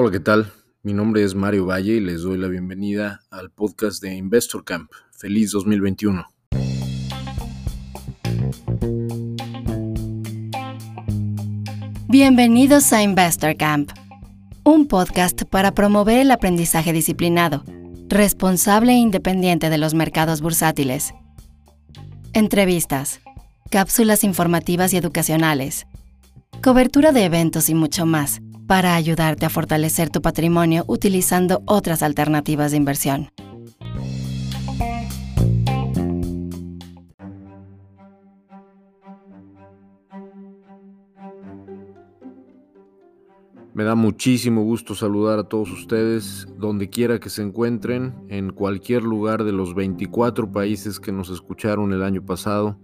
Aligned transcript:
Hola, 0.00 0.12
¿qué 0.12 0.20
tal? 0.20 0.52
Mi 0.84 0.92
nombre 0.92 1.24
es 1.24 1.34
Mario 1.34 1.66
Valle 1.66 1.94
y 1.94 2.00
les 2.00 2.22
doy 2.22 2.38
la 2.38 2.46
bienvenida 2.46 3.22
al 3.32 3.50
podcast 3.50 4.00
de 4.00 4.14
Investor 4.14 4.64
Camp. 4.64 4.92
Feliz 5.10 5.50
2021. 5.50 6.24
Bienvenidos 12.06 12.92
a 12.92 13.02
Investor 13.02 13.56
Camp, 13.56 13.90
un 14.62 14.86
podcast 14.86 15.42
para 15.42 15.74
promover 15.74 16.20
el 16.20 16.30
aprendizaje 16.30 16.92
disciplinado, 16.92 17.64
responsable 18.06 18.92
e 18.92 18.98
independiente 18.98 19.68
de 19.68 19.78
los 19.78 19.94
mercados 19.94 20.40
bursátiles. 20.40 21.12
Entrevistas, 22.34 23.18
cápsulas 23.68 24.22
informativas 24.22 24.92
y 24.92 24.96
educacionales, 24.96 25.88
cobertura 26.62 27.10
de 27.10 27.24
eventos 27.24 27.68
y 27.68 27.74
mucho 27.74 28.06
más 28.06 28.40
para 28.68 28.94
ayudarte 28.94 29.46
a 29.46 29.50
fortalecer 29.50 30.10
tu 30.10 30.20
patrimonio 30.20 30.84
utilizando 30.86 31.62
otras 31.64 32.02
alternativas 32.02 32.70
de 32.70 32.76
inversión. 32.76 33.30
Me 43.72 43.84
da 43.84 43.94
muchísimo 43.94 44.64
gusto 44.64 44.94
saludar 44.94 45.38
a 45.38 45.44
todos 45.44 45.70
ustedes, 45.70 46.46
donde 46.58 46.90
quiera 46.90 47.18
que 47.20 47.30
se 47.30 47.42
encuentren, 47.42 48.12
en 48.28 48.50
cualquier 48.50 49.02
lugar 49.02 49.44
de 49.44 49.52
los 49.52 49.74
24 49.74 50.52
países 50.52 51.00
que 51.00 51.12
nos 51.12 51.30
escucharon 51.30 51.92
el 51.94 52.02
año 52.02 52.20
pasado, 52.20 52.76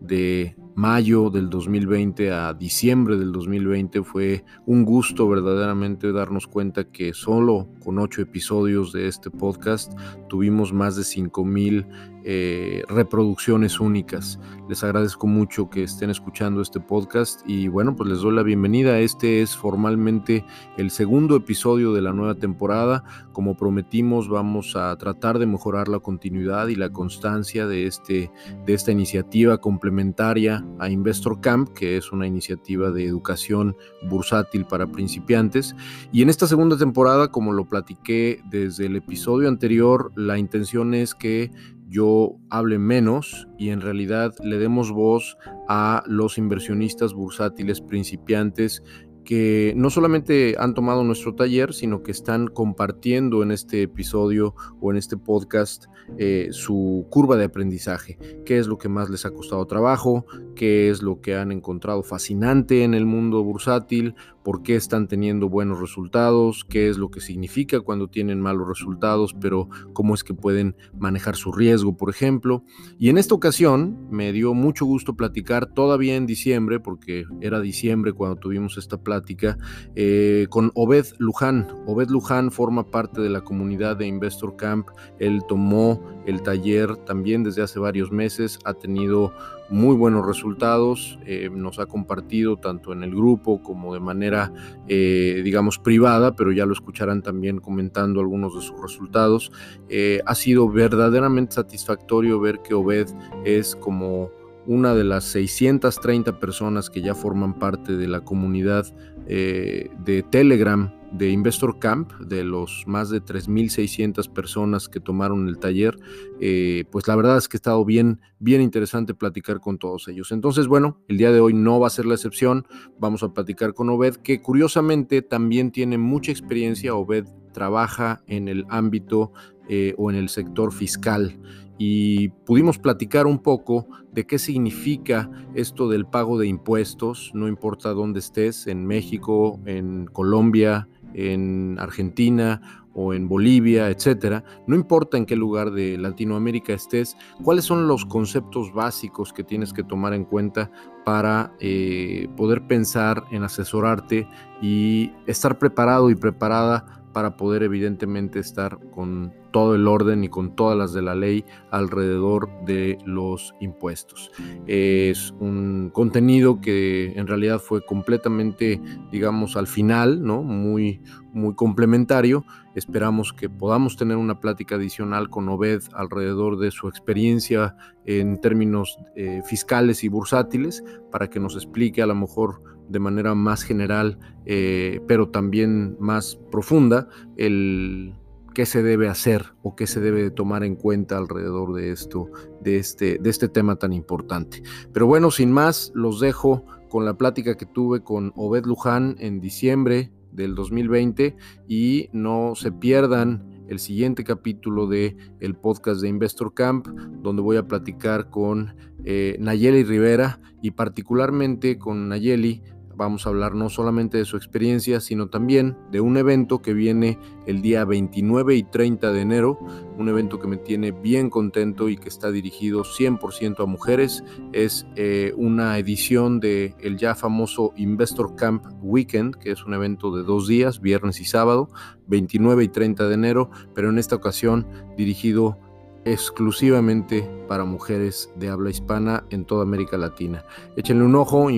de 0.00 0.56
mayo 0.74 1.30
del 1.30 1.48
2020 1.48 2.30
a 2.30 2.52
diciembre 2.52 3.16
del 3.16 3.32
2020 3.32 4.02
fue 4.02 4.44
un 4.66 4.84
gusto 4.84 5.28
verdaderamente 5.28 6.12
darnos 6.12 6.46
cuenta 6.46 6.84
que 6.84 7.14
solo 7.14 7.68
con 7.82 7.98
ocho 7.98 8.20
episodios 8.20 8.92
de 8.92 9.08
este 9.08 9.30
podcast 9.30 9.98
tuvimos 10.28 10.72
más 10.72 10.96
de 10.96 11.04
5000 11.04 11.86
eh, 12.28 12.82
reproducciones 12.88 13.78
únicas. 13.78 14.40
Les 14.68 14.82
agradezco 14.82 15.28
mucho 15.28 15.70
que 15.70 15.84
estén 15.84 16.10
escuchando 16.10 16.60
este 16.60 16.80
podcast 16.80 17.40
y 17.46 17.68
bueno, 17.68 17.94
pues 17.94 18.10
les 18.10 18.18
doy 18.18 18.34
la 18.34 18.42
bienvenida. 18.42 18.98
Este 18.98 19.42
es 19.42 19.54
formalmente 19.54 20.44
el 20.76 20.90
segundo 20.90 21.36
episodio 21.36 21.92
de 21.92 22.02
la 22.02 22.12
nueva 22.12 22.34
temporada. 22.34 23.04
Como 23.32 23.56
prometimos, 23.56 24.28
vamos 24.28 24.74
a 24.74 24.96
tratar 24.96 25.38
de 25.38 25.46
mejorar 25.46 25.86
la 25.86 26.00
continuidad 26.00 26.66
y 26.66 26.74
la 26.74 26.90
constancia 26.90 27.68
de, 27.68 27.86
este, 27.86 28.32
de 28.64 28.74
esta 28.74 28.90
iniciativa 28.90 29.58
complementaria 29.58 30.66
a 30.80 30.90
Investor 30.90 31.40
Camp, 31.40 31.68
que 31.74 31.96
es 31.96 32.10
una 32.10 32.26
iniciativa 32.26 32.90
de 32.90 33.04
educación 33.04 33.76
bursátil 34.08 34.64
para 34.64 34.88
principiantes. 34.88 35.76
Y 36.10 36.22
en 36.22 36.30
esta 36.30 36.48
segunda 36.48 36.76
temporada, 36.76 37.30
como 37.30 37.52
lo 37.52 37.66
platiqué 37.66 38.40
desde 38.50 38.86
el 38.86 38.96
episodio 38.96 39.46
anterior, 39.46 40.10
la 40.16 40.38
intención 40.38 40.92
es 40.92 41.14
que 41.14 41.52
yo 41.88 42.36
hable 42.50 42.78
menos 42.78 43.48
y 43.58 43.70
en 43.70 43.80
realidad 43.80 44.34
le 44.42 44.58
demos 44.58 44.90
voz 44.90 45.36
a 45.68 46.02
los 46.06 46.38
inversionistas 46.38 47.14
bursátiles 47.14 47.80
principiantes 47.80 48.82
que 49.26 49.74
no 49.76 49.90
solamente 49.90 50.54
han 50.56 50.72
tomado 50.72 51.02
nuestro 51.02 51.34
taller, 51.34 51.74
sino 51.74 52.02
que 52.02 52.12
están 52.12 52.46
compartiendo 52.46 53.42
en 53.42 53.50
este 53.50 53.82
episodio 53.82 54.54
o 54.80 54.92
en 54.92 54.96
este 54.96 55.16
podcast 55.16 55.86
eh, 56.16 56.48
su 56.52 57.06
curva 57.10 57.36
de 57.36 57.44
aprendizaje, 57.44 58.18
qué 58.46 58.58
es 58.58 58.68
lo 58.68 58.78
que 58.78 58.88
más 58.88 59.10
les 59.10 59.26
ha 59.26 59.32
costado 59.32 59.66
trabajo, 59.66 60.24
qué 60.54 60.88
es 60.88 61.02
lo 61.02 61.20
que 61.20 61.34
han 61.34 61.50
encontrado 61.50 62.04
fascinante 62.04 62.84
en 62.84 62.94
el 62.94 63.04
mundo 63.04 63.42
bursátil, 63.42 64.14
por 64.46 64.62
qué 64.62 64.76
están 64.76 65.08
teniendo 65.08 65.48
buenos 65.48 65.80
resultados, 65.80 66.64
qué 66.68 66.88
es 66.88 66.98
lo 66.98 67.10
que 67.10 67.20
significa 67.20 67.80
cuando 67.80 68.06
tienen 68.06 68.40
malos 68.40 68.68
resultados, 68.68 69.34
pero 69.40 69.68
cómo 69.92 70.14
es 70.14 70.22
que 70.22 70.34
pueden 70.34 70.76
manejar 70.96 71.34
su 71.34 71.50
riesgo, 71.50 71.96
por 71.96 72.10
ejemplo. 72.10 72.62
Y 72.96 73.08
en 73.08 73.18
esta 73.18 73.34
ocasión 73.34 74.06
me 74.08 74.30
dio 74.30 74.54
mucho 74.54 74.86
gusto 74.86 75.16
platicar 75.16 75.66
todavía 75.66 76.14
en 76.14 76.26
diciembre, 76.26 76.78
porque 76.78 77.24
era 77.40 77.58
diciembre 77.58 78.12
cuando 78.12 78.36
tuvimos 78.36 78.78
esta 78.78 79.02
plática, 79.02 79.58
eh, 79.96 80.46
con 80.48 80.70
Obed 80.76 81.06
Luján. 81.18 81.66
Obed 81.88 82.10
Luján 82.10 82.52
forma 82.52 82.88
parte 82.88 83.20
de 83.20 83.30
la 83.30 83.40
comunidad 83.40 83.96
de 83.96 84.06
Investor 84.06 84.54
Camp. 84.54 84.86
Él 85.18 85.42
tomó 85.48 86.00
el 86.24 86.42
taller 86.42 86.94
también 86.98 87.42
desde 87.42 87.62
hace 87.62 87.80
varios 87.80 88.12
meses, 88.12 88.60
ha 88.64 88.74
tenido 88.74 89.32
muy 89.68 89.96
buenos 89.96 90.26
resultados, 90.26 91.18
eh, 91.26 91.50
nos 91.52 91.78
ha 91.78 91.86
compartido 91.86 92.56
tanto 92.56 92.92
en 92.92 93.02
el 93.02 93.10
grupo 93.10 93.62
como 93.62 93.94
de 93.94 94.00
manera, 94.00 94.52
eh, 94.88 95.40
digamos, 95.44 95.78
privada, 95.78 96.36
pero 96.36 96.52
ya 96.52 96.66
lo 96.66 96.72
escucharán 96.72 97.22
también 97.22 97.58
comentando 97.58 98.20
algunos 98.20 98.54
de 98.54 98.62
sus 98.62 98.80
resultados. 98.80 99.50
Eh, 99.88 100.20
ha 100.24 100.34
sido 100.34 100.68
verdaderamente 100.68 101.54
satisfactorio 101.54 102.40
ver 102.40 102.60
que 102.62 102.74
Obed 102.74 103.08
es 103.44 103.74
como 103.76 104.30
una 104.66 104.94
de 104.94 105.04
las 105.04 105.24
630 105.24 106.40
personas 106.40 106.90
que 106.90 107.00
ya 107.00 107.14
forman 107.14 107.58
parte 107.58 107.96
de 107.96 108.08
la 108.08 108.20
comunidad 108.20 108.86
de 109.26 110.24
Telegram 110.30 110.95
de 111.12 111.30
Investor 111.30 111.78
Camp, 111.78 112.12
de 112.14 112.44
los 112.44 112.84
más 112.86 113.10
de 113.10 113.22
3.600 113.22 114.28
personas 114.32 114.88
que 114.88 115.00
tomaron 115.00 115.48
el 115.48 115.58
taller, 115.58 115.96
eh, 116.40 116.84
pues 116.90 117.06
la 117.08 117.16
verdad 117.16 117.36
es 117.38 117.48
que 117.48 117.56
ha 117.56 117.58
estado 117.58 117.84
bien, 117.84 118.20
bien 118.38 118.60
interesante 118.60 119.14
platicar 119.14 119.60
con 119.60 119.78
todos 119.78 120.08
ellos. 120.08 120.32
Entonces, 120.32 120.66
bueno, 120.66 121.00
el 121.08 121.18
día 121.18 121.32
de 121.32 121.40
hoy 121.40 121.54
no 121.54 121.80
va 121.80 121.86
a 121.86 121.90
ser 121.90 122.06
la 122.06 122.14
excepción, 122.14 122.66
vamos 122.98 123.22
a 123.22 123.32
platicar 123.32 123.74
con 123.74 123.88
Obed, 123.88 124.16
que 124.16 124.42
curiosamente 124.42 125.22
también 125.22 125.70
tiene 125.70 125.98
mucha 125.98 126.32
experiencia, 126.32 126.94
Obed 126.94 127.26
trabaja 127.52 128.22
en 128.26 128.48
el 128.48 128.66
ámbito 128.68 129.32
eh, 129.68 129.94
o 129.96 130.10
en 130.10 130.16
el 130.16 130.28
sector 130.28 130.72
fiscal. 130.72 131.40
Y 131.78 132.28
pudimos 132.46 132.78
platicar 132.78 133.26
un 133.26 133.38
poco 133.38 133.86
de 134.12 134.26
qué 134.26 134.38
significa 134.38 135.30
esto 135.54 135.88
del 135.88 136.06
pago 136.06 136.38
de 136.38 136.46
impuestos, 136.46 137.30
no 137.34 137.48
importa 137.48 137.90
dónde 137.90 138.20
estés, 138.20 138.66
en 138.66 138.86
México, 138.86 139.60
en 139.66 140.06
Colombia, 140.06 140.88
en 141.16 141.78
Argentina 141.80 142.84
o 142.92 143.14
en 143.14 143.28
Bolivia, 143.28 143.90
etcétera, 143.90 144.44
no 144.66 144.76
importa 144.76 145.16
en 145.16 145.26
qué 145.26 145.34
lugar 145.34 145.70
de 145.70 145.98
Latinoamérica 145.98 146.72
estés, 146.72 147.16
cuáles 147.42 147.64
son 147.64 147.88
los 147.88 148.06
conceptos 148.06 148.72
básicos 148.72 149.32
que 149.32 149.44
tienes 149.44 149.72
que 149.72 149.82
tomar 149.82 150.14
en 150.14 150.24
cuenta 150.24 150.70
para 151.04 151.52
eh, 151.60 152.28
poder 152.36 152.66
pensar 152.66 153.24
en 153.30 153.42
asesorarte 153.42 154.28
y 154.62 155.12
estar 155.26 155.58
preparado 155.58 156.10
y 156.10 156.14
preparada 156.14 157.05
para 157.16 157.38
poder 157.38 157.62
evidentemente 157.62 158.40
estar 158.40 158.78
con 158.90 159.32
todo 159.50 159.74
el 159.74 159.88
orden 159.88 160.22
y 160.22 160.28
con 160.28 160.54
todas 160.54 160.76
las 160.76 160.92
de 160.92 161.00
la 161.00 161.14
ley 161.14 161.46
alrededor 161.70 162.50
de 162.66 162.98
los 163.06 163.54
impuestos. 163.58 164.30
Es 164.66 165.32
un 165.40 165.88
contenido 165.94 166.60
que 166.60 167.14
en 167.16 167.26
realidad 167.26 167.58
fue 167.58 167.82
completamente, 167.86 168.82
digamos, 169.10 169.56
al 169.56 169.66
final, 169.66 170.22
¿no? 170.22 170.42
Muy, 170.42 171.00
muy 171.32 171.54
complementario. 171.54 172.44
Esperamos 172.74 173.32
que 173.32 173.48
podamos 173.48 173.96
tener 173.96 174.18
una 174.18 174.38
plática 174.38 174.74
adicional 174.74 175.30
con 175.30 175.48
Obed 175.48 175.84
alrededor 175.94 176.58
de 176.58 176.70
su 176.70 176.86
experiencia 176.86 177.76
en 178.04 178.42
términos 178.42 178.98
eh, 179.14 179.40
fiscales 179.46 180.04
y 180.04 180.08
bursátiles 180.08 180.84
para 181.10 181.30
que 181.30 181.40
nos 181.40 181.54
explique 181.54 182.02
a 182.02 182.06
lo 182.06 182.14
mejor 182.14 182.75
de 182.88 182.98
manera 182.98 183.34
más 183.34 183.62
general, 183.62 184.18
eh, 184.44 185.00
pero 185.06 185.28
también 185.28 185.96
más 185.98 186.38
profunda, 186.50 187.08
el 187.36 188.14
qué 188.56 188.64
se 188.64 188.82
debe 188.82 189.06
hacer 189.08 189.52
o 189.62 189.76
qué 189.76 189.86
se 189.86 190.00
debe 190.00 190.30
tomar 190.30 190.64
en 190.64 190.76
cuenta 190.76 191.18
alrededor 191.18 191.74
de 191.74 191.92
esto, 191.92 192.30
de 192.62 192.78
este, 192.78 193.18
de 193.18 193.28
este 193.28 193.50
tema 193.50 193.76
tan 193.76 193.92
importante. 193.92 194.62
Pero 194.94 195.06
bueno, 195.06 195.30
sin 195.30 195.52
más, 195.52 195.92
los 195.94 196.20
dejo 196.20 196.64
con 196.88 197.04
la 197.04 197.18
plática 197.18 197.58
que 197.58 197.66
tuve 197.66 198.02
con 198.02 198.32
Obed 198.34 198.64
Luján 198.64 199.16
en 199.18 199.40
diciembre 199.40 200.10
del 200.32 200.54
2020 200.54 201.36
y 201.68 202.08
no 202.12 202.54
se 202.54 202.72
pierdan 202.72 203.56
el 203.68 203.78
siguiente 203.78 204.24
capítulo 204.24 204.86
de 204.86 205.16
el 205.40 205.54
podcast 205.54 206.00
de 206.00 206.08
Investor 206.08 206.54
Camp, 206.54 206.86
donde 206.86 207.42
voy 207.42 207.58
a 207.58 207.66
platicar 207.66 208.30
con 208.30 208.74
eh, 209.04 209.36
Nayeli 209.38 209.84
Rivera 209.84 210.40
y 210.62 210.70
particularmente 210.70 211.78
con 211.78 212.08
Nayeli 212.08 212.62
Vamos 212.96 213.26
a 213.26 213.28
hablar 213.28 213.54
no 213.54 213.68
solamente 213.68 214.16
de 214.16 214.24
su 214.24 214.38
experiencia, 214.38 215.00
sino 215.00 215.28
también 215.28 215.76
de 215.90 216.00
un 216.00 216.16
evento 216.16 216.62
que 216.62 216.72
viene 216.72 217.18
el 217.46 217.60
día 217.60 217.84
29 217.84 218.56
y 218.56 218.62
30 218.62 219.12
de 219.12 219.20
enero, 219.20 219.58
un 219.98 220.08
evento 220.08 220.38
que 220.38 220.48
me 220.48 220.56
tiene 220.56 220.92
bien 220.92 221.28
contento 221.28 221.90
y 221.90 221.98
que 221.98 222.08
está 222.08 222.30
dirigido 222.30 222.84
100% 222.84 223.62
a 223.62 223.66
mujeres. 223.66 224.24
Es 224.52 224.86
eh, 224.96 225.34
una 225.36 225.78
edición 225.78 226.40
de 226.40 226.74
el 226.80 226.96
ya 226.96 227.14
famoso 227.14 227.74
Investor 227.76 228.34
Camp 228.34 228.64
Weekend, 228.80 229.36
que 229.36 229.50
es 229.50 229.64
un 229.66 229.74
evento 229.74 230.16
de 230.16 230.22
dos 230.22 230.48
días, 230.48 230.80
viernes 230.80 231.20
y 231.20 231.26
sábado, 231.26 231.68
29 232.06 232.64
y 232.64 232.68
30 232.68 233.08
de 233.08 233.14
enero, 233.14 233.50
pero 233.74 233.90
en 233.90 233.98
esta 233.98 234.16
ocasión 234.16 234.66
dirigido 234.96 235.58
exclusivamente 236.06 237.28
para 237.48 237.64
mujeres 237.64 238.32
de 238.36 238.48
habla 238.48 238.70
hispana 238.70 239.24
en 239.30 239.44
toda 239.44 239.64
América 239.64 239.98
Latina. 239.98 240.44
Échenle 240.76 241.04
un 241.04 241.16
ojo, 241.16 241.50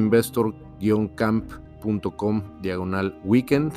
investor-camp.com 0.81 2.61
diagonal 2.61 3.21
weekend 3.25 3.73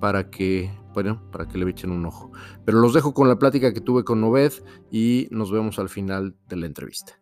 para 0.00 0.30
que, 0.30 0.70
bueno, 0.92 1.22
para 1.30 1.46
que 1.46 1.58
le 1.58 1.68
echen 1.70 1.90
un 1.90 2.06
ojo. 2.06 2.30
Pero 2.64 2.78
los 2.78 2.94
dejo 2.94 3.14
con 3.14 3.28
la 3.28 3.38
plática 3.38 3.72
que 3.72 3.80
tuve 3.80 4.04
con 4.04 4.22
Obed 4.24 4.52
y 4.90 5.28
nos 5.30 5.50
vemos 5.50 5.78
al 5.78 5.88
final 5.88 6.34
de 6.48 6.56
la 6.56 6.66
entrevista. 6.66 7.20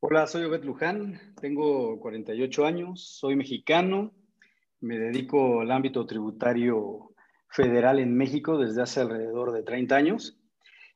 Hola, 0.00 0.26
soy 0.26 0.44
Obed 0.44 0.64
Luján, 0.64 1.20
tengo 1.40 1.98
48 2.00 2.66
años, 2.66 3.16
soy 3.18 3.36
mexicano, 3.36 4.12
me 4.80 4.98
dedico 4.98 5.60
al 5.60 5.70
ámbito 5.70 6.04
tributario 6.06 7.14
federal 7.48 8.00
en 8.00 8.16
México 8.16 8.58
desde 8.58 8.82
hace 8.82 9.00
alrededor 9.00 9.52
de 9.52 9.62
30 9.62 9.94
años 9.94 10.41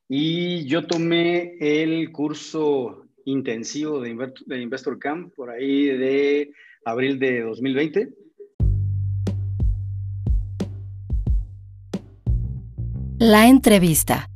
y 0.09 0.65
yo 0.65 0.87
tomé 0.87 1.57
el 1.59 2.11
curso 2.11 3.05
intensivo 3.25 3.99
de, 3.99 4.61
Investor 4.61 4.99
Camp 4.99 5.33
por 5.35 5.49
ahí 5.49 5.85
de 5.85 6.51
abril 6.85 7.19
de 7.19 7.41
2020. 7.41 8.09
La 13.19 13.47
entrevista. 13.47 14.29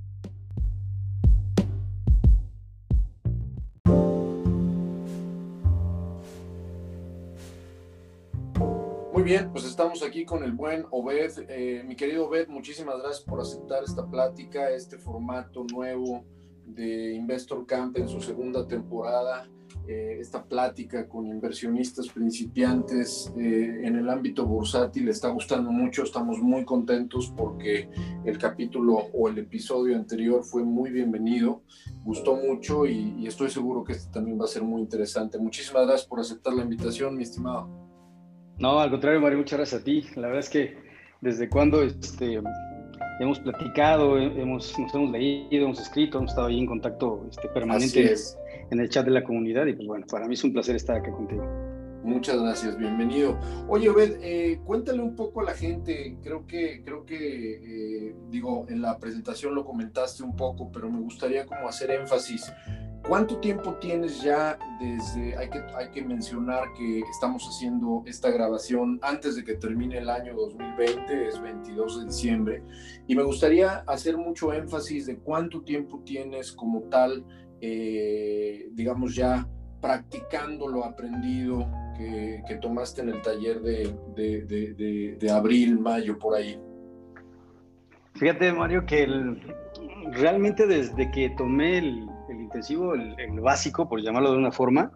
Bien, 9.31 9.49
pues 9.49 9.63
estamos 9.63 10.03
aquí 10.03 10.25
con 10.25 10.43
el 10.43 10.51
buen 10.51 10.85
Obed. 10.91 11.45
Eh, 11.47 11.83
mi 11.87 11.95
querido 11.95 12.27
Obed, 12.27 12.49
muchísimas 12.49 12.97
gracias 12.99 13.23
por 13.23 13.39
aceptar 13.39 13.81
esta 13.81 14.05
plática, 14.05 14.69
este 14.71 14.97
formato 14.97 15.63
nuevo 15.71 16.25
de 16.65 17.13
Investor 17.13 17.65
Camp 17.65 17.97
en 17.97 18.09
su 18.09 18.19
segunda 18.19 18.67
temporada, 18.67 19.47
eh, 19.87 20.17
esta 20.19 20.43
plática 20.43 21.07
con 21.07 21.27
inversionistas 21.27 22.09
principiantes 22.09 23.31
eh, 23.37 23.83
en 23.85 23.95
el 23.95 24.09
ámbito 24.09 24.45
bursátil 24.45 25.07
está 25.07 25.29
gustando 25.29 25.71
mucho, 25.71 26.03
estamos 26.03 26.39
muy 26.39 26.65
contentos 26.65 27.33
porque 27.37 27.89
el 28.25 28.37
capítulo 28.37 28.97
o 29.13 29.29
el 29.29 29.37
episodio 29.37 29.95
anterior 29.95 30.43
fue 30.43 30.65
muy 30.65 30.91
bienvenido, 30.91 31.61
gustó 32.03 32.35
mucho 32.35 32.85
y, 32.85 33.15
y 33.17 33.27
estoy 33.27 33.49
seguro 33.49 33.85
que 33.85 33.93
este 33.93 34.11
también 34.11 34.37
va 34.37 34.43
a 34.43 34.49
ser 34.49 34.63
muy 34.63 34.81
interesante. 34.81 35.37
Muchísimas 35.37 35.87
gracias 35.87 36.05
por 36.05 36.19
aceptar 36.19 36.53
la 36.53 36.63
invitación, 36.63 37.15
mi 37.15 37.23
estimado. 37.23 37.90
No, 38.57 38.79
al 38.79 38.91
contrario, 38.91 39.19
Mario, 39.19 39.39
muchas 39.39 39.57
gracias 39.57 39.81
a 39.81 39.83
ti. 39.83 40.05
La 40.15 40.27
verdad 40.27 40.39
es 40.39 40.49
que 40.49 40.77
desde 41.21 41.49
cuando 41.49 41.83
este, 41.83 42.39
hemos 43.19 43.39
platicado, 43.39 44.17
hemos, 44.17 44.77
nos 44.77 44.93
hemos 44.93 45.11
leído, 45.11 45.65
hemos 45.65 45.79
escrito, 45.79 46.17
hemos 46.17 46.31
estado 46.31 46.47
ahí 46.47 46.59
en 46.59 46.65
contacto 46.65 47.25
este, 47.29 47.47
permanente 47.49 48.13
en 48.71 48.79
el 48.79 48.89
chat 48.89 49.05
de 49.05 49.11
la 49.11 49.23
comunidad 49.23 49.65
y 49.65 49.73
pues 49.73 49.87
bueno, 49.87 50.05
para 50.09 50.27
mí 50.27 50.33
es 50.33 50.43
un 50.43 50.53
placer 50.53 50.75
estar 50.75 50.97
acá 50.97 51.11
contigo. 51.11 51.70
Muchas 52.03 52.41
gracias, 52.41 52.77
bienvenido. 52.77 53.39
Oye, 53.67 53.87
Obed, 53.89 54.17
eh, 54.21 54.59
cuéntale 54.65 55.01
un 55.01 55.15
poco 55.15 55.41
a 55.41 55.43
la 55.43 55.53
gente, 55.53 56.17
creo 56.23 56.47
que, 56.47 56.81
creo 56.83 57.05
que, 57.05 58.07
eh, 58.07 58.15
digo, 58.29 58.65
en 58.69 58.81
la 58.81 58.97
presentación 58.97 59.53
lo 59.53 59.63
comentaste 59.63 60.23
un 60.23 60.35
poco, 60.35 60.71
pero 60.71 60.89
me 60.89 60.99
gustaría 60.99 61.45
como 61.45 61.69
hacer 61.69 61.91
énfasis. 61.91 62.51
¿Cuánto 63.07 63.37
tiempo 63.37 63.75
tienes 63.75 64.21
ya 64.23 64.57
desde, 64.79 65.37
hay 65.37 65.49
que, 65.49 65.59
hay 65.75 65.91
que 65.91 66.03
mencionar 66.03 66.63
que 66.75 67.01
estamos 67.01 67.47
haciendo 67.47 68.03
esta 68.07 68.31
grabación 68.31 68.99
antes 69.03 69.35
de 69.35 69.43
que 69.43 69.55
termine 69.55 69.99
el 69.99 70.09
año 70.09 70.35
2020, 70.35 71.27
es 71.27 71.39
22 71.39 71.99
de 71.99 72.05
diciembre, 72.07 72.63
y 73.07 73.15
me 73.15 73.23
gustaría 73.23 73.83
hacer 73.87 74.17
mucho 74.17 74.53
énfasis 74.53 75.05
de 75.05 75.17
cuánto 75.19 75.61
tiempo 75.61 76.01
tienes 76.03 76.51
como 76.51 76.81
tal, 76.83 77.25
eh, 77.59 78.69
digamos 78.71 79.13
ya 79.13 79.47
practicando 79.81 80.67
lo 80.67 80.85
aprendido 80.85 81.67
que, 81.97 82.41
que, 82.47 82.55
tomaste 82.55 83.01
en 83.01 83.09
el 83.09 83.21
taller 83.21 83.61
de, 83.61 83.93
de, 84.15 84.41
de, 84.43 85.17
de, 85.19 85.31
abril, 85.31 85.79
mayo, 85.79 86.17
por 86.17 86.35
ahí. 86.35 86.59
Fíjate, 88.15 88.53
Mario, 88.53 88.85
que 88.85 89.03
el, 89.03 89.41
realmente 90.11 90.67
desde 90.67 91.09
que 91.11 91.31
tomé 91.31 91.79
el, 91.79 92.07
el 92.29 92.41
intensivo, 92.41 92.93
el, 92.93 93.15
el, 93.19 93.39
básico, 93.39 93.89
por 93.89 94.01
llamarlo 94.01 94.31
de 94.31 94.37
una 94.37 94.51
forma, 94.51 94.91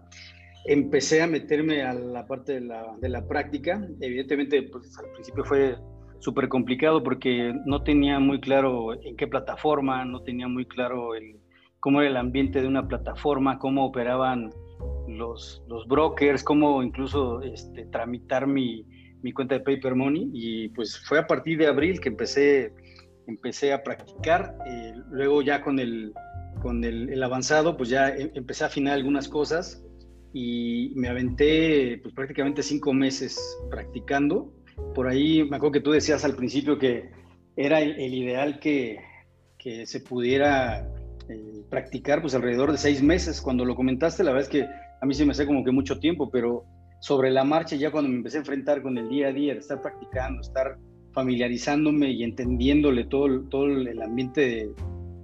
empecé 0.65 1.21
a 1.21 1.27
meterme 1.27 1.83
a 1.83 1.93
la 1.93 2.25
parte 2.27 2.53
de 2.53 2.61
la, 2.61 2.95
de 2.99 3.09
la 3.09 3.27
práctica. 3.27 3.81
Evidentemente, 3.99 4.63
pues, 4.63 4.97
al 4.97 5.11
principio 5.11 5.43
fue 5.43 5.75
súper 6.19 6.49
complicado 6.49 7.03
porque 7.03 7.53
no 7.65 7.83
tenía 7.83 8.19
muy 8.19 8.39
claro 8.39 8.93
en 8.93 9.15
qué 9.15 9.27
plataforma, 9.27 10.05
no 10.05 10.21
tenía 10.21 10.47
muy 10.47 10.65
claro 10.65 11.15
el, 11.15 11.39
cómo 11.79 12.01
era 12.01 12.09
el 12.09 12.17
ambiente 12.17 12.61
de 12.61 12.67
una 12.67 12.87
plataforma, 12.87 13.59
cómo 13.59 13.85
operaban 13.85 14.49
los, 15.07 15.63
los 15.67 15.87
brokers, 15.87 16.43
cómo 16.43 16.83
incluso 16.83 17.41
este, 17.41 17.85
tramitar 17.85 18.47
mi, 18.47 18.85
mi 19.21 19.31
cuenta 19.31 19.55
de 19.55 19.61
Paper 19.61 19.95
Money. 19.95 20.29
Y 20.33 20.69
pues 20.69 20.99
fue 20.99 21.19
a 21.19 21.27
partir 21.27 21.57
de 21.57 21.67
abril 21.67 21.99
que 21.99 22.09
empecé 22.09 22.73
empecé 23.27 23.73
a 23.73 23.83
practicar, 23.83 24.57
eh, 24.67 24.93
luego 25.09 25.41
ya 25.41 25.61
con 25.61 25.79
el, 25.79 26.13
con 26.61 26.83
el, 26.83 27.21
avanzado, 27.23 27.77
pues 27.77 27.89
ya 27.89 28.09
em, 28.09 28.31
empecé 28.33 28.63
a 28.63 28.67
afinar 28.67 28.93
algunas 28.93 29.27
cosas 29.27 29.83
y 30.33 30.91
me 30.95 31.07
aventé 31.07 31.99
pues 32.01 32.13
prácticamente 32.13 32.63
cinco 32.63 32.93
meses 32.93 33.39
practicando. 33.69 34.53
Por 34.93 35.07
ahí 35.07 35.43
me 35.43 35.57
acuerdo 35.57 35.73
que 35.73 35.81
tú 35.81 35.91
decías 35.91 36.25
al 36.25 36.35
principio 36.35 36.77
que 36.77 37.09
era 37.55 37.81
el, 37.81 37.99
el 37.99 38.13
ideal 38.13 38.59
que, 38.59 38.99
que, 39.57 39.85
se 39.85 40.01
pudiera 40.01 40.89
eh, 41.29 41.63
practicar 41.69 42.21
pues 42.21 42.35
alrededor 42.35 42.71
de 42.71 42.77
seis 42.77 43.01
meses. 43.01 43.41
Cuando 43.41 43.65
lo 43.65 43.75
comentaste, 43.75 44.23
la 44.23 44.31
verdad 44.31 44.49
es 44.49 44.51
que 44.51 44.67
a 45.01 45.05
mí 45.05 45.13
se 45.13 45.25
me 45.25 45.31
hace 45.31 45.45
como 45.45 45.63
que 45.63 45.71
mucho 45.71 45.99
tiempo, 45.99 46.29
pero 46.29 46.65
sobre 46.99 47.29
la 47.31 47.43
marcha 47.43 47.75
ya 47.75 47.91
cuando 47.91 48.09
me 48.09 48.17
empecé 48.17 48.37
a 48.37 48.39
enfrentar 48.41 48.81
con 48.81 48.97
el 48.97 49.09
día 49.09 49.27
a 49.27 49.31
día, 49.33 49.53
estar 49.53 49.81
practicando, 49.81 50.41
estar 50.41 50.77
familiarizándome 51.13 52.11
y 52.11 52.23
entendiéndole 52.23 53.05
todo, 53.05 53.41
todo 53.49 53.65
el 53.65 54.01
ambiente 54.01 54.41
de, 54.41 54.69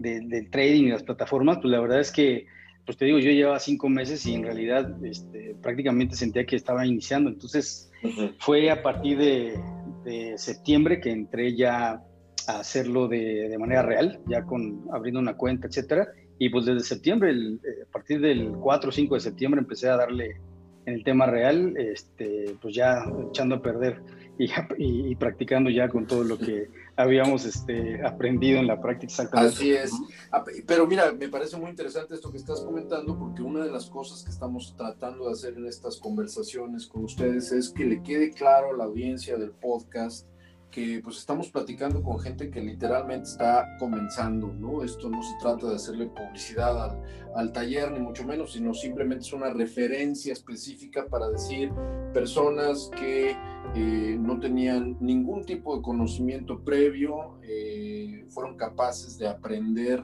de, 0.02 0.22
del 0.22 0.50
trading 0.50 0.86
y 0.86 0.90
las 0.90 1.04
plataformas, 1.04 1.60
pues 1.60 1.72
la 1.72 1.80
verdad 1.80 2.00
es 2.00 2.12
que, 2.12 2.46
pues 2.86 2.98
te 2.98 3.06
digo, 3.06 3.20
yo 3.20 3.32
llevaba 3.32 3.60
cinco 3.60 3.88
meses 3.90 4.26
y 4.26 4.34
en 4.34 4.44
realidad 4.44 4.94
este, 5.06 5.56
prácticamente 5.62 6.16
sentía 6.16 6.46
que 6.46 6.56
estaba 6.56 6.86
iniciando. 6.86 7.30
Entonces 7.30 7.92
uh 8.04 8.08
-huh. 8.08 8.36
fue 8.40 8.72
a 8.72 8.82
partir 8.82 9.18
de, 9.18 9.60
de, 10.04 10.38
septiembre 10.38 11.00
que 11.00 11.12
entré 11.12 11.56
ya 11.56 12.02
a 12.48 12.60
hacerlo 12.60 13.08
de, 13.08 13.50
de, 13.50 13.58
manera 13.58 13.82
real, 13.82 14.20
ya 14.28 14.44
con 14.44 14.86
abriendo 14.92 15.20
una 15.20 15.38
cuenta, 15.38 15.68
etcétera. 15.68 16.08
Y 16.38 16.50
pues 16.50 16.66
desde 16.66 16.82
septiembre, 16.82 17.32
el, 17.32 17.60
eh, 17.64 17.84
a 17.88 17.92
partir 17.92 18.20
del 18.20 18.52
4 18.52 18.90
o 18.90 18.92
5 18.92 19.16
de 19.16 19.22
septiembre, 19.22 19.62
empecé 19.62 19.90
a 19.90 19.98
darle 19.98 20.38
en 20.86 20.94
el 20.96 21.04
tema 21.04 21.26
real, 21.28 21.76
este, 21.78 22.56
pues 22.62 22.74
ya 22.74 23.04
echando 23.30 23.56
a 23.56 23.62
perder 23.62 24.02
y, 24.38 24.46
y, 24.78 25.12
y, 25.12 25.16
practicando 25.16 25.70
ya 25.70 25.88
con 25.88 26.08
todo 26.08 26.24
lo 26.24 26.38
que 26.38 26.70
habíamos 26.96 27.46
este, 27.46 28.06
aprendido 28.06 28.60
en 28.60 28.68
la 28.68 28.82
práctica. 28.82 29.30
Así 29.34 29.72
es. 29.72 29.92
Ah, 30.32 30.44
pero 30.66 30.88
mira, 30.88 31.12
me 31.12 31.30
parece 31.30 31.58
muy 31.58 31.70
interesante 31.70 32.16
esto 32.16 32.32
que 32.32 32.38
estás 32.38 32.62
comentando 32.62 33.18
porque 33.18 33.42
una 33.42 33.64
de 33.64 33.72
las 33.72 33.90
cosas 33.90 34.24
que 34.24 34.32
estamos 34.32 34.76
tratando 34.76 35.28
de 35.28 35.34
hacer 35.34 35.54
en 35.56 35.68
estas 35.68 35.98
conversaciones 35.98 36.88
con 36.88 37.04
ustedes 37.04 37.52
es 37.52 37.70
que 37.70 37.86
le 37.86 38.02
quede 38.02 38.32
claro 38.32 38.74
a 38.74 38.78
la 38.78 38.86
audiencia 38.86 39.38
del 39.38 39.52
podcast 39.52 40.28
que 40.72 41.02
pues 41.04 41.18
estamos 41.18 41.50
platicando 41.50 42.02
con 42.02 42.20
gente 42.20 42.50
que 42.50 42.62
literalmente 42.62 43.30
está 43.30 43.76
comenzando, 43.78 44.48
¿no? 44.54 44.84
Esto 44.84 45.10
no 45.10 45.22
se 45.22 45.34
trata 45.42 45.68
de 45.68 45.76
hacerle 45.76 46.08
publicidad 46.08 46.84
al, 46.84 47.04
al, 47.36 47.52
taller, 47.52 47.92
ni 47.92 48.00
mucho 48.00 48.24
menos, 48.26 48.54
sino 48.54 48.74
simplemente 48.74 49.26
es 49.26 49.34
una 49.34 49.52
referencia 49.52 50.34
específica 50.34 51.06
para 51.08 51.30
decir 51.30 51.72
personas 52.14 52.90
que 52.98 53.36
eh, 53.76 54.18
no 54.20 54.40
tenían 54.40 54.98
ningún 55.00 55.46
tipo 55.46 55.76
de 55.76 55.82
conocimiento 55.82 56.64
previo, 56.64 57.38
eh, 57.44 58.26
fueron 58.30 58.56
capaces 58.56 59.18
de 59.18 59.28
aprender 59.28 60.04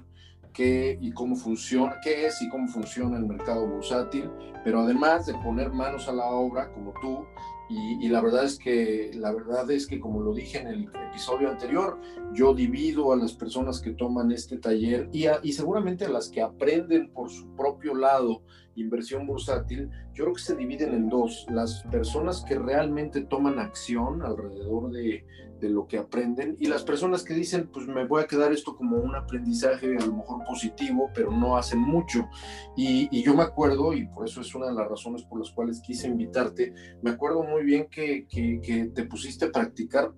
qué 0.54 0.98
y 1.00 1.12
cómo 1.12 1.36
funciona, 1.36 1.98
qué 2.04 2.26
es 2.26 2.42
y 2.42 2.50
cómo 2.50 2.68
funciona 2.68 3.18
el 3.18 3.26
mercado 3.26 3.68
bursátil, 3.68 4.30
pero 4.64 4.82
además 4.82 5.26
de 5.26 5.34
poner 5.36 5.72
manos 5.72 6.08
a 6.08 6.14
la 6.14 6.26
obra, 6.26 6.72
como 6.74 6.94
tú, 7.02 7.26
y, 7.70 8.06
y, 8.06 8.10
la 8.10 8.22
verdad 8.22 8.46
es 8.46 8.58
que 8.58 9.12
la 9.16 9.34
verdad 9.34 9.70
es 9.72 9.88
que 9.88 10.00
como 10.00 10.22
lo 10.22 10.34
dije 10.34 10.60
en 10.60 10.68
el 10.68 10.92
episodio 11.10 11.50
anterior 11.50 12.00
yo 12.34 12.54
divido 12.54 13.12
a 13.12 13.18
las 13.18 13.34
personas 13.34 13.82
que 13.82 13.92
toman 13.92 14.32
este 14.32 14.58
taller 14.58 15.10
y, 15.12 15.26
a, 15.26 15.40
y 15.44 15.52
seguramente 15.52 16.06
a 16.06 16.10
las 16.10 16.30
que 16.30 16.42
aprenden 16.42 17.12
por 17.12 17.30
su 17.30 17.48
propio 17.56 17.94
lado 17.94 18.42
inversión 18.78 19.26
bursátil, 19.26 19.90
yo 20.14 20.26
creo 20.26 20.36
que 20.36 20.42
se 20.42 20.56
dividen 20.56 20.94
en 20.94 21.10
dos. 21.10 21.46
Las 21.50 21.84
personas 21.92 22.44
que 22.48 22.58
realmente 22.58 23.22
toman 23.22 23.60
acción 23.60 24.22
alrededor 24.22 24.92
de, 24.92 25.26
de, 25.60 25.70
lo 25.70 25.88
que 25.88 25.98
aprenden 25.98 26.56
y 26.60 26.68
las 26.68 26.84
personas 26.84 27.24
que 27.24 27.34
dicen, 27.34 27.70
pues 27.72 27.88
me 27.88 28.06
voy 28.06 28.24
a 28.24 28.28
quedar 28.28 28.52
esto 28.52 28.76
como 28.76 28.98
un 28.98 29.16
aprendizaje 29.16 29.98
a 29.98 30.06
lo 30.06 30.18
mejor 30.18 30.44
positivo, 30.46 31.10
pero 31.14 31.32
no 31.32 31.58
hacen 31.58 31.80
mucho. 31.80 32.28
Y, 32.76 33.08
y 33.12 33.24
yo 33.24 33.36
me 33.36 33.44
acuerdo, 33.44 33.94
y 33.94 34.08
por 34.08 34.28
eso 34.28 34.42
es 34.42 34.54
una 34.56 34.68
de 34.68 34.74
las 34.74 34.88
razones 34.88 35.24
por 35.24 35.40
las 35.40 35.52
cuales 35.52 35.82
quise 35.82 36.08
invitarte, 36.08 36.74
me 37.02 37.12
acuerdo 37.12 37.44
muy 37.44 37.64
bien 37.64 37.88
que, 37.90 38.26
que, 38.28 38.60
que 38.62 38.86
te 38.86 39.06
pusiste 39.06 39.46
a 39.46 39.52
practicar 39.52 40.12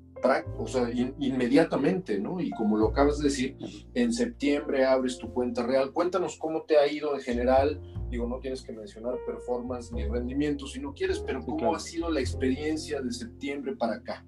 o 0.58 0.67
sea, 0.67 0.91
in, 0.91 1.15
inmediatamente, 1.19 2.19
¿no? 2.19 2.39
Y 2.39 2.50
como 2.51 2.77
lo 2.77 2.89
acabas 2.89 3.19
de 3.19 3.25
decir, 3.25 3.58
en 3.93 4.12
septiembre 4.12 4.86
abres 4.86 5.17
tu 5.17 5.31
cuenta 5.31 5.65
real. 5.65 5.91
Cuéntanos 5.91 6.38
cómo 6.38 6.63
te 6.63 6.77
ha 6.77 6.91
ido 6.91 7.15
en 7.15 7.22
general, 7.22 7.81
digo, 8.10 8.27
no 8.27 8.39
tienes 8.39 8.62
que 8.62 8.74
mencionar 8.74 9.15
performance 9.25 9.91
ni 9.91 10.05
rendimiento 10.05 10.67
si 10.67 10.79
no 10.79 10.93
quieres, 10.93 11.19
pero 11.19 11.41
¿cómo 11.41 11.75
ha 11.75 11.79
sido 11.79 12.12
la 12.12 12.19
experiencia 12.19 13.01
de 13.01 13.12
septiembre 13.12 13.75
para 13.75 13.96
acá? 13.96 14.25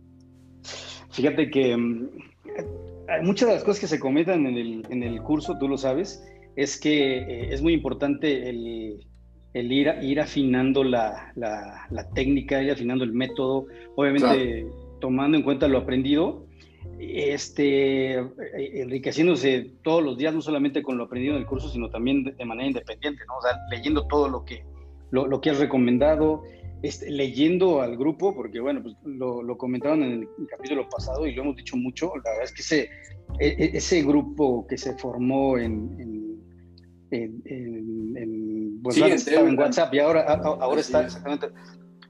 Fíjate 1.12 1.50
que 1.50 1.76
mm, 1.76 2.10
muchas 3.24 3.50
de 3.50 3.56
las 3.56 3.64
cosas 3.64 3.82
que 3.82 3.88
se 3.88 4.00
comentan 4.00 4.46
en 4.46 4.58
el, 4.58 4.86
en 4.90 5.04
el 5.04 5.22
curso, 5.22 5.58
tú 5.60 5.68
lo 5.68 5.78
sabes, 5.78 6.24
es 6.56 6.80
que 6.80 7.18
eh, 7.18 7.54
es 7.54 7.62
muy 7.62 7.74
importante 7.74 8.50
el, 8.50 9.06
el 9.54 9.72
ir, 9.72 9.94
ir 10.02 10.20
afinando 10.20 10.84
la, 10.84 11.32
la, 11.36 11.88
la, 11.90 12.10
técnica, 12.10 12.62
ir 12.62 12.72
afinando 12.72 13.04
el 13.04 13.14
método, 13.14 13.68
obviamente 13.96 14.66
tomando 15.00 15.38
en 15.38 15.44
cuenta 15.44 15.68
lo 15.68 15.80
aprendido, 15.80 16.46
este, 17.00 18.14
eh, 18.14 18.28
enriqueciéndose 18.76 19.72
todos 19.84 20.04
los 20.04 20.18
días, 20.18 20.34
no 20.34 20.42
solamente 20.42 20.82
con 20.82 20.98
lo 20.98 21.06
aprendido 21.06 21.36
en 21.36 21.42
el 21.42 21.48
curso, 21.48 21.70
sino 21.70 21.90
también 21.90 22.24
de, 22.24 22.46
manera 22.46 22.68
independiente, 22.68 23.24
¿no? 23.28 23.38
O 23.38 23.42
sea, 23.42 23.58
leyendo 23.70 24.08
todo 24.08 24.30
lo 24.30 24.46
que, 24.46 24.64
lo, 25.10 25.28
lo 25.28 25.42
que 25.42 25.50
has 25.50 25.60
recomendado, 25.60 26.44
este, 26.82 27.10
leyendo 27.10 27.82
al 27.82 27.98
grupo, 27.98 28.34
porque 28.34 28.60
bueno, 28.60 28.82
pues 28.82 28.96
lo, 29.04 29.42
lo, 29.44 29.58
comentaron 29.58 30.04
en 30.04 30.12
el 30.22 30.48
capítulo 30.48 30.88
pasado 30.90 31.28
y 31.28 31.34
lo 31.34 31.44
hemos 31.44 31.56
dicho 31.56 31.78
mucho, 31.78 32.14
la 32.24 32.32
verdad 32.32 32.46
es 32.46 32.54
que 32.54 32.62
ese, 32.62 32.90
e, 33.40 33.48
e, 33.48 33.78
ese 33.78 34.02
grupo 34.04 34.66
que 34.68 34.78
se 34.78 34.98
formó 34.98 35.58
en, 35.58 36.42
en, 37.12 37.42
en, 37.46 38.82
pues, 38.82 38.98
estaba 38.98 39.48
en 39.48 39.60
WhatsApp 39.60 39.94
y 39.94 40.00
ahora, 40.00 40.22
ahora 40.24 40.82
está 40.82 41.04
exactamente, 41.04 41.48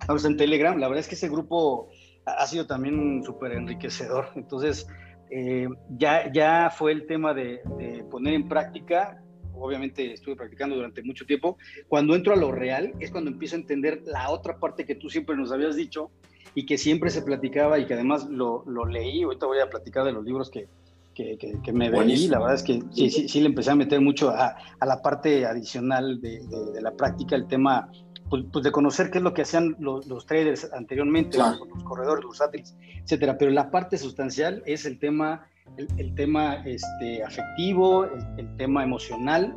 ahora 0.08 0.16
está 0.16 0.30
en 0.30 0.38
Telegram, 0.38 0.78
la 0.78 0.88
verdad 0.88 1.02
es 1.02 1.08
que 1.08 1.16
ese 1.16 1.30
grupo 1.30 1.90
ha 2.26 2.46
sido 2.48 2.68
también 2.68 3.24
súper 3.24 3.54
enriquecedor. 3.54 4.28
Entonces, 4.36 4.88
eh, 5.30 5.68
ya, 5.98 6.32
ya 6.32 6.70
fue 6.70 6.92
el 6.92 7.08
tema 7.08 7.34
de, 7.34 7.62
poner 8.10 8.34
en 8.34 8.48
práctica, 8.48 9.22
obviamente 9.62 10.14
estuve 10.14 10.36
practicando 10.36 10.76
durante 10.76 11.04
mucho 11.04 11.26
tiempo, 11.26 11.58
cuando 11.88 12.16
entro 12.16 12.34
a 12.34 12.38
lo 12.38 12.52
real 12.52 12.94
es 13.00 13.12
cuando 13.12 13.32
empiezo 13.32 13.56
a 13.56 13.60
entender 13.60 14.02
la 14.06 14.30
otra 14.30 14.58
parte 14.58 14.86
que 14.86 14.96
tú 14.96 15.10
siempre 15.10 15.36
nos 15.36 15.52
habías 15.52 15.76
dicho 15.76 16.12
y 16.56 16.66
que 16.66 16.78
siempre 16.78 17.10
se 17.10 17.22
platicaba 17.22 17.80
y 17.80 17.86
que 17.86 17.94
además 17.94 18.30
lo, 18.30 18.64
lo 18.68 18.86
leí, 18.86 19.24
ahorita 19.24 19.46
voy 19.46 19.60
a 19.60 19.70
platicar 19.70 20.04
de 20.06 20.12
los 20.12 20.26
libros 20.26 20.50
que, 20.50 20.68
que, 21.14 21.38
que, 21.38 21.74
me 21.74 21.90
veí, 21.90 22.28
la 22.28 22.40
verdad 22.40 22.56
es 22.56 22.64
que 22.64 22.82
sí, 22.92 23.10
sí, 23.10 23.28
sí, 23.28 23.42
le 23.42 23.48
empecé 23.48 23.72
a 23.72 23.76
meter 23.76 24.02
mucho 24.02 24.30
a, 24.30 24.56
a 24.80 24.86
la 24.86 25.02
parte 25.02 25.46
adicional 25.46 26.20
de, 26.22 26.40
de, 26.74 26.82
la 26.82 26.92
práctica, 26.92 27.36
el 27.36 27.48
tema 27.48 27.90
pues, 28.30 28.46
pues, 28.52 28.64
de 28.64 28.72
conocer 28.72 29.12
qué 29.12 29.18
es 29.18 29.24
lo 29.24 29.34
que 29.34 29.42
hacían 29.42 29.76
los, 29.80 30.08
los 30.08 30.26
traders 30.26 30.72
anteriormente, 30.74 31.38
los, 31.38 31.60
corredores 31.84 32.24
bursátiles, 32.24 32.76
etcétera. 33.04 33.38
Pero 33.38 33.52
la 33.52 33.70
parte 33.70 33.98
sustancial 33.98 34.64
es 34.66 34.86
el 34.86 35.00
tema, 35.00 35.48
el, 35.78 36.16
tema 36.16 36.64
este, 36.66 37.24
afectivo, 37.24 38.06
el, 38.38 38.56
tema 38.58 38.84
emocional, 38.84 39.56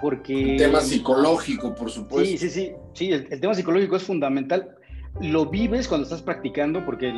porque... 0.00 0.52
El 0.52 0.58
tema 0.58 0.80
psicológico, 0.80 1.74
por 1.74 1.90
supuesto. 1.90 2.24
Sí, 2.24 2.38
sí, 2.38 2.50
sí, 2.50 2.72
sí, 2.92 3.12
el, 3.12 3.40
tema 3.40 3.54
psicológico 3.54 3.96
es 3.96 4.02
fundamental. 4.02 4.76
Lo 5.20 5.46
vives 5.46 5.86
cuando 5.86 6.04
estás 6.04 6.22
practicando, 6.22 6.84
porque 6.84 7.12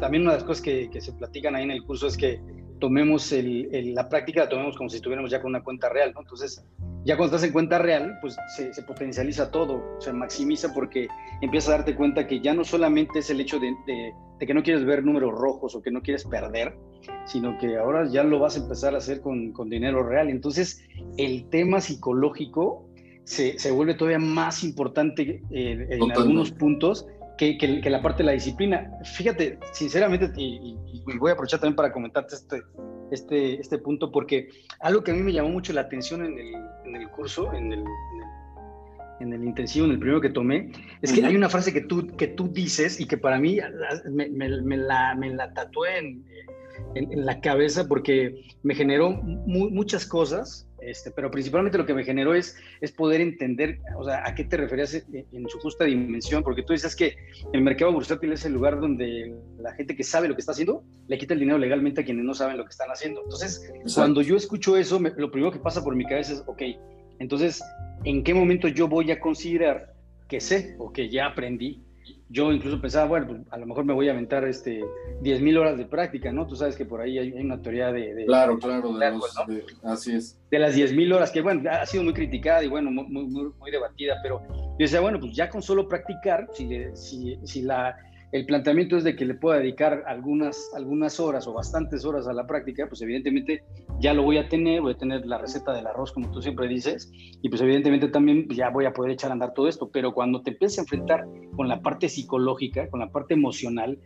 también 0.00 0.22
una 0.22 0.32
de 0.32 0.38
las 0.38 0.44
cosas 0.44 0.62
que, 0.62 0.88
que, 0.90 1.00
se 1.00 1.12
platican 1.12 1.56
ahí 1.56 1.64
en 1.64 1.72
el 1.72 1.84
curso 1.84 2.06
es 2.06 2.16
que 2.16 2.40
tomemos 2.82 3.30
el, 3.30 3.94
la 3.94 4.08
práctica, 4.08 4.40
la 4.40 4.48
tomemos 4.48 4.76
como 4.76 4.90
si 4.90 4.96
estuviéramos 4.96 5.30
ya 5.30 5.40
con 5.40 5.50
una 5.50 5.62
cuenta 5.62 5.88
real, 5.88 6.12
¿no? 6.14 6.20
Entonces, 6.22 6.64
ya 7.04 7.16
cuando 7.16 7.36
estás 7.36 7.46
en 7.46 7.52
cuenta 7.52 7.78
real, 7.78 8.18
pues 8.20 8.36
se, 8.56 8.82
potencializa 8.82 9.52
todo, 9.52 9.84
se 10.00 10.12
maximiza 10.12 10.74
porque 10.74 11.06
empiezas 11.42 11.68
a 11.68 11.76
darte 11.76 11.94
cuenta 11.94 12.26
que 12.26 12.40
ya 12.40 12.54
no 12.54 12.64
solamente 12.64 13.20
es 13.20 13.30
el 13.30 13.40
hecho 13.40 13.60
de, 13.60 13.72
que 14.44 14.52
no 14.52 14.64
quieres 14.64 14.84
ver 14.84 15.04
números 15.04 15.32
rojos 15.32 15.76
o 15.76 15.80
que 15.80 15.92
no 15.92 16.02
quieres 16.02 16.24
perder, 16.24 16.76
sino 17.24 17.58
que 17.58 17.76
ahora 17.76 18.08
ya 18.08 18.24
lo 18.24 18.38
vas 18.38 18.56
a 18.56 18.60
empezar 18.60 18.94
a 18.94 18.98
hacer 18.98 19.20
con, 19.20 19.52
con 19.52 19.68
dinero 19.68 20.02
real. 20.02 20.28
Entonces, 20.28 20.84
el 21.16 21.48
tema 21.48 21.80
psicológico 21.80 22.88
se, 23.24 23.58
se 23.58 23.70
vuelve 23.70 23.94
todavía 23.94 24.18
más 24.18 24.64
importante 24.64 25.42
eh, 25.50 25.86
en 25.90 26.12
algunos 26.12 26.50
puntos 26.50 27.06
que, 27.38 27.58
que, 27.58 27.90
la 27.90 28.02
parte 28.02 28.18
de 28.18 28.26
la 28.26 28.32
disciplina. 28.32 28.90
Fíjate, 29.04 29.58
sinceramente, 29.72 30.30
y, 30.36 30.76
voy 31.18 31.30
a 31.30 31.32
aprovechar 31.32 31.60
también 31.60 31.76
para 31.76 31.92
comentarte 31.92 32.36
este, 32.36 32.62
este, 33.10 33.60
este 33.60 33.78
punto, 33.78 34.12
porque 34.12 34.48
algo 34.80 35.02
que 35.02 35.10
a 35.10 35.14
mí 35.14 35.22
me 35.22 35.32
llamó 35.32 35.48
mucho 35.48 35.72
la 35.72 35.82
atención 35.82 36.24
en 36.24 36.38
el, 36.38 36.54
en 36.84 36.96
el 36.96 37.08
curso, 37.10 37.52
en 37.52 37.72
el, 37.72 37.84
en 39.20 39.32
el, 39.32 39.44
intensivo, 39.44 39.86
en 39.86 39.92
el 39.92 39.98
primero 39.98 40.20
que 40.20 40.30
tomé, 40.30 40.70
es 41.00 41.12
que 41.12 41.24
hay 41.24 41.34
una 41.34 41.48
frase 41.48 41.72
que 41.72 41.80
tú, 41.80 42.06
que 42.16 42.28
tú 42.28 42.48
dices 42.48 43.00
y 43.00 43.06
que 43.06 43.18
para 43.18 43.38
mí 43.38 43.58
me, 44.10 44.28
me, 44.28 44.76
la, 44.76 45.14
me 45.16 45.30
la 45.30 45.52
tatué 45.52 45.98
en, 45.98 46.24
en, 46.94 47.24
la 47.24 47.40
cabeza 47.40 47.86
porque 47.88 48.44
me 48.62 48.74
generó 48.74 49.10
muchas 49.12 50.06
cosas 50.06 50.66
este, 50.82 51.12
pero 51.12 51.30
principalmente 51.30 51.78
lo 51.78 51.86
que 51.86 51.94
me 51.94 52.04
generó 52.04 52.34
es, 52.34 52.56
es 52.80 52.90
poder 52.90 53.20
entender, 53.20 53.78
o 53.96 54.04
sea, 54.04 54.26
a 54.26 54.34
qué 54.34 54.44
te 54.44 54.56
referías 54.56 54.94
en, 54.94 55.48
su 55.48 55.58
justa 55.60 55.84
dimensión, 55.84 56.42
porque 56.42 56.62
tú 56.62 56.72
dices 56.72 56.96
que 56.96 57.16
el 57.52 57.62
mercado 57.62 57.92
bursátil 57.92 58.32
es 58.32 58.44
el 58.44 58.52
lugar 58.52 58.80
donde 58.80 59.34
la 59.58 59.72
gente 59.74 59.94
que 59.94 60.02
sabe 60.02 60.28
lo 60.28 60.34
que 60.34 60.40
está 60.40 60.52
haciendo 60.52 60.82
le 61.06 61.18
quita 61.18 61.34
el 61.34 61.40
dinero 61.40 61.58
legalmente 61.58 62.00
a 62.00 62.04
quienes 62.04 62.24
no 62.24 62.34
saben 62.34 62.56
lo 62.56 62.64
que 62.64 62.70
están 62.70 62.90
haciendo. 62.90 63.22
Entonces, 63.22 63.72
cuando 63.94 64.22
yo 64.22 64.36
escucho 64.36 64.76
eso, 64.76 64.98
lo 64.98 65.30
primero 65.30 65.52
que 65.52 65.60
pasa 65.60 65.84
por 65.84 65.94
mi 65.94 66.04
cabeza 66.04 66.32
es, 66.32 66.42
ok, 66.46 66.62
entonces, 67.20 67.62
¿en 68.04 68.24
qué 68.24 68.34
momento 68.34 68.66
yo 68.66 68.88
voy 68.88 69.10
a 69.12 69.20
considerar 69.20 69.94
que 70.28 70.40
sé 70.40 70.74
o 70.78 70.92
que 70.92 71.08
ya 71.08 71.26
aprendí 71.26 71.82
yo 72.32 72.50
incluso 72.50 72.80
pensaba, 72.80 73.06
bueno, 73.06 73.26
pues, 73.26 73.40
a 73.50 73.58
lo 73.58 73.66
mejor 73.66 73.84
me 73.84 73.92
voy 73.92 74.08
a 74.08 74.12
aventar 74.12 74.44
este 74.44 74.80
10.000 75.20 75.58
horas 75.58 75.76
de 75.76 75.84
práctica, 75.84 76.32
¿no? 76.32 76.46
Tú 76.46 76.56
sabes 76.56 76.76
que 76.76 76.86
por 76.86 77.00
ahí 77.00 77.18
hay, 77.18 77.32
una 77.32 77.60
teoría 77.60 77.92
de... 77.92 78.24
claro, 78.26 78.58
claro, 78.58 78.92
de, 78.92 79.62
así 79.84 80.14
es. 80.14 80.40
De 80.50 80.58
las 80.58 80.74
10.000 80.74 81.14
horas, 81.14 81.30
que 81.30 81.42
bueno, 81.42 81.70
ha 81.70 81.84
sido 81.84 82.02
muy 82.04 82.14
criticada 82.14 82.64
y 82.64 82.68
bueno, 82.68 82.90
muy, 82.90 83.04
muy, 83.06 83.52
muy, 83.58 83.70
debatida, 83.70 84.16
pero 84.22 84.42
yo 84.48 84.76
decía, 84.78 85.00
bueno, 85.00 85.20
pues 85.20 85.36
ya 85.36 85.50
con 85.50 85.62
solo 85.62 85.86
practicar, 85.86 86.48
si, 86.54 86.68
si, 86.94 87.38
si 87.44 87.62
la 87.62 87.96
el 88.32 88.46
planteamiento 88.46 88.96
es 88.96 89.04
de 89.04 89.14
que 89.14 89.26
le 89.26 89.34
pueda 89.34 89.58
dedicar 89.58 90.04
algunas, 90.06 90.70
algunas 90.74 91.20
horas 91.20 91.46
o 91.46 91.52
bastantes 91.52 92.02
horas 92.06 92.26
a 92.26 92.32
la 92.32 92.46
práctica, 92.46 92.86
pues 92.88 93.02
evidentemente 93.02 93.62
ya 94.02 94.12
lo 94.12 94.24
voy 94.24 94.36
a 94.36 94.48
tener, 94.48 94.80
voy 94.80 94.94
a 94.94 94.98
tener 94.98 95.24
la 95.26 95.38
receta 95.38 95.72
del 95.72 95.86
arroz 95.86 96.10
como 96.10 96.30
tú 96.32 96.42
siempre 96.42 96.66
dices, 96.66 97.10
y 97.40 97.48
pues 97.48 97.62
evidentemente 97.62 98.08
también 98.08 98.48
ya 98.48 98.68
voy 98.68 98.84
a 98.84 98.92
poder 98.92 99.12
echar 99.12 99.30
a 99.30 99.34
andar 99.34 99.54
todo 99.54 99.68
esto, 99.68 99.90
pero 99.92 100.12
cuando 100.12 100.42
te 100.42 100.50
empiezas 100.50 100.78
a 100.78 100.80
enfrentar 100.82 101.24
con 101.56 101.68
la 101.68 101.80
parte 101.80 102.08
psicológica, 102.08 102.90
con 102.90 102.98
la 102.98 103.10
parte 103.10 103.34
emocional, 103.34 103.98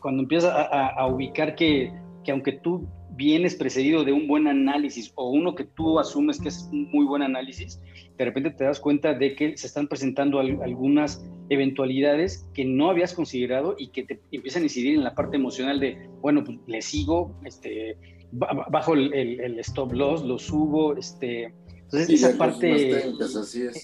cuando 0.00 0.24
empiezas 0.24 0.52
a, 0.52 0.88
a 0.88 1.06
ubicar 1.06 1.54
que, 1.54 1.92
que 2.24 2.32
aunque 2.32 2.52
tú 2.52 2.88
vienes 3.16 3.54
precedido 3.54 4.04
de 4.04 4.12
un 4.12 4.26
buen 4.26 4.46
análisis 4.46 5.12
o 5.14 5.30
uno 5.30 5.54
que 5.54 5.64
tú 5.64 5.98
asumes 5.98 6.38
que 6.38 6.48
es 6.48 6.68
un 6.72 6.90
muy 6.90 7.06
buen 7.06 7.22
análisis, 7.22 7.80
de 8.18 8.24
repente 8.24 8.50
te 8.50 8.64
das 8.64 8.80
cuenta 8.80 9.14
de 9.14 9.34
que 9.36 9.56
se 9.56 9.68
están 9.68 9.86
presentando 9.86 10.40
algunas 10.40 11.24
eventualidades 11.48 12.48
que 12.52 12.64
no 12.64 12.90
habías 12.90 13.14
considerado 13.14 13.76
y 13.78 13.88
que 13.88 14.02
te 14.02 14.20
empiezan 14.32 14.62
a 14.62 14.66
incidir 14.66 14.96
en 14.96 15.04
la 15.04 15.14
parte 15.14 15.36
emocional 15.36 15.80
de, 15.80 16.08
bueno, 16.20 16.42
pues 16.44 16.58
le 16.66 16.82
sigo, 16.82 17.34
este, 17.44 17.96
bajo 18.38 18.94
el, 18.94 19.12
el, 19.12 19.58
stop 19.60 19.92
loss, 19.92 20.24
lo 20.24 20.38
subo, 20.38 20.96
este, 20.96 21.54
entonces 21.84 22.22
esa 22.22 22.36
parte, 22.36 23.04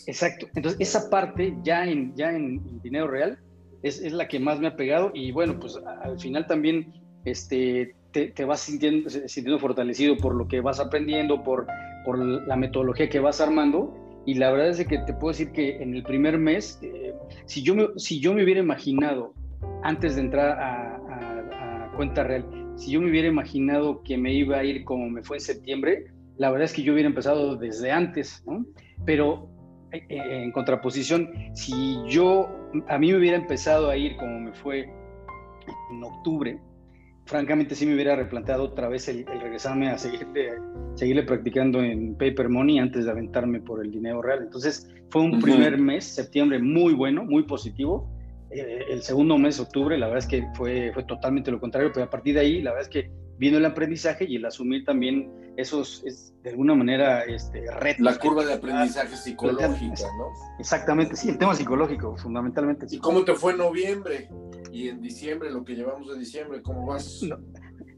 exacto, 0.07 0.47
entonces 0.55 0.81
esa 0.81 1.09
parte 1.09 1.57
ya 1.63 1.87
en, 1.87 2.15
ya 2.17 2.31
en 2.31 2.81
dinero 2.83 3.09
real 3.09 3.39
es, 3.83 4.01
es, 4.01 4.13
la 4.13 4.29
que 4.29 4.41
más 4.41 4.61
me 4.61 4.69
ha 4.69 4.77
pegado 4.77 5.11
y 5.15 5.33
bueno, 5.33 5.59
pues 5.59 5.79
al 6.03 6.19
final 6.19 6.47
también, 6.47 6.93
este, 7.25 7.95
te, 8.13 8.45
vas 8.45 8.61
sintiendo, 8.61 9.09
sintiendo 9.11 9.59
fortalecido 9.59 10.17
por 10.17 10.35
lo 10.35 10.47
que 10.47 10.61
vas 10.61 10.81
aprendiendo, 10.81 11.43
por, 11.43 11.67
por 12.05 12.19
la 12.19 12.57
metodología 12.57 13.09
que 13.09 13.21
vas 13.21 13.41
armando. 13.41 13.99
Y 14.25 14.35
la 14.35 14.53
verdad 14.53 14.69
es 14.69 14.87
que 14.87 14.99
te 14.99 15.13
puedo 15.15 15.33
decir 15.33 15.51
que 15.51 15.83
en 15.83 15.95
el 15.95 16.05
primer 16.05 16.39
mes, 16.39 16.79
eh, 16.83 17.13
si, 17.47 17.63
yo 17.63 17.75
me, 17.75 17.89
si 17.97 18.21
yo 18.21 18.33
me 18.35 18.45
hubiera 18.45 18.61
imaginado, 18.61 19.35
antes 19.83 20.15
de 20.15 20.23
entrar 20.23 20.59
a, 20.61 21.91
cuenta 21.97 22.25
real, 22.25 22.47
si 22.77 22.93
yo 22.93 23.01
me 23.01 23.11
hubiera 23.11 23.29
imaginado 23.29 24.03
que 24.03 24.17
me 24.17 24.33
iba 24.33 24.59
a 24.59 24.65
ir 24.65 24.85
como 24.85 25.09
me 25.09 25.23
fue 25.23 25.37
en 25.37 25.43
septiembre, 25.43 26.07
la 26.37 26.51
verdad 26.51 26.65
es 26.65 26.73
que 26.73 26.83
yo 26.83 26.93
hubiera 26.93 27.09
empezado 27.09 27.57
desde 27.57 27.91
antes, 27.91 28.43
¿no? 28.47 28.65
Pero 29.05 29.49
eh, 29.93 30.05
eh, 30.09 30.43
en 30.45 30.53
contraposición, 30.53 31.31
si 31.55 31.99
yo, 32.09 32.49
a 32.89 32.99
mí 32.99 33.13
me 33.13 33.19
hubiera 33.19 33.37
empezado 33.37 33.91
a 33.91 33.97
ir 33.97 34.17
como 34.17 34.41
me 34.41 34.53
fue 34.53 34.89
en 35.91 36.03
octubre, 36.03 36.59
francamente 37.27 37.75
sí 37.75 37.87
me 37.87 37.95
hubiera 37.95 38.17
replanteado 38.17 38.65
otra 38.65 38.89
vez 38.89 39.09
el, 39.09 39.27
regresarme 39.27 39.89
a 39.89 39.99
seguirle, 39.99 40.53
seguirle, 40.95 41.23
practicando 41.23 41.83
en 41.83 42.15
paper 42.15 42.49
money 42.49 42.79
antes 42.79 43.05
de 43.05 43.11
aventarme 43.11 43.61
por 43.61 43.85
el 43.85 43.91
dinero 43.91 44.23
real. 44.23 44.41
Entonces 44.43 44.89
fue 45.11 45.23
un 45.23 45.41
primer 45.41 45.79
mes, 45.79 46.05
septiembre, 46.05 46.59
muy 46.59 46.95
bueno, 46.95 47.25
muy 47.25 47.45
positivo. 47.45 48.09
Eh, 48.53 48.87
el 48.91 49.03
segundo 49.03 49.39
mes, 49.39 49.59
octubre, 49.61 49.97
la 49.99 50.07
verdad 50.07 50.25
es 50.25 50.29
que 50.29 50.47
fue, 50.55 50.93
fue 50.93 51.05
totalmente 51.05 51.51
lo 51.51 51.61
contrario, 51.61 51.91
pero 51.93 52.07
a 52.07 52.11
partir 52.11 52.35
de 52.35 52.41
ahí, 52.41 52.63
la 52.63 52.73
verdad 52.73 52.89
es 52.89 52.93
que 52.93 53.11
vino 53.39 53.59
el 53.59 53.65
aprendizaje 53.65 54.27
y 54.29 54.37
el 54.37 54.45
asumir 54.45 54.85
también 54.85 55.31
esos, 55.57 56.03
es, 56.05 56.35
de 56.43 56.51
alguna 56.51 56.75
manera, 56.75 57.25
este, 57.25 57.65
retos. 57.81 58.05
La 58.05 58.19
curva 58.19 58.45
de 58.45 58.55
aprendizaje 58.55 59.17
psicológica, 59.17 60.07
¿no? 60.19 60.29
Exactamente, 60.59 61.17
sí, 61.17 61.31
el 61.31 61.39
tema 61.39 61.55
psicológico, 61.55 62.17
fundamentalmente. 62.17 62.87
¿Y 62.91 62.99
cómo 62.99 63.25
te 63.25 63.35
fue 63.35 63.53
en 63.53 63.59
noviembre? 63.59 64.29
Y 64.71 64.89
en 64.89 65.01
diciembre, 65.01 65.51
lo 65.51 65.65
que 65.65 65.75
llevamos 65.75 66.09
de 66.09 66.19
diciembre, 66.19 66.63
¿cómo 66.63 66.87
vas? 66.87 67.21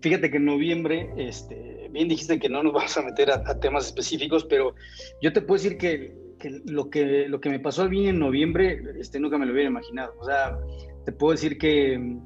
fíjate 0.01 0.31
que 0.31 0.37
en 0.37 0.45
noviembre, 0.45 1.11
este, 1.17 1.89
bien 1.91 2.09
dijiste 2.09 2.39
que 2.39 2.51
no 2.51 2.63
nos 2.63 2.75
vamos 2.75 2.95
a 2.99 3.03
meter 3.03 3.31
a, 3.31 3.59
temas 3.59 3.87
específicos, 3.87 4.45
pero 4.45 4.75
yo 5.23 5.33
te 5.33 5.41
puedo 5.41 5.63
decir 5.63 5.79
que, 5.79 6.15
que, 6.45 6.61
lo, 6.67 6.91
que 6.91 7.27
lo 7.27 7.41
que 7.41 7.49
me 7.49 7.59
pasó 7.59 7.85
a 7.85 7.89
mí 7.89 8.07
en 8.07 8.19
noviembre, 8.19 8.83
este, 9.01 9.19
nunca 9.19 9.39
me 9.39 9.47
lo 9.47 9.53
hubiera 9.53 9.71
imaginado. 9.71 10.15
O 10.19 10.25
sea, 10.27 10.59
te 11.07 11.13
puedo 11.13 11.33
decir 11.33 11.57
que, 11.57 12.19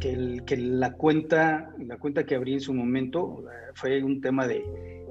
que, 0.00 0.42
que 0.44 0.56
la, 0.56 0.94
cuenta, 0.94 1.72
la 1.78 1.96
cuenta 1.96 2.26
que 2.26 2.34
abrí 2.34 2.54
en 2.54 2.60
su 2.60 2.74
momento 2.74 3.44
eh, 3.46 3.70
fue 3.74 4.02
un 4.02 4.20
tema 4.20 4.48
de, 4.48 4.64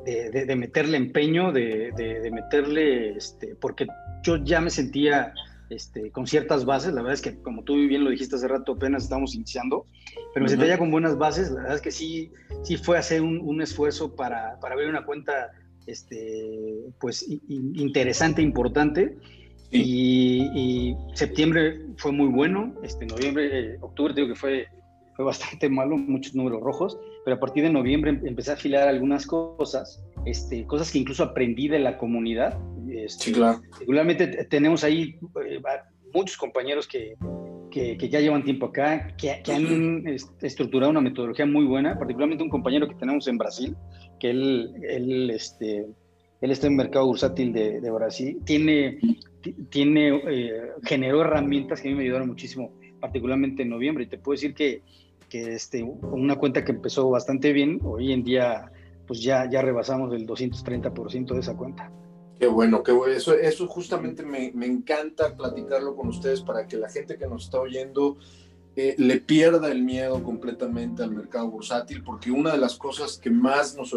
de, 0.06 0.46
de, 0.46 0.56
meterle 0.58 0.98
empeño, 0.98 1.54
de, 1.54 1.92
de, 1.96 2.30
meterle, 2.30 3.16
este, 3.16 3.56
porque 3.56 3.88
yo 4.22 4.36
ya 4.44 4.60
me 4.60 4.70
sentía 4.70 5.34
este, 5.70 6.12
con 6.12 6.28
ciertas 6.28 6.66
bases, 6.66 6.94
la 6.94 7.02
verdad 7.02 7.14
es 7.14 7.22
que 7.22 7.42
como 7.42 7.64
tú 7.64 7.76
bien 7.76 8.04
lo 8.04 8.10
dijiste 8.10 8.36
hace 8.36 8.50
rato, 8.50 8.74
apenas 8.74 9.04
estamos 9.04 9.34
iniciando, 9.34 9.86
pero 10.34 10.44
me 10.44 10.50
sentía 10.50 10.68
ya 10.68 10.78
con 10.78 10.92
buenas 10.92 11.18
bases, 11.18 11.52
la 11.52 11.62
verdad 11.62 11.76
es 11.76 11.82
que 11.82 11.92
sí, 11.92 12.34
sí 12.64 12.76
fue 12.76 12.98
hacer 12.98 13.22
un, 13.22 13.40
un 13.40 13.62
esfuerzo 13.62 14.14
para, 14.14 14.60
para 14.60 14.76
ver 14.76 14.90
una 14.90 15.06
cuenta 15.06 15.52
este, 15.92 16.86
pues 17.00 17.26
interesante, 17.48 18.42
importante. 18.42 19.18
Y, 19.72 20.96
septiembre 21.14 21.80
fue 21.98 22.12
muy 22.12 22.28
bueno, 22.28 22.74
este, 22.84 23.06
noviembre, 23.06 23.76
eh, 23.76 23.78
octubre 23.80 24.14
digo 24.14 24.28
que 24.28 24.36
fue, 24.36 24.68
fue 25.16 25.24
bastante 25.24 25.70
malo, 25.70 25.98
muchos 25.98 26.36
números 26.36 26.62
rojos, 26.62 26.98
pero 27.24 27.38
a 27.38 27.40
partir 27.40 27.64
de 27.64 27.70
noviembre 27.70 28.12
em, 28.12 28.28
empecé 28.28 28.52
a 28.52 28.56
afilar 28.56 28.88
algunas 28.90 29.26
cosas, 29.26 30.04
este, 30.26 30.66
cosas 30.66 30.92
que 30.92 31.00
incluso 31.00 31.24
aprendí 31.24 31.70
de 31.70 31.80
la 31.80 31.98
comunidad. 31.98 32.60
Este, 32.90 33.26
sí, 33.26 33.32
claro. 33.32 33.62
Regularmente 33.80 34.28
tenemos 34.46 34.84
ahí 34.84 35.16
eh, 35.46 35.62
muchos 36.14 36.36
compañeros 36.36 36.86
que, 36.88 37.16
que, 37.72 38.10
ya 38.10 38.20
llevan 38.20 38.44
tiempo 38.44 38.68
acá, 38.68 39.16
que, 39.16 39.42
que 39.44 39.54
han 39.54 40.06
estructurado 40.42 40.92
una 40.92 41.02
metodología 41.02 41.46
muy 41.46 41.66
buena, 41.66 41.98
particularmente 41.98 42.44
un 42.44 42.50
compañero 42.50 42.88
que 42.88 42.96
tenemos 42.96 43.28
en 43.28 43.38
Brasil, 43.38 43.78
que 44.22 44.30
él, 44.30 44.72
él, 44.88 45.32
este, 45.32 45.88
él 46.42 46.52
está 46.52 46.68
en 46.68 46.74
el 46.74 46.78
mercado 46.78 47.08
bursátil 47.08 47.52
de, 47.52 47.82
de 47.82 47.90
Brasil, 47.90 48.38
tiene, 48.46 49.00
tiene, 49.72 50.22
eh, 50.28 50.62
generó 50.84 51.22
herramientas 51.22 51.82
que 51.82 51.88
a 51.88 51.92
mí 51.92 51.98
me 51.98 52.04
ayudaron 52.04 52.28
muchísimo, 52.28 52.72
particularmente 53.00 53.64
en 53.64 53.70
noviembre. 53.70 54.04
Y 54.04 54.08
te 54.08 54.20
puedo 54.20 54.36
decir 54.36 54.54
que, 54.54 54.84
que 55.28 55.56
este, 55.56 55.82
una 55.82 56.36
cuenta 56.36 56.64
que 56.64 56.72
empezó 56.72 57.10
bastante 57.10 57.52
bien, 57.52 57.80
hoy 57.84 58.14
en 58.14 58.24
día 58.24 58.72
pues 59.08 59.24
ya, 59.24 59.50
ya 59.50 59.64
rebasamos 59.64 60.14
el 60.14 60.28
230% 60.28 61.34
de 61.34 61.40
esa 61.40 61.58
cuenta. 61.58 61.92
Qué 62.40 62.46
bueno, 62.46 62.84
qué 62.84 62.92
bueno. 62.92 63.14
Eso, 63.14 63.34
eso 63.34 63.66
justamente 63.68 64.24
me, 64.24 64.52
me 64.54 64.68
encanta 64.68 65.36
platicarlo 65.36 65.96
con 65.96 66.10
ustedes 66.10 66.42
para 66.42 66.68
que 66.68 66.78
la 66.78 66.90
gente 66.90 67.18
que 67.18 67.26
nos 67.26 67.46
está 67.46 67.60
oyendo 67.60 68.18
eh, 68.76 68.96
le 68.98 69.20
pierda 69.20 69.70
el 69.70 69.84
miedo 69.84 70.24
completamente 70.24 71.04
al 71.04 71.12
mercado 71.12 71.50
bursátil, 71.50 72.04
porque 72.04 72.32
una 72.32 72.52
de 72.52 72.58
las 72.58 72.78
cosas 72.78 73.18
que 73.18 73.30
más 73.30 73.76
nos 73.76 73.94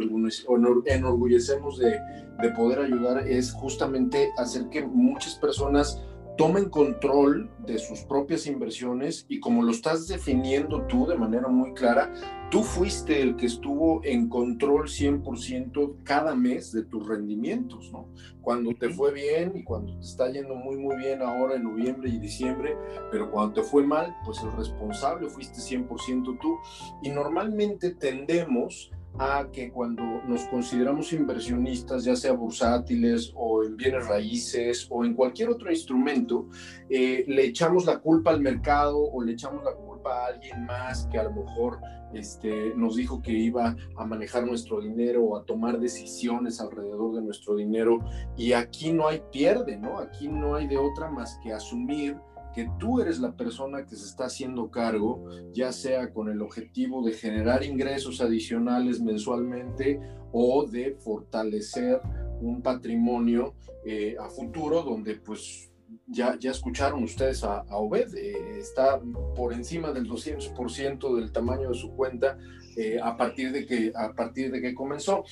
enorgullecemos 0.86 1.78
de, 1.78 1.98
de 2.42 2.50
poder 2.50 2.80
ayudar 2.80 3.28
es 3.28 3.52
justamente 3.52 4.30
hacer 4.36 4.68
que 4.70 4.84
muchas 4.84 5.36
personas 5.36 6.02
tomen 6.36 6.68
control 6.68 7.50
de 7.60 7.78
sus 7.78 8.00
propias 8.00 8.46
inversiones 8.46 9.24
y 9.28 9.38
como 9.40 9.62
lo 9.62 9.70
estás 9.70 10.08
definiendo 10.08 10.82
tú 10.86 11.06
de 11.06 11.16
manera 11.16 11.48
muy 11.48 11.74
clara, 11.74 12.12
tú 12.50 12.62
fuiste 12.62 13.22
el 13.22 13.36
que 13.36 13.46
estuvo 13.46 14.00
en 14.04 14.28
control 14.28 14.88
100% 14.88 16.02
cada 16.02 16.34
mes 16.34 16.72
de 16.72 16.84
tus 16.84 17.06
rendimientos, 17.06 17.90
¿no? 17.92 18.08
Cuando 18.40 18.74
te 18.74 18.90
fue 18.90 19.12
bien 19.12 19.52
y 19.54 19.64
cuando 19.64 19.96
te 19.98 20.04
está 20.04 20.30
yendo 20.30 20.54
muy, 20.54 20.76
muy 20.76 20.96
bien 20.96 21.22
ahora 21.22 21.54
en 21.54 21.64
noviembre 21.64 22.10
y 22.10 22.18
diciembre, 22.18 22.76
pero 23.10 23.30
cuando 23.30 23.54
te 23.54 23.62
fue 23.62 23.86
mal, 23.86 24.14
pues 24.24 24.38
el 24.42 24.52
responsable 24.52 25.28
fuiste 25.28 25.58
100% 25.58 26.38
tú. 26.40 26.56
Y 27.02 27.10
normalmente 27.10 27.94
tendemos 27.94 28.90
a 28.92 29.03
que 29.52 29.70
cuando 29.70 30.02
nos 30.26 30.42
consideramos 30.46 31.12
inversionistas, 31.12 32.04
ya 32.04 32.16
sea 32.16 32.32
bursátiles 32.32 33.32
o 33.36 33.62
en 33.62 33.76
bienes 33.76 34.06
raíces 34.08 34.86
o 34.90 35.04
en 35.04 35.14
cualquier 35.14 35.50
otro 35.50 35.70
instrumento, 35.70 36.48
eh, 36.88 37.24
le 37.28 37.44
echamos 37.44 37.86
la 37.86 37.98
culpa 37.98 38.30
al 38.30 38.40
mercado 38.40 38.98
o 38.98 39.22
le 39.22 39.32
echamos 39.32 39.62
la 39.62 39.72
culpa 39.72 40.10
a 40.10 40.26
alguien 40.26 40.66
más 40.66 41.06
que 41.10 41.18
a 41.18 41.24
lo 41.24 41.32
mejor 41.32 41.78
este, 42.12 42.74
nos 42.76 42.96
dijo 42.96 43.22
que 43.22 43.32
iba 43.32 43.76
a 43.96 44.04
manejar 44.04 44.46
nuestro 44.46 44.80
dinero 44.80 45.24
o 45.24 45.36
a 45.36 45.44
tomar 45.44 45.78
decisiones 45.78 46.60
alrededor 46.60 47.14
de 47.14 47.22
nuestro 47.22 47.56
dinero. 47.56 48.00
Y 48.36 48.52
aquí 48.52 48.92
no 48.92 49.08
hay 49.08 49.22
pierde, 49.32 49.76
¿no? 49.76 49.98
Aquí 49.98 50.28
no 50.28 50.56
hay 50.56 50.66
de 50.66 50.78
otra 50.78 51.10
más 51.10 51.38
que 51.42 51.52
asumir 51.52 52.16
que 52.54 52.70
tú 52.78 53.00
eres 53.00 53.18
la 53.18 53.32
persona 53.32 53.84
que 53.84 53.96
se 53.96 54.06
está 54.06 54.26
haciendo 54.26 54.70
cargo, 54.70 55.28
ya 55.52 55.72
sea 55.72 56.12
con 56.12 56.28
el 56.28 56.40
objetivo 56.40 57.04
de 57.04 57.12
generar 57.12 57.64
ingresos 57.64 58.20
adicionales 58.20 59.00
mensualmente 59.00 60.00
o 60.32 60.64
de 60.64 60.94
fortalecer 60.94 62.00
un 62.40 62.62
patrimonio 62.62 63.54
eh, 63.84 64.16
a 64.20 64.28
futuro 64.28 64.82
donde 64.82 65.16
pues 65.16 65.70
ya, 66.06 66.38
ya 66.38 66.50
escucharon 66.50 67.02
ustedes 67.02 67.42
a, 67.44 67.64
Obed, 67.70 68.14
eh, 68.14 68.58
está 68.58 69.00
por 69.34 69.52
encima 69.52 69.92
del 69.92 70.08
200% 70.08 71.16
del 71.16 71.32
tamaño 71.32 71.70
de 71.70 71.74
su 71.74 71.92
cuenta 71.94 72.38
eh, 72.76 72.98
a, 73.02 73.16
partir 73.16 73.52
de 73.52 73.66
que, 73.66 73.92
a 73.94 74.12
partir 74.12 74.50
de 74.50 74.60
que 74.60 74.74
comenzó. 74.74 75.24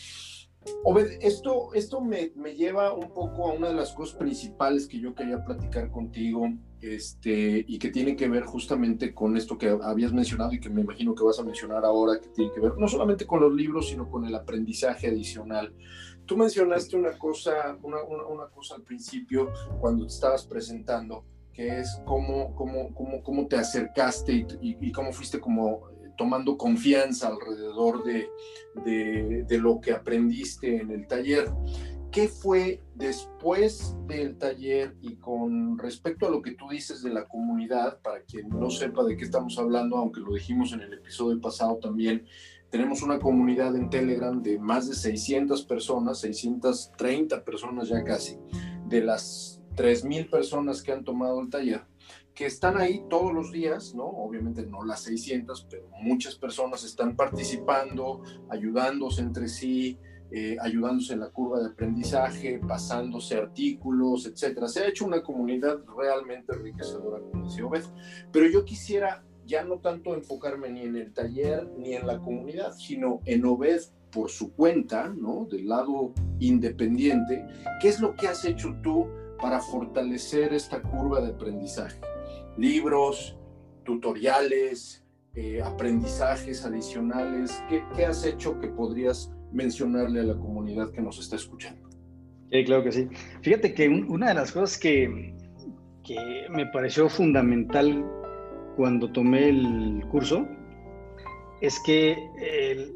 Obed, 0.84 1.18
esto, 1.20 1.74
esto 1.74 2.00
me, 2.00 2.32
me, 2.36 2.54
lleva 2.54 2.92
un 2.92 3.12
poco 3.12 3.50
a 3.50 3.54
una 3.54 3.68
de 3.68 3.74
las 3.74 3.92
cosas 3.92 4.16
principales 4.16 4.86
que 4.86 5.00
yo 5.00 5.14
quería 5.14 5.44
platicar 5.44 5.90
contigo 5.90 6.48
este, 6.82 7.64
y 7.66 7.78
que 7.78 7.90
tiene 7.90 8.16
que 8.16 8.28
ver 8.28 8.42
justamente 8.42 9.14
con 9.14 9.36
esto 9.36 9.56
que 9.56 9.68
habías 9.68 10.12
mencionado 10.12 10.52
y 10.52 10.58
que 10.58 10.68
me 10.68 10.80
imagino 10.80 11.14
que 11.14 11.22
vas 11.22 11.38
a 11.38 11.44
mencionar 11.44 11.84
ahora, 11.84 12.20
que 12.20 12.28
tiene 12.28 12.50
que 12.52 12.60
ver 12.60 12.72
no 12.76 12.88
solamente 12.88 13.24
con 13.24 13.40
los 13.40 13.54
libros, 13.54 13.88
sino 13.88 14.10
con 14.10 14.26
el 14.26 14.34
aprendizaje 14.34 15.06
adicional. 15.06 15.72
Tú 16.26 16.36
mencionaste 16.36 16.96
una 16.96 17.16
cosa, 17.16 17.78
una, 17.82 18.02
una, 18.02 18.46
cosa 18.48 18.74
al 18.74 18.82
principio 18.82 19.52
cuando 19.80 20.06
te 20.06 20.12
estabas 20.12 20.44
presentando, 20.44 21.24
que 21.52 21.78
es 21.78 22.00
cómo, 22.04 22.52
cómo, 22.56 22.92
cómo, 22.94 23.22
cómo 23.22 23.46
te 23.46 23.56
acercaste 23.56 24.44
y, 24.60 24.76
y 24.80 24.90
cómo 24.90 25.12
fuiste 25.12 25.38
como 25.38 25.92
tomando 26.16 26.56
confianza 26.56 27.28
alrededor 27.28 28.04
de, 28.04 28.28
de, 29.46 29.58
lo 29.58 29.80
que 29.80 29.92
aprendiste 29.92 30.80
en 30.80 30.90
el 30.90 31.06
taller. 31.06 31.50
¿Qué 32.12 32.28
fue 32.28 32.82
después 32.94 33.96
del 34.06 34.36
taller 34.36 34.94
y 35.00 35.16
con 35.16 35.78
respecto 35.78 36.26
a 36.26 36.30
lo 36.30 36.42
que 36.42 36.50
tú 36.50 36.68
dices 36.68 37.02
de 37.02 37.08
la 37.08 37.26
comunidad, 37.26 38.02
para 38.02 38.20
quien 38.20 38.50
no 38.50 38.68
sepa 38.68 39.02
de 39.02 39.16
qué 39.16 39.24
estamos 39.24 39.58
hablando, 39.58 39.96
aunque 39.96 40.20
lo 40.20 40.34
dijimos 40.34 40.74
en 40.74 40.82
el 40.82 40.92
episodio 40.92 41.40
pasado 41.40 41.78
también, 41.78 42.26
tenemos 42.68 43.00
una 43.00 43.18
comunidad 43.18 43.74
en 43.76 43.88
Telegram 43.88 44.42
de 44.42 44.58
más 44.58 44.90
de 44.90 44.94
600 44.94 45.64
personas, 45.64 46.20
630 46.20 47.44
personas 47.44 47.88
ya 47.88 48.04
casi, 48.04 48.36
de 48.86 49.00
las 49.00 49.62
3.000 49.76 50.28
personas 50.28 50.82
que 50.82 50.92
han 50.92 51.04
tomado 51.04 51.40
el 51.40 51.48
taller 51.48 51.86
que 52.34 52.46
están 52.46 52.78
ahí 52.78 53.04
todos 53.10 53.32
los 53.32 53.52
días, 53.52 53.94
¿no? 53.94 54.04
Obviamente 54.04 54.64
no 54.64 54.84
las 54.84 55.02
600, 55.02 55.66
pero 55.70 55.88
muchas 56.00 56.34
personas 56.36 56.82
están 56.82 57.14
participando, 57.14 58.22
ayudándose 58.48 59.20
entre 59.20 59.48
sí, 59.48 59.98
eh, 60.32 60.56
ayudándose 60.60 61.12
en 61.12 61.20
la 61.20 61.30
curva 61.30 61.60
de 61.60 61.68
aprendizaje, 61.68 62.60
pasándose 62.66 63.36
artículos, 63.36 64.26
etcétera. 64.26 64.68
Se 64.68 64.80
ha 64.80 64.88
hecho 64.88 65.04
una 65.04 65.22
comunidad 65.22 65.80
realmente 65.96 66.54
enriquecedora, 66.54 67.20
como 67.20 67.44
decía 67.44 67.66
Obed. 67.66 67.84
Pero 68.32 68.46
yo 68.46 68.64
quisiera 68.64 69.24
ya 69.44 69.64
no 69.64 69.78
tanto 69.78 70.14
enfocarme 70.14 70.70
ni 70.70 70.82
en 70.82 70.96
el 70.96 71.12
taller 71.12 71.68
ni 71.76 71.94
en 71.94 72.06
la 72.06 72.18
comunidad, 72.18 72.72
sino 72.74 73.20
en 73.26 73.44
Obed 73.44 73.82
por 74.10 74.30
su 74.30 74.52
cuenta, 74.52 75.08
¿no? 75.08 75.46
Del 75.50 75.68
lado 75.68 76.12
independiente. 76.38 77.46
¿Qué 77.80 77.88
es 77.88 78.00
lo 78.00 78.14
que 78.14 78.28
has 78.28 78.44
hecho 78.44 78.76
tú 78.82 79.08
para 79.40 79.60
fortalecer 79.60 80.52
esta 80.52 80.80
curva 80.82 81.20
de 81.20 81.32
aprendizaje? 81.32 82.00
libros, 82.56 83.36
tutoriales, 83.84 85.04
eh, 85.34 85.62
aprendizajes 85.62 86.64
adicionales? 86.64 87.62
¿Qué, 87.68 88.04
has 88.04 88.24
hecho 88.24 88.58
que 88.58 88.68
podrías 88.68 89.30
mencionarle 89.52 90.20
a 90.20 90.24
la 90.24 90.34
comunidad 90.34 90.90
que 90.90 91.00
nos 91.00 91.18
está 91.18 91.36
escuchando? 91.36 91.88
Claro 92.66 92.84
que 92.84 92.92
sí. 92.92 93.08
Fíjate 93.40 93.72
que 93.72 93.88
una 93.88 94.28
de 94.28 94.34
las 94.34 94.52
cosas 94.52 94.78
que, 94.78 95.34
que 96.04 96.46
me 96.50 96.66
pareció 96.66 97.08
fundamental 97.08 98.04
cuando 98.76 99.10
tomé 99.10 99.48
el 99.48 100.04
curso 100.10 100.46
es 101.62 101.80
que 101.86 102.18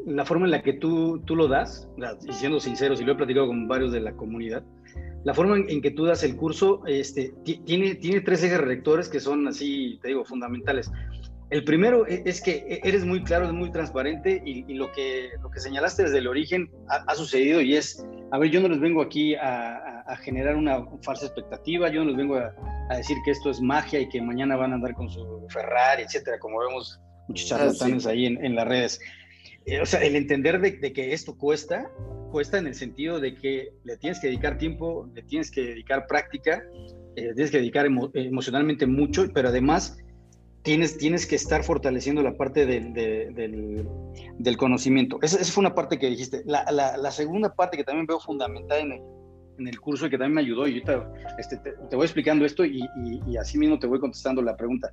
la 0.06 0.24
forma 0.24 0.44
en 0.44 0.50
la 0.50 0.62
que 0.62 0.72
tú, 0.72 1.22
tú 1.24 1.36
lo 1.36 1.46
das, 1.46 1.88
y 2.28 2.32
siendo 2.32 2.58
sinceros, 2.58 3.00
y 3.00 3.04
lo 3.04 3.12
he 3.12 3.14
platicado 3.14 3.46
con 3.46 3.68
varios 3.68 3.92
de 3.92 4.00
la 4.00 4.12
comunidad, 4.12 4.64
la 5.22 5.34
forma 5.34 5.56
en, 5.56 5.80
que 5.80 5.92
tú 5.92 6.04
das 6.04 6.24
el 6.24 6.36
curso 6.36 6.82
este, 6.86 7.32
tiene, 7.64 7.94
tiene 7.94 8.20
tres 8.20 8.42
ejes 8.42 8.60
rectores 8.60 9.08
que 9.08 9.20
son 9.20 9.46
así, 9.48 9.98
te 10.02 10.08
digo, 10.08 10.24
fundamentales. 10.24 10.90
El 11.50 11.64
primero 11.64 12.06
e, 12.08 12.22
es 12.24 12.40
que 12.40 12.66
e, 12.68 12.80
eres 12.82 13.04
muy 13.04 13.22
claro, 13.22 13.46
es 13.46 13.52
muy 13.52 13.70
transparente 13.70 14.42
y, 14.44 14.62
lo, 14.74 14.90
que, 14.92 15.30
lo 15.40 15.50
que 15.50 15.60
señalaste 15.60 16.04
desde 16.04 16.18
el 16.18 16.26
origen 16.26 16.70
ha, 16.88 17.14
sucedido 17.14 17.60
y 17.60 17.76
es, 17.76 18.04
a 18.32 18.38
ver, 18.38 18.50
yo 18.50 18.60
no 18.60 18.68
les 18.68 18.80
vengo 18.80 19.02
aquí 19.02 19.34
a, 19.34 19.92
generar 20.22 20.54
una 20.56 20.84
falsa 21.02 21.26
expectativa, 21.26 21.90
yo 21.90 22.00
no 22.00 22.10
les 22.10 22.16
vengo 22.16 22.36
a, 22.36 22.52
decir 22.96 23.16
que 23.24 23.32
esto 23.32 23.50
es 23.50 23.60
magia 23.60 24.00
y 24.00 24.08
que 24.08 24.20
mañana 24.22 24.56
van 24.56 24.72
a 24.72 24.76
andar 24.76 24.94
con 24.94 25.08
su 25.08 25.46
Ferrari, 25.50 26.02
etcétera, 26.02 26.38
como 26.38 26.60
vemos 26.60 27.00
muchos 27.28 27.50
ah, 27.50 27.58
charlatanes 27.58 28.06
ahí 28.06 28.26
en, 28.26 28.44
en, 28.44 28.54
las 28.54 28.66
redes. 28.66 29.00
Eh, 29.66 29.80
o 29.80 29.86
sea, 29.86 30.00
el 30.00 30.14
entender 30.14 30.60
de, 30.60 30.72
de 30.72 30.92
que 30.92 31.12
esto 31.12 31.36
cuesta, 31.36 31.90
cuesta 32.30 32.58
en 32.58 32.68
el 32.68 32.74
sentido 32.74 33.18
de 33.18 33.34
que 33.34 33.72
le 33.84 33.96
tienes 33.96 34.20
que 34.20 34.28
dedicar 34.28 34.58
tiempo, 34.58 35.10
le 35.14 35.22
tienes 35.22 35.50
que 35.50 35.62
dedicar 35.62 36.06
práctica, 36.06 36.62
eh, 37.16 37.32
tienes 37.34 37.50
que 37.50 37.58
dedicar 37.58 37.86
emocionalmente 37.86 38.86
mucho, 38.86 39.26
pero 39.32 39.48
además 39.48 39.98
tienes, 40.66 40.98
tienes 40.98 41.28
que 41.28 41.36
estar 41.36 41.62
fortaleciendo 41.62 42.22
la 42.22 42.36
parte 42.36 42.66
del, 42.66 42.92
del, 42.92 44.56
conocimiento. 44.56 45.20
Esa, 45.22 45.38
fue 45.44 45.60
una 45.60 45.76
parte 45.76 45.96
que 45.96 46.10
dijiste. 46.10 46.42
La, 46.44 46.64
la, 46.72 47.10
segunda 47.12 47.54
parte 47.54 47.76
que 47.76 47.84
también 47.84 48.04
veo 48.04 48.18
fundamental 48.18 48.80
en 48.80 48.92
el, 48.92 49.00
en 49.60 49.68
el 49.68 49.80
curso 49.80 50.06
y 50.06 50.10
que 50.10 50.18
también 50.18 50.34
me 50.34 50.40
ayudó, 50.40 50.66
y 50.66 50.82
este, 51.38 51.56
te, 51.58 51.94
voy 51.94 52.04
explicando 52.04 52.44
esto 52.44 52.64
y, 52.64 52.84
y, 53.28 53.36
así 53.36 53.58
mismo 53.58 53.78
te 53.78 53.86
voy 53.86 54.00
contestando 54.00 54.42
la 54.42 54.56
pregunta, 54.56 54.90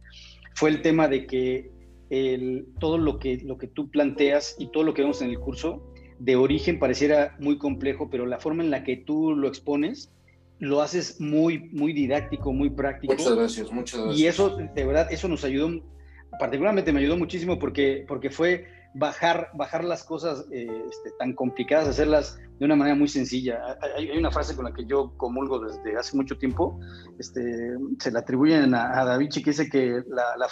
fue 0.53 0.69
el 0.69 0.83
tema 0.83 1.07
de 1.07 1.25
que 1.25 1.71
el, 2.11 2.67
todo 2.79 2.99
lo 2.99 3.17
que, 3.17 3.37
lo 3.43 3.57
que 3.57 3.65
tú 3.65 3.89
planteas 3.89 4.55
y 4.59 4.67
todo 4.67 4.83
lo 4.83 4.93
que 4.93 5.01
vemos 5.01 5.23
en 5.23 5.31
el 5.31 5.39
curso, 5.39 5.91
de 6.19 6.35
origen 6.35 6.77
pareciera 6.77 7.35
muy 7.39 7.57
complejo, 7.57 8.11
pero 8.11 8.27
la 8.27 8.39
forma 8.39 8.63
en 8.63 8.69
la 8.69 8.83
que 8.83 8.97
tú 8.97 9.35
lo 9.35 9.47
expones, 9.47 10.13
lo 10.59 10.81
haces 10.81 11.19
muy, 11.19 11.69
muy 11.71 11.93
didáctico, 11.93 12.53
muy 12.53 12.69
práctico. 12.69 13.13
Muchas 13.13 13.35
gracias, 13.35 13.71
muchas 13.71 13.99
gracias. 13.99 14.19
Y 14.19 14.27
eso, 14.27 14.57
de 14.57 14.85
verdad, 14.85 15.07
eso 15.11 15.27
nos 15.27 15.43
ayudó, 15.43 15.81
particularmente 16.39 16.91
me 16.93 16.99
ayudó 16.99 17.17
muchísimo 17.17 17.59
porque, 17.59 18.05
porque 18.07 18.29
fue 18.29 18.65
bajar, 18.93 19.49
bajar 19.55 19.83
las 19.83 20.03
cosas 20.03 20.45
eh, 20.51 20.67
este, 20.89 21.11
tan 21.17 21.33
complicadas, 21.33 21.87
hacerlas 21.87 22.39
de 22.59 22.65
una 22.65 22.75
manera 22.75 22.95
muy 22.95 23.07
sencilla. 23.07 23.77
Hay, 23.97 24.09
una 24.11 24.31
frase 24.31 24.55
con 24.55 24.65
la 24.65 24.73
que 24.73 24.85
yo 24.85 25.13
comulgo 25.17 25.59
desde 25.59 25.97
hace 25.97 26.15
mucho 26.15 26.37
tiempo, 26.37 26.79
este, 27.19 27.75
se 27.99 28.11
la 28.11 28.19
atribuyen 28.19 28.73
a, 28.73 28.99
a 28.99 29.05
Da 29.05 29.17
Vinci, 29.17 29.43
que 29.43 29.51
dice 29.51 29.69
que 29.69 30.01
la, 30.07 30.37
la, 30.37 30.47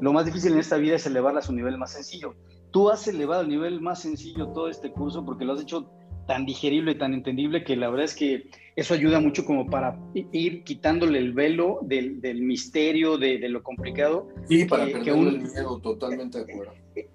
lo 0.00 0.12
más 0.12 0.26
difícil 0.26 0.52
en 0.52 0.58
esta 0.58 0.76
vida 0.76 0.96
es 0.96 1.06
elevarla 1.06 1.40
a 1.40 1.42
su 1.42 1.52
nivel 1.52 1.78
más 1.78 1.92
sencillo. 1.92 2.34
Tú 2.70 2.90
has 2.90 3.06
elevado 3.08 3.40
al 3.40 3.48
nivel 3.48 3.80
más 3.80 4.02
sencillo 4.02 4.48
todo 4.48 4.68
este 4.68 4.92
curso 4.92 5.24
porque 5.24 5.44
lo 5.44 5.54
has 5.54 5.62
hecho 5.62 5.90
tan 6.28 6.44
digerible 6.44 6.92
y 6.92 6.94
tan 6.98 7.14
entendible 7.14 7.64
que 7.64 7.74
la 7.74 7.88
verdad 7.88 8.04
es 8.04 8.14
que 8.14 8.50
eso 8.76 8.92
ayuda 8.92 9.18
mucho 9.18 9.46
como 9.46 9.66
para 9.66 9.98
ir 10.14 10.62
quitándole 10.62 11.18
el 11.18 11.32
velo 11.32 11.78
del, 11.82 12.20
del 12.20 12.42
misterio, 12.42 13.16
de, 13.16 13.38
de, 13.38 13.48
lo 13.48 13.62
complicado. 13.62 14.28
Sí, 14.46 14.66
para 14.66 14.84
que, 14.86 14.92
perder 14.92 15.16
el 15.16 15.40
miedo, 15.40 15.80
totalmente 15.80 16.44
de 16.44 16.52
acuerdo. 16.52 16.74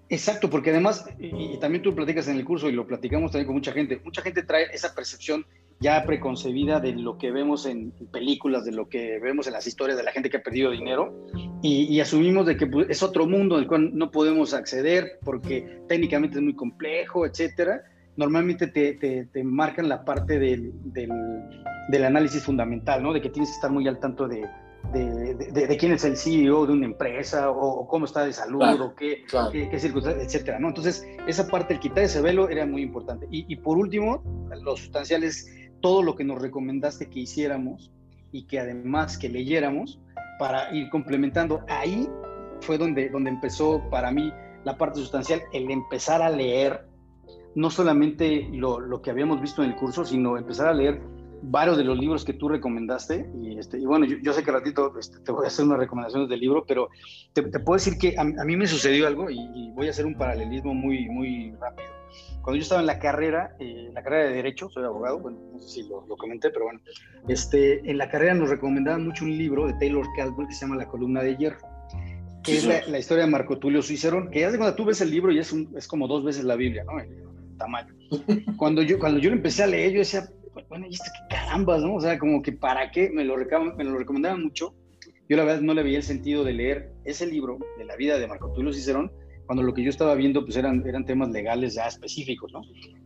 Exacto, 0.10 0.50
porque 0.50 0.72
además, 0.72 1.06
y, 1.20 1.58
también 1.60 1.84
tú 1.84 1.94
platicas 1.94 2.28
en 2.28 2.38
el 2.38 2.44
curso 2.44 2.68
y 2.68 2.72
lo 2.72 2.88
platicamos 2.88 3.32
también 3.32 3.46
con 3.46 3.56
mucha 3.56 3.72
gente, 3.72 4.02
mucha 4.04 4.24
gente 4.24 4.42
trae 4.42 4.66
esa 4.74 4.96
percepción 4.96 5.46
ya 5.80 6.04
preconcebida 6.06 6.80
de 6.80 6.94
lo 6.94 7.20
que 7.20 7.30
vemos 7.30 7.68
en 7.68 7.92
películas, 8.12 8.66
de 8.66 8.72
lo 8.72 8.90
que 8.90 9.20
vemos 9.20 9.46
en 9.46 9.54
las 9.54 9.68
historias 9.68 9.98
de 9.98 10.04
la 10.04 10.12
gente 10.12 10.32
que 10.32 10.38
ha 10.38 10.44
perdido 10.44 10.72
dinero 10.72 11.28
y, 11.62 11.84
y 11.84 12.00
asumimos 12.00 12.48
de 12.48 12.58
que 12.58 12.66
pues, 12.66 12.88
es 12.90 13.04
otro 13.04 13.28
mundo 13.28 13.58
al 13.58 13.68
cual 13.68 13.96
no 13.96 14.10
podemos 14.10 14.54
acceder 14.54 15.20
porque 15.24 15.82
técnicamente 15.88 16.38
es 16.38 16.44
muy 16.44 16.56
complejo, 16.56 17.26
etcétera 17.26 17.84
normalmente 18.16 18.68
te, 18.68 18.94
te, 19.26 19.44
marcan 19.44 19.90
la 19.90 20.06
parte 20.06 20.40
del, 20.40 20.72
del, 20.84 22.04
análisis 22.06 22.44
fundamental, 22.44 23.02
¿no? 23.02 23.14
De 23.14 23.22
que 23.22 23.30
tienes 23.30 23.50
que 23.50 23.56
estar 23.56 23.72
muy 23.72 23.88
al 23.88 24.00
tanto 24.00 24.28
de, 24.28 24.48
de, 24.94 25.78
quién 25.78 25.94
es 25.94 26.04
el 26.04 26.18
CEO 26.18 26.66
de 26.66 26.74
una 26.74 26.86
empresa 26.86 27.50
o, 27.50 27.88
cómo 27.88 28.06
está 28.06 28.26
de 28.26 28.34
salud 28.34 28.62
o 28.82 28.96
qué, 28.96 29.24
qué, 29.52 29.80
circunstancias, 29.80 30.26
etcétera, 30.26 30.60
¿no? 30.60 30.68
Entonces, 30.70 31.08
esa 31.28 31.48
parte, 31.48 31.74
el 31.74 31.80
quitar 31.80 32.04
ese 32.04 32.22
velo 32.22 32.50
era 32.50 32.66
muy 32.66 32.82
importante. 32.82 33.28
Y, 33.32 33.46
y 33.52 33.56
por 33.58 33.78
último, 33.78 34.24
lo 34.62 34.78
sustancial 34.78 35.24
es 35.24 35.48
todo 35.82 36.04
lo 36.04 36.16
que 36.16 36.24
nos 36.24 36.42
recomendaste 36.42 37.10
que 37.10 37.22
hiciéramos 37.22 37.92
y 38.32 38.44
que 38.48 38.60
además 38.60 39.18
que 39.18 39.30
leyéramos 39.30 40.00
para 40.40 40.74
ir 40.74 40.90
complementando. 40.90 41.62
Ahí 41.68 42.08
fue 42.62 42.78
donde, 42.78 43.10
donde 43.10 43.30
empezó 43.30 43.82
para 43.90 44.12
mí 44.12 44.32
la 44.64 44.78
parte 44.78 45.00
sustancial, 45.00 45.42
el 45.52 45.70
empezar 45.70 46.22
a 46.22 46.30
leer 46.30 46.86
no 47.56 47.70
solamente 47.70 48.48
lo, 48.52 48.80
lo, 48.80 49.02
que 49.02 49.12
habíamos 49.12 49.42
visto 49.42 49.64
en 49.64 49.72
el 49.72 49.76
curso, 49.76 50.06
sino 50.06 50.38
empezar 50.38 50.68
a 50.68 50.74
leer 50.74 51.02
varios 51.44 51.78
de 51.78 51.84
los 51.84 51.98
libros 51.98 52.24
que 52.24 52.34
tú 52.34 52.50
recomendaste. 52.50 53.30
Y, 53.36 53.60
este, 53.60 53.78
y 53.78 53.86
bueno, 53.86 54.06
yo, 54.06 54.34
sé 54.34 54.44
que 54.44 54.52
ratito 54.52 54.98
este, 54.98 55.20
te 55.20 55.32
voy 55.32 55.46
a 55.46 55.48
hacer 55.48 55.66
unas 55.66 55.80
recomendaciones 55.80 56.30
del 56.30 56.40
libro, 56.40 56.66
pero 56.66 56.90
te, 57.34 57.44
puedo 57.44 57.76
decir 57.76 57.98
que 57.98 58.16
a, 58.18 58.24
mí 58.24 58.58
me 58.58 58.68
sucedió 58.68 59.08
algo 59.08 59.30
y, 59.30 59.72
voy 59.74 59.88
a 59.88 59.90
hacer 59.92 60.06
un 60.06 60.16
paralelismo 60.16 60.74
muy, 60.74 61.10
muy 61.10 61.52
rápido. 61.60 61.90
Cuando 62.42 62.58
yo 62.58 62.64
estaba 62.64 62.82
en 62.82 62.88
la 62.88 63.00
carrera, 63.00 63.56
eh, 63.60 63.86
en 63.88 63.94
la 63.94 64.04
carrera 64.04 64.30
de 64.30 64.36
Derecho, 64.36 64.70
soy 64.70 64.84
abogado, 64.84 65.20
bueno, 65.20 65.40
no 65.54 65.60
sé 65.60 65.70
si 65.70 65.90
lo, 65.90 66.06
lo, 66.06 66.16
comenté, 66.16 66.50
pero 66.52 66.66
bueno, 66.66 66.80
este, 67.28 67.90
en 67.90 67.98
la 67.98 68.10
carrera 68.10 68.34
nos 68.34 68.50
recomendaban 68.50 69.04
mucho 69.04 69.26
un 69.26 69.36
libro 69.36 69.66
de 69.66 69.74
Taylor 69.74 70.06
Caldwell 70.16 70.48
que 70.48 70.54
se 70.54 70.62
llama 70.62 70.76
La 70.76 70.88
columna 70.88 71.22
de 71.22 71.36
hierro 71.38 71.74
que 72.44 72.58
es 72.58 72.66
la, 72.66 73.00
historia 73.00 73.24
de 73.24 73.32
Marco 73.32 73.58
Tulio 73.58 73.82
Cicerón, 73.82 74.30
que 74.30 74.42
ya 74.42 74.52
de 74.52 74.58
cuando 74.58 74.76
tú 74.76 74.84
ves 74.84 75.00
el 75.00 75.10
libro 75.10 75.32
y 75.32 75.40
es, 75.40 75.54
un, 75.54 75.74
es 75.78 75.88
como 75.88 76.08
dos 76.08 76.26
veces 76.26 76.44
la 76.44 76.56
Biblia, 76.56 76.84
¿no? 76.84 76.94
Cuando 78.58 78.82
yo, 78.82 79.00
cuando 79.00 79.20
yo 79.20 79.30
lo 79.30 79.36
empecé 79.36 79.64
a 79.64 79.68
leer, 79.68 79.94
yo 79.94 80.00
decía, 80.00 80.30
bueno, 80.70 80.86
¿y 80.90 80.94
esto 80.94 81.10
qué 81.14 81.36
carambas, 81.36 81.82
no? 81.82 81.96
O 81.96 82.02
sea, 82.02 82.18
como 82.18 82.42
que 82.42 82.52
para 82.52 82.92
qué, 82.92 83.10
me 83.10 83.24
lo, 83.24 83.36
me 83.78 83.84
lo 83.84 83.98
recomendaban 83.98 84.44
mucho. 84.44 84.74
Yo 85.30 85.38
la 85.38 85.44
verdad 85.44 85.62
no 85.62 85.74
le 85.74 85.84
veía 85.84 85.98
el 85.98 86.04
sentido 86.04 86.44
de 86.44 86.54
leer 86.54 86.92
ese 87.06 87.26
libro 87.26 87.58
de 87.78 87.86
la 87.86 87.96
vida 87.96 88.20
de 88.20 88.28
Marco 88.28 88.52
Tulio 88.54 88.74
Cicerón, 88.74 89.12
cuando 89.46 89.64
lo 89.64 89.74
que 89.74 89.84
yo 89.84 89.90
estaba 89.90 90.16
viendo 90.16 90.44
pues 90.44 90.58
eran, 90.58 90.86
eran 90.86 91.06
temas 91.06 91.30
legales 91.30 91.76
ya 91.76 91.88
específicos, 91.88 92.52
¿no? 92.52 92.62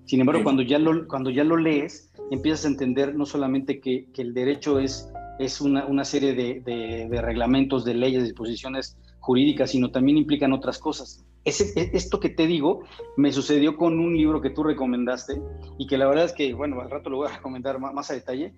Sin 0.05 0.21
embargo, 0.21 0.43
cuando, 0.43 0.61
ya 0.61 0.79
lo, 0.79 1.07
cuando 1.07 1.29
ya 1.29 1.43
lo 1.43 1.57
lees, 1.57 2.11
empiezas 2.31 2.65
a 2.65 2.69
entender 2.69 3.15
no 3.15 3.25
solamente 3.25 3.79
que, 3.79 4.07
que 4.13 4.21
el 4.21 4.33
derecho 4.33 4.79
es, 4.79 5.11
es 5.39 5.61
una, 5.61 5.85
una 5.85 6.05
serie 6.05 6.33
de, 6.33 6.61
de, 6.61 7.07
de, 7.09 7.21
reglamentos, 7.21 7.83
de 7.85 7.93
leyes, 7.93 8.23
disposiciones 8.23 8.97
jurídicas, 9.19 9.71
sino 9.71 9.91
también 9.91 10.17
implican 10.17 10.53
otras 10.53 10.79
cosas. 10.79 11.25
E, 11.47 11.89
esto 11.93 12.19
que 12.19 12.29
te 12.29 12.45
digo 12.45 12.83
me 13.15 13.31
sucedió 13.31 13.77
con 13.77 13.99
un 13.99 14.17
libro 14.17 14.41
que 14.41 14.49
tú 14.49 14.63
recomendaste 14.63 15.41
y 15.77 15.87
que 15.87 15.97
la 15.97 16.07
verdad 16.07 16.25
es 16.25 16.33
que, 16.33 16.53
bueno, 16.53 16.81
al 16.81 16.89
rato 16.89 17.09
lo 17.09 17.17
voy 17.17 17.29
a 17.31 17.41
comentar 17.41 17.79
más, 17.79 18.11
a 18.11 18.13
detalle. 18.13 18.53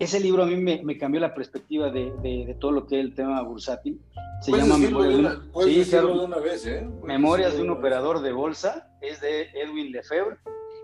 Ese 0.00 0.18
libro 0.18 0.42
a 0.42 0.46
mí 0.46 0.56
me, 0.56 0.98
cambió 0.98 1.20
la 1.20 1.32
perspectiva 1.32 1.88
de, 1.90 2.12
de, 2.22 2.56
todo 2.58 2.72
lo 2.72 2.86
que 2.86 2.98
es 2.98 3.04
el 3.04 3.14
tema 3.14 3.40
bursátil. 3.42 4.00
Se 4.40 4.50
llama 4.50 4.76
Memorias, 4.76 5.12
de, 5.92 6.04
una, 6.04 6.38
vez, 6.38 6.66
¿eh? 6.66 6.84
Memorias 7.04 7.54
de 7.54 7.62
un 7.62 7.70
operador 7.70 8.20
de 8.20 8.32
bolsa. 8.32 8.88
Es 9.00 9.20
de 9.20 9.42
Edwin 9.54 9.92
Lefebvre 9.92 10.38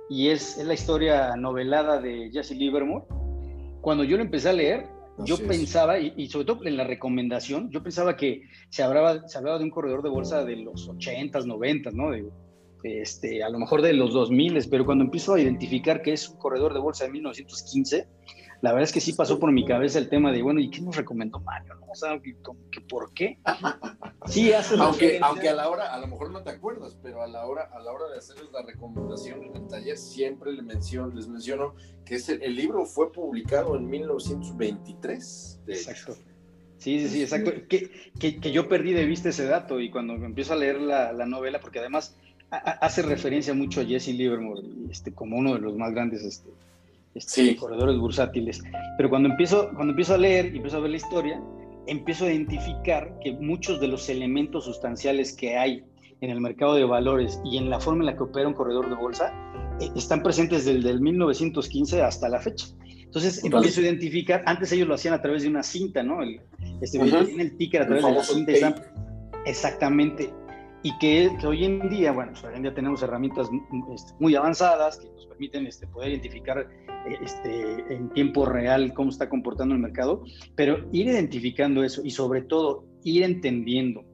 y 0.09 0.29
es, 0.29 0.59
es 0.59 0.64
la 0.64 0.75
historia 0.75 1.35
novelada 1.37 2.01
de 2.01 2.31
Jesse 2.33 2.53
Livermore. 2.53 3.05
Cuando 3.81 4.05
yo 4.05 4.16
lo 4.16 4.23
empecé 4.23 4.51
a 4.51 4.53
leer, 4.53 4.87
yo 5.25 5.37
pensaba, 5.39 5.99
y, 5.99 6.29
sobre 6.29 6.47
todo 6.47 6.65
en 6.65 6.77
la 6.77 6.85
recomendación, 6.85 7.71
yo 7.71 7.83
pensaba 7.83 8.17
que 8.17 8.43
se 8.71 8.83
hablaba, 8.83 9.29
se 9.29 9.39
hablaba 9.39 9.59
de 9.59 9.65
un 9.65 9.71
corredor 9.71 10.03
de 10.03 10.09
bolsa 10.09 10.45
de 10.45 10.57
los 10.57 10.89
80s, 10.89 11.45
90s, 11.45 11.93
¿no? 11.93 12.11
De, 12.11 12.31
este, 12.85 13.43
a 13.43 13.49
lo 13.49 13.59
mejor 13.59 13.83
de 13.83 13.93
los 13.93 14.13
2000, 14.13 14.69
pero 14.71 14.87
cuando 14.87 15.05
empiezo 15.05 15.35
a 15.35 15.41
identificar 15.41 16.01
que 16.01 16.13
es 16.13 16.29
un 16.29 16.39
corredor 16.39 16.75
de 16.75 16.81
bolsa 16.81 17.05
de 17.05 17.11
1915, 17.11 18.09
la 18.61 18.73
verdad 18.73 18.85
es 18.85 18.92
que 18.92 19.01
sí 19.01 19.12
pasó 19.12 19.38
por 19.38 19.53
mi 19.53 19.64
cabeza 19.64 19.99
el 19.99 20.09
tema 20.09 20.33
de, 20.33 20.42
bueno, 20.42 20.61
¿y 20.61 20.71
qué 20.71 20.81
nos 20.81 20.97
recomendó 20.97 21.38
Mario? 21.40 21.75
¿no? 21.77 21.87
O 21.90 21.94
sea, 21.94 22.21
que, 22.21 22.35
¿por 22.81 23.12
qué? 23.14 23.38
Sí, 24.27 24.53
hace 24.53 24.75
aunque, 24.79 25.21
aunque 25.23 25.49
a 25.49 25.55
la 25.55 25.68
hora, 25.68 25.94
a 25.94 25.99
lo 25.99 26.07
mejor 26.09 26.31
no 26.31 26.42
te 26.42 26.51
acuerdas, 26.51 26.97
pero 27.03 27.23
a 27.23 27.29
la 27.29 27.47
hora, 27.47 27.71
a 27.73 27.79
la 27.79 27.92
hora 27.92 28.09
de 28.09 28.18
hacerles 28.18 28.51
la 28.53 28.62
recomendación 28.62 29.44
en 29.44 29.57
el 29.57 29.68
taller, 29.68 29.97
siempre 29.97 30.53
les 30.53 30.64
menciono, 30.64 31.14
les 31.14 31.29
menciono 31.29 31.75
que 32.05 32.16
es 32.16 32.29
el, 32.29 32.55
libro 32.55 32.85
fue 32.85 33.12
publicado 33.12 33.77
en 33.77 33.88
1923. 33.88 35.61
exacto. 35.68 36.16
Sí, 36.79 37.01
sí, 37.01 37.09
sí, 37.09 37.23
exacto. 37.23 37.53
Que, 37.68 37.90
que, 38.18 38.38
que, 38.38 38.53
yo 38.53 38.68
perdí 38.68 38.92
de 38.92 39.05
vista 39.05 39.31
ese 39.31 39.47
dato 39.47 39.81
y 39.81 39.90
cuando 39.90 40.14
empiezo 40.14 40.53
a 40.53 40.57
leer 40.57 40.81
la, 40.81 41.12
la 41.12 41.27
novela, 41.27 41.61
porque 41.61 41.81
además 41.81 42.16
hace 42.51 43.03
referencia 43.03 43.53
mucho 43.55 43.81
a 43.81 43.85
Jesse 43.85 44.09
Livermore 44.09 44.62
este, 44.90 45.12
como 45.12 45.37
uno 45.37 45.55
de 45.55 45.61
los 45.61 45.77
más 45.77 45.92
grandes 45.92 46.23
este, 46.23 46.51
este, 47.27 47.57
corredores 47.57 47.99
bursátiles. 47.99 48.63
Pero 48.97 49.11
cuando 49.11 49.29
empiezo, 49.29 49.71
cuando 49.75 49.93
empiezo 49.93 50.15
a 50.15 50.19
leer 50.19 50.47
y 50.53 50.57
empiezo 50.57 50.79
a 50.79 50.81
ver 50.81 50.91
la 50.91 50.97
historia, 50.97 51.43
empiezo 51.87 52.27
a 52.27 52.33
identificar 52.33 53.19
que 53.23 53.33
muchos 53.33 53.81
de 53.81 53.89
los 53.89 54.09
elementos 54.09 54.65
sustanciales 54.65 55.33
que 55.33 55.57
hay 55.57 55.85
en 56.21 56.31
el 56.31 56.41
mercado 56.41 56.75
de 56.75 56.85
valores 56.85 57.41
y 57.45 57.59
en 57.59 57.71
la 57.71 57.81
forma 57.81 58.01
en 58.01 58.07
la 58.07 58.17
que 58.17 58.25
opera 58.25 58.49
un 58.49 58.55
corredor 58.55 58.89
de 58.89 58.97
bolsa 58.97 59.33
eh, 59.81 59.91
están 59.97 60.23
presentes 60.23 60.65
desde 60.65 60.91
el 60.91 61.01
1915 61.01 62.03
hasta 62.03 62.29
la 62.29 62.41
fecha. 62.41 62.67
Entonces 63.09 63.43
empiezo 63.43 63.81
a 63.81 63.85
identificar, 63.85 64.43
antes 64.45 64.71
ellos 64.73 64.87
lo 64.87 64.95
hacían 64.95 65.15
a 65.15 65.23
través 65.23 65.43
de 65.43 65.49
una 65.49 65.63
cinta, 65.63 66.03
¿no? 66.03 66.23
El, 66.23 66.41
este, 66.83 66.99
el 67.01 67.57
ticker 67.57 67.83
a 67.83 67.87
través 67.87 68.05
de 68.05 68.13
la 68.13 68.23
cinta. 68.23 68.75
exactamente. 69.47 70.31
Y 70.83 70.97
que, 70.99 71.31
hoy 71.45 71.64
en 71.64 71.88
día, 71.88 72.12
bueno, 72.12 72.33
pues 72.33 72.45
hoy 72.45 72.55
en 72.55 72.62
día 72.62 72.75
tenemos 72.75 73.03
herramientas 73.03 73.51
este, 73.95 74.12
muy 74.21 74.35
avanzadas 74.37 74.99
que 74.99 75.11
nos 75.11 75.27
permiten 75.27 75.67
este, 75.67 75.87
poder 75.88 76.11
identificar 76.11 76.69
este, 77.23 77.95
en 77.95 78.11
tiempo 78.11 78.47
real 78.47 78.93
cómo 78.95 79.11
está 79.11 79.29
comportando 79.29 79.75
el 79.75 79.81
mercado, 79.81 80.23
pero 80.55 80.87
ir 80.93 81.09
identificando 81.09 81.83
eso 81.83 82.03
y 82.05 82.11
sobre 82.11 82.43
todo 82.43 82.85
ir 83.03 83.25
entendiendo 83.25 84.05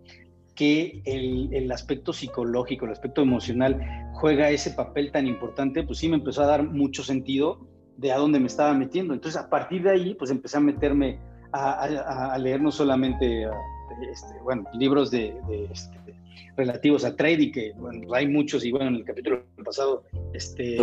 que 0.54 1.02
el, 1.04 1.70
aspecto 1.72 2.12
psicológico, 2.12 2.86
el 2.86 2.92
aspecto 2.92 3.22
emocional 3.22 3.80
juega 4.12 4.50
ese 4.50 4.70
papel 4.70 5.10
tan 5.10 5.26
importante, 5.26 5.82
pues 5.82 5.98
sí 5.98 6.08
me 6.08 6.16
empezó 6.16 6.42
a 6.42 6.46
dar 6.46 6.62
mucho 6.62 7.02
sentido 7.02 7.66
de 7.96 8.12
a 8.12 8.18
dónde 8.18 8.40
me 8.40 8.46
estaba 8.46 8.72
metiendo. 8.72 9.14
Entonces, 9.14 9.40
a 9.40 9.50
partir 9.50 9.82
de 9.82 9.90
ahí, 9.90 10.14
pues 10.14 10.30
empecé 10.30 10.56
a 10.56 10.60
meterme 10.60 11.18
a, 11.52 12.36
leer 12.38 12.60
no 12.60 12.70
solamente 12.72 13.44
este, 14.10 14.40
bueno, 14.42 14.64
libros 14.74 15.10
de, 15.10 15.36
relativos 16.56 17.04
a 17.04 17.16
trading, 17.16 17.52
que 17.52 17.72
bueno, 17.76 18.12
hay 18.14 18.28
muchos 18.28 18.64
y 18.64 18.70
bueno, 18.70 18.88
en 18.88 18.96
el 18.96 19.04
capítulo 19.04 19.44
pasado 19.64 20.04
este, 20.32 20.76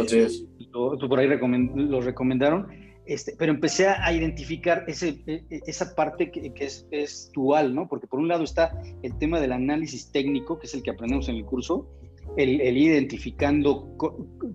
por 0.74 1.20
ahí 1.20 1.28
los 1.76 2.06
recomendaron, 2.06 2.68
este, 3.06 3.36
pero 3.38 3.52
empecé 3.52 3.88
a 3.88 4.14
identificar 4.14 4.86
ese, 4.88 5.22
e, 5.26 5.44
e, 5.50 5.62
esa 5.66 5.96
parte 5.96 6.32
que, 6.32 6.54
es, 6.60 6.88
es, 6.92 7.32
dual, 7.34 7.74
¿no? 7.74 7.88
Porque 7.88 8.08
por 8.08 8.20
un 8.20 8.28
lado 8.28 8.44
está 8.44 8.72
el 9.02 9.18
tema 9.18 9.40
del 9.40 9.52
análisis 9.52 10.12
técnico, 10.12 10.60
que 10.60 10.68
es 10.68 10.74
el 10.76 10.84
que 10.84 10.92
aprendemos 10.92 11.28
en 11.28 11.36
el 11.36 11.46
curso, 11.46 11.90
el, 12.38 12.62
el 12.62 12.78
identificando 12.78 13.98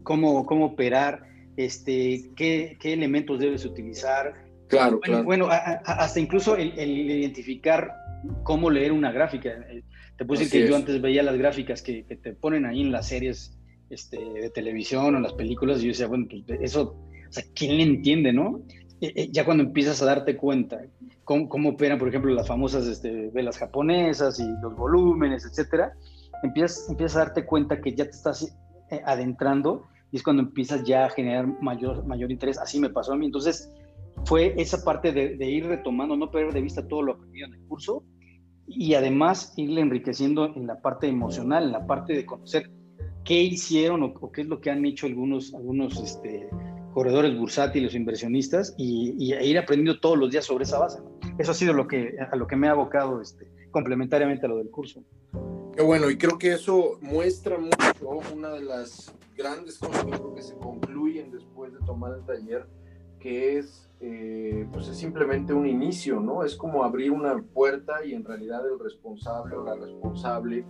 cómo, 0.03 0.47
cómo 0.47 0.67
operar, 0.67 1.23
este, 1.57 2.31
qué, 2.37 2.77
qué 2.81 2.93
elementos 2.93 3.39
debes 3.41 3.65
utilizar. 3.65 4.35
Claro, 4.69 4.99
bueno, 4.99 5.25
claro. 5.25 5.25
bueno 5.25 5.49
hasta 5.51 6.19
incluso 6.19 6.57
el, 6.57 6.79
el, 6.79 7.11
identificar 7.11 7.93
cómo 8.43 8.71
leer 8.71 8.93
una 8.93 9.13
gráfica. 9.13 9.51
Eh, 9.51 9.83
te 10.17 10.25
puedo 10.25 10.41
decir 10.41 10.63
que 10.63 10.69
yo 10.69 10.77
antes 10.77 11.01
veía 11.01 11.23
las 11.23 11.37
gráficas 11.37 11.83
que, 11.83 12.05
que, 12.05 12.17
te 12.17 12.33
ponen 12.33 12.65
ahí 12.65 12.81
en 12.81 12.93
las 12.93 13.09
series 13.09 13.59
este, 13.91 14.19
de 14.19 14.51
televisión 14.51 15.15
o 15.15 15.17
en 15.19 15.23
las 15.23 15.35
películas 15.35 15.79
y 15.79 15.83
yo 15.83 15.89
decía, 15.89 16.07
bueno, 16.07 16.27
pues 16.29 16.61
eso 16.61 16.97
o 17.29 17.33
sea, 17.33 17.45
¿quién 17.55 17.77
le 17.77 17.83
entiende, 17.83 18.33
no? 18.33 18.63
Eh, 19.01 19.13
eh, 19.15 19.29
ya 19.31 19.45
cuando 19.45 19.65
empiezas 19.65 20.01
a 20.01 20.07
darte 20.07 20.37
cuenta 20.37 20.81
cómo, 21.25 21.49
cómo 21.49 21.71
operan, 21.71 21.99
por 21.99 22.09
ejemplo, 22.09 22.33
las 22.33 22.49
famosas 22.49 22.87
este, 22.87 23.31
velas 23.31 23.59
japonesas 23.59 24.41
y 24.41 24.47
los 24.63 24.75
volúmenes, 24.75 25.45
etcétera, 25.45 25.93
empiezas, 26.43 26.89
empiezas 26.89 27.17
a 27.17 27.19
darte 27.27 27.45
cuenta 27.45 27.81
que 27.81 27.95
ya 27.95 28.05
te 28.05 28.11
estás 28.11 28.57
eh, 28.91 29.01
adentrando 29.05 29.87
y 30.13 30.17
es 30.17 30.23
cuando 30.23 30.43
empiezas 30.43 30.85
ya 30.85 31.07
a 31.07 31.11
generar 31.11 31.47
mayor, 31.61 32.07
mayor 32.07 32.31
interés. 32.31 32.59
Así 32.59 32.79
me 32.79 32.91
pasó 32.91 33.13
a 33.13 33.17
mí. 33.17 33.27
Entonces, 33.27 33.71
fue 34.25 34.55
esa 34.57 34.83
parte 34.83 35.13
de, 35.13 35.51
ir 35.51 35.67
retomando, 35.67 36.17
no 36.17 36.31
perder 36.31 36.55
de 36.55 36.63
vista 36.63 36.87
todo 36.87 37.03
lo 37.03 37.13
aprendido 37.13 37.49
en 37.49 37.55
el 37.55 37.61
curso 37.67 38.03
y 38.67 38.95
además 38.95 39.53
irle 39.57 39.81
enriqueciendo 39.81 40.53
en 40.55 40.67
la 40.67 40.81
parte 40.81 41.07
emocional, 41.07 41.65
en 41.65 41.73
la 41.73 41.87
parte 41.87 42.13
de 42.13 42.27
conocer 42.27 42.71
qué 43.25 43.43
hicieron 43.43 44.03
o, 44.03 44.33
qué 44.33 44.43
es 44.43 44.47
lo 44.47 44.61
que 44.61 44.71
han 44.71 44.85
hecho 44.85 45.07
algunos, 45.07 45.55
algunos 45.55 46.01
este, 46.01 46.49
corredores 46.93 47.37
bursátiles 47.37 47.93
o 47.93 47.97
inversionistas 47.97 48.75
y, 48.79 49.15
ir 49.19 49.59
aprendiendo 49.59 50.01
todos 50.01 50.17
los 50.17 50.31
días 50.31 50.45
sobre 50.45 50.65
esa 50.65 50.79
base. 50.79 51.01
Eso 51.39 51.51
ha 51.51 51.55
sido 51.55 51.75
lo 51.75 51.87
que, 51.87 52.17
a 52.31 52.37
lo 52.37 52.47
que 52.47 52.57
me 52.57 52.69
ha 52.69 52.73
abocado 52.73 53.21
este, 53.21 53.51
complementariamente 53.71 54.47
a 54.47 54.49
lo 54.49 54.59
del 54.59 54.71
curso. 54.71 55.03
Qué 55.75 55.83
bueno, 55.83 56.09
y 56.09 56.17
creo 56.17 56.39
que 56.39 56.53
eso 56.53 56.99
muestra 57.03 57.59
mucho 57.59 58.21
una 58.35 58.51
de 58.51 58.63
las 58.63 59.15
grandes 59.37 59.79
cosas 59.79 60.07
que 60.35 60.43
se 60.43 60.57
concluyen 60.57 61.31
después 61.31 61.73
de 61.75 61.81
tomar 61.81 62.17
el 62.17 62.25
taller, 62.25 62.67
es, 63.29 63.89
eh, 64.01 64.67
pues 64.73 64.89
es 64.89 64.97
simplemente 64.97 65.53
un 65.55 65.67
inicio, 65.67 66.21
¿no? 66.21 66.45
Es 66.45 66.57
como 66.57 66.85
abrir 66.85 67.11
una 67.11 67.37
puerta 67.43 68.05
y 68.05 68.15
en 68.15 68.25
realidad 68.25 68.63
el 68.67 68.79
responsable 68.79 69.57
o 69.57 69.65
la 69.65 69.75
responsable 69.75 70.65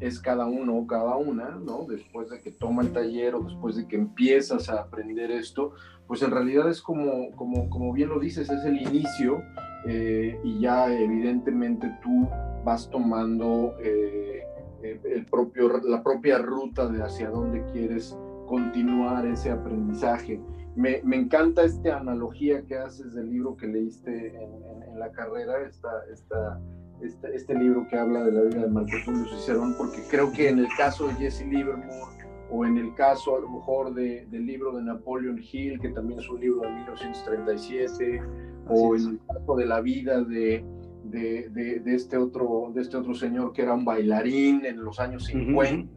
es 0.00 0.18
cada 0.18 0.46
uno 0.46 0.76
o 0.76 0.86
cada 0.86 1.16
una, 1.16 1.50
¿no? 1.50 1.84
Después 1.86 2.30
de 2.30 2.40
que 2.40 2.50
toma 2.50 2.82
el 2.82 2.92
taller 2.92 3.34
o 3.34 3.42
después 3.42 3.76
de 3.76 3.86
que 3.86 3.96
empiezas 3.96 4.68
a 4.68 4.80
aprender 4.80 5.30
esto, 5.30 5.72
pues 6.06 6.22
en 6.22 6.30
realidad 6.30 6.68
es 6.68 6.80
como, 6.80 7.30
como, 7.32 7.68
como 7.70 7.92
bien 7.92 8.08
lo 8.08 8.18
dices, 8.18 8.50
es 8.50 8.64
el 8.64 8.80
inicio 8.80 9.42
eh, 9.86 10.38
y 10.42 10.60
ya 10.60 10.92
evidentemente 10.92 11.90
tú 12.02 12.28
vas 12.64 12.88
tomando 12.90 13.74
eh, 13.80 14.42
el 14.82 15.26
propio, 15.26 15.80
la 15.82 16.02
propia 16.02 16.38
ruta 16.38 16.88
de 16.88 17.02
hacia 17.02 17.30
dónde 17.30 17.64
quieres 17.72 18.16
continuar 18.46 19.26
ese 19.26 19.50
aprendizaje. 19.50 20.40
Me, 20.76 21.00
me, 21.04 21.16
encanta 21.16 21.62
esta 21.62 21.98
analogía 21.98 22.62
que 22.62 22.76
haces 22.76 23.14
del 23.14 23.30
libro 23.30 23.56
que 23.56 23.66
leíste 23.66 24.34
en, 24.34 24.82
en, 24.82 24.98
la 24.98 25.10
carrera, 25.12 25.62
esta, 25.66 25.88
esta 26.12 26.60
este, 27.00 27.34
este, 27.34 27.54
libro 27.54 27.86
que 27.88 27.96
habla 27.96 28.24
de 28.24 28.32
la 28.32 28.42
vida 28.42 28.62
de 28.62 28.68
Marco 28.68 28.96
Tulio 29.04 29.24
Cicerón, 29.26 29.74
porque 29.76 30.02
creo 30.10 30.32
que 30.32 30.48
en 30.48 30.60
el 30.60 30.68
caso 30.76 31.06
de 31.08 31.14
Jesse 31.14 31.46
Livermore 31.46 32.14
o 32.50 32.64
en 32.64 32.78
el 32.78 32.94
caso 32.94 33.36
a 33.36 33.40
lo 33.40 33.48
mejor 33.48 33.94
de, 33.94 34.26
del 34.30 34.46
libro 34.46 34.76
de 34.76 34.82
Napoleon 34.82 35.38
Hill, 35.38 35.80
que 35.80 35.88
también 35.90 36.20
es 36.20 36.28
un 36.28 36.40
libro 36.40 36.60
de 36.62 36.70
1937, 36.70 38.22
o 38.68 38.96
en 38.96 39.02
el 39.02 39.20
caso 39.26 39.56
de 39.56 39.66
la 39.66 39.80
vida 39.80 40.22
de, 40.22 40.64
de, 41.04 41.48
de, 41.50 41.94
este 41.94 42.16
otro, 42.16 42.70
de 42.74 42.82
este 42.82 42.96
otro 42.96 43.14
señor 43.14 43.52
que 43.52 43.62
era 43.62 43.74
un 43.74 43.84
bailarín 43.84 44.64
en 44.64 44.82
los 44.82 45.00
años 45.00 45.24
50, 45.26 45.88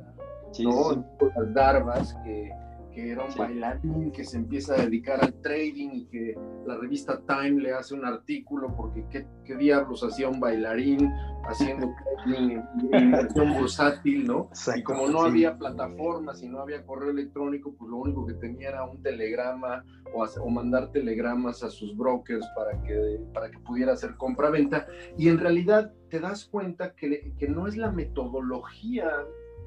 ¿no? 0.63 1.05
Las 1.35 1.53
Darvas, 1.53 2.15
que, 2.23 2.51
que 2.97 3.12
era 3.12 3.23
un 3.25 3.36
bailarín 3.38 4.12
que 4.12 4.23
se 4.23 4.38
empieza 4.38 4.73
a 4.73 4.77
dedicar 4.77 5.23
al 5.23 5.39
trading 5.41 5.89
y 5.93 6.05
que 6.07 6.36
la 6.65 6.77
revista 6.77 7.21
Time 7.27 7.62
le 7.62 7.71
hace 7.71 7.93
un 7.93 8.03
artículo 8.03 8.75
porque 8.75 9.05
qué, 9.12 9.27
qué 9.45 9.55
diablos 9.55 10.03
hacía 10.03 10.27
un 10.27 10.39
bailarín 10.39 11.07
haciendo 11.47 11.93
trading 12.25 12.60
inversión 12.93 13.53
bursátil, 13.53 14.25
¿no? 14.25 14.49
y 14.75 14.81
como 14.81 15.07
no 15.10 15.21
había 15.21 15.55
plataformas 15.60 16.41
y 16.41 16.49
no 16.49 16.60
había 16.60 16.83
correo 16.88 17.12
electrónico, 17.12 17.75
pues 17.77 17.88
lo 17.88 17.97
único 17.97 18.25
que 18.25 18.33
tenía 18.33 18.69
era 18.69 18.83
un 18.83 18.99
telegrama 19.03 19.86
o, 20.15 20.23
o 20.23 20.49
mandar 20.49 20.91
telegramas 20.91 21.62
a 21.62 21.69
sus 21.69 21.95
brokers 21.95 22.47
para 22.55 22.81
que, 22.81 23.21
para 23.31 23.51
que 23.51 23.60
pudiera 23.60 23.93
hacer 23.93 24.15
compra-venta. 24.15 24.88
Y 25.19 25.29
en 25.29 25.38
realidad 25.38 25.93
te 26.10 26.19
das 26.19 26.45
cuenta 26.45 26.95
que, 26.95 27.31
que 27.38 27.47
no 27.47 27.67
es 27.67 27.77
la 27.77 27.91
metodología 27.91 29.07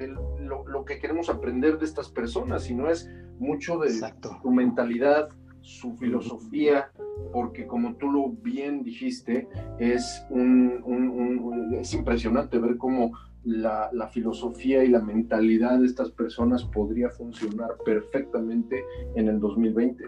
lo, 0.08 0.84
que 0.84 0.98
queremos 0.98 1.28
aprender 1.28 1.78
de 1.78 1.84
estas 1.84 2.10
personas, 2.10 2.64
sino 2.64 2.90
es 2.90 3.08
mucho 3.38 3.78
de 3.78 3.90
su 3.90 4.50
mentalidad, 4.50 5.28
su 5.60 5.96
filosofía, 5.96 6.90
porque 7.32 7.66
como 7.66 7.96
tú 7.96 8.10
lo 8.10 8.30
bien 8.30 8.82
dijiste, 8.82 9.48
es, 9.78 10.24
un, 10.30 11.78
es 11.78 11.92
impresionante 11.94 12.58
ver 12.58 12.76
cómo 12.76 13.12
la, 13.44 13.90
la, 13.92 14.08
filosofía 14.08 14.84
y 14.84 14.88
la 14.88 15.00
mentalidad 15.00 15.78
de 15.78 15.86
estas 15.86 16.10
personas 16.10 16.64
podría 16.64 17.08
funcionar 17.10 17.70
perfectamente 17.84 18.84
en 19.14 19.28
el 19.28 19.40
2020. 19.40 20.04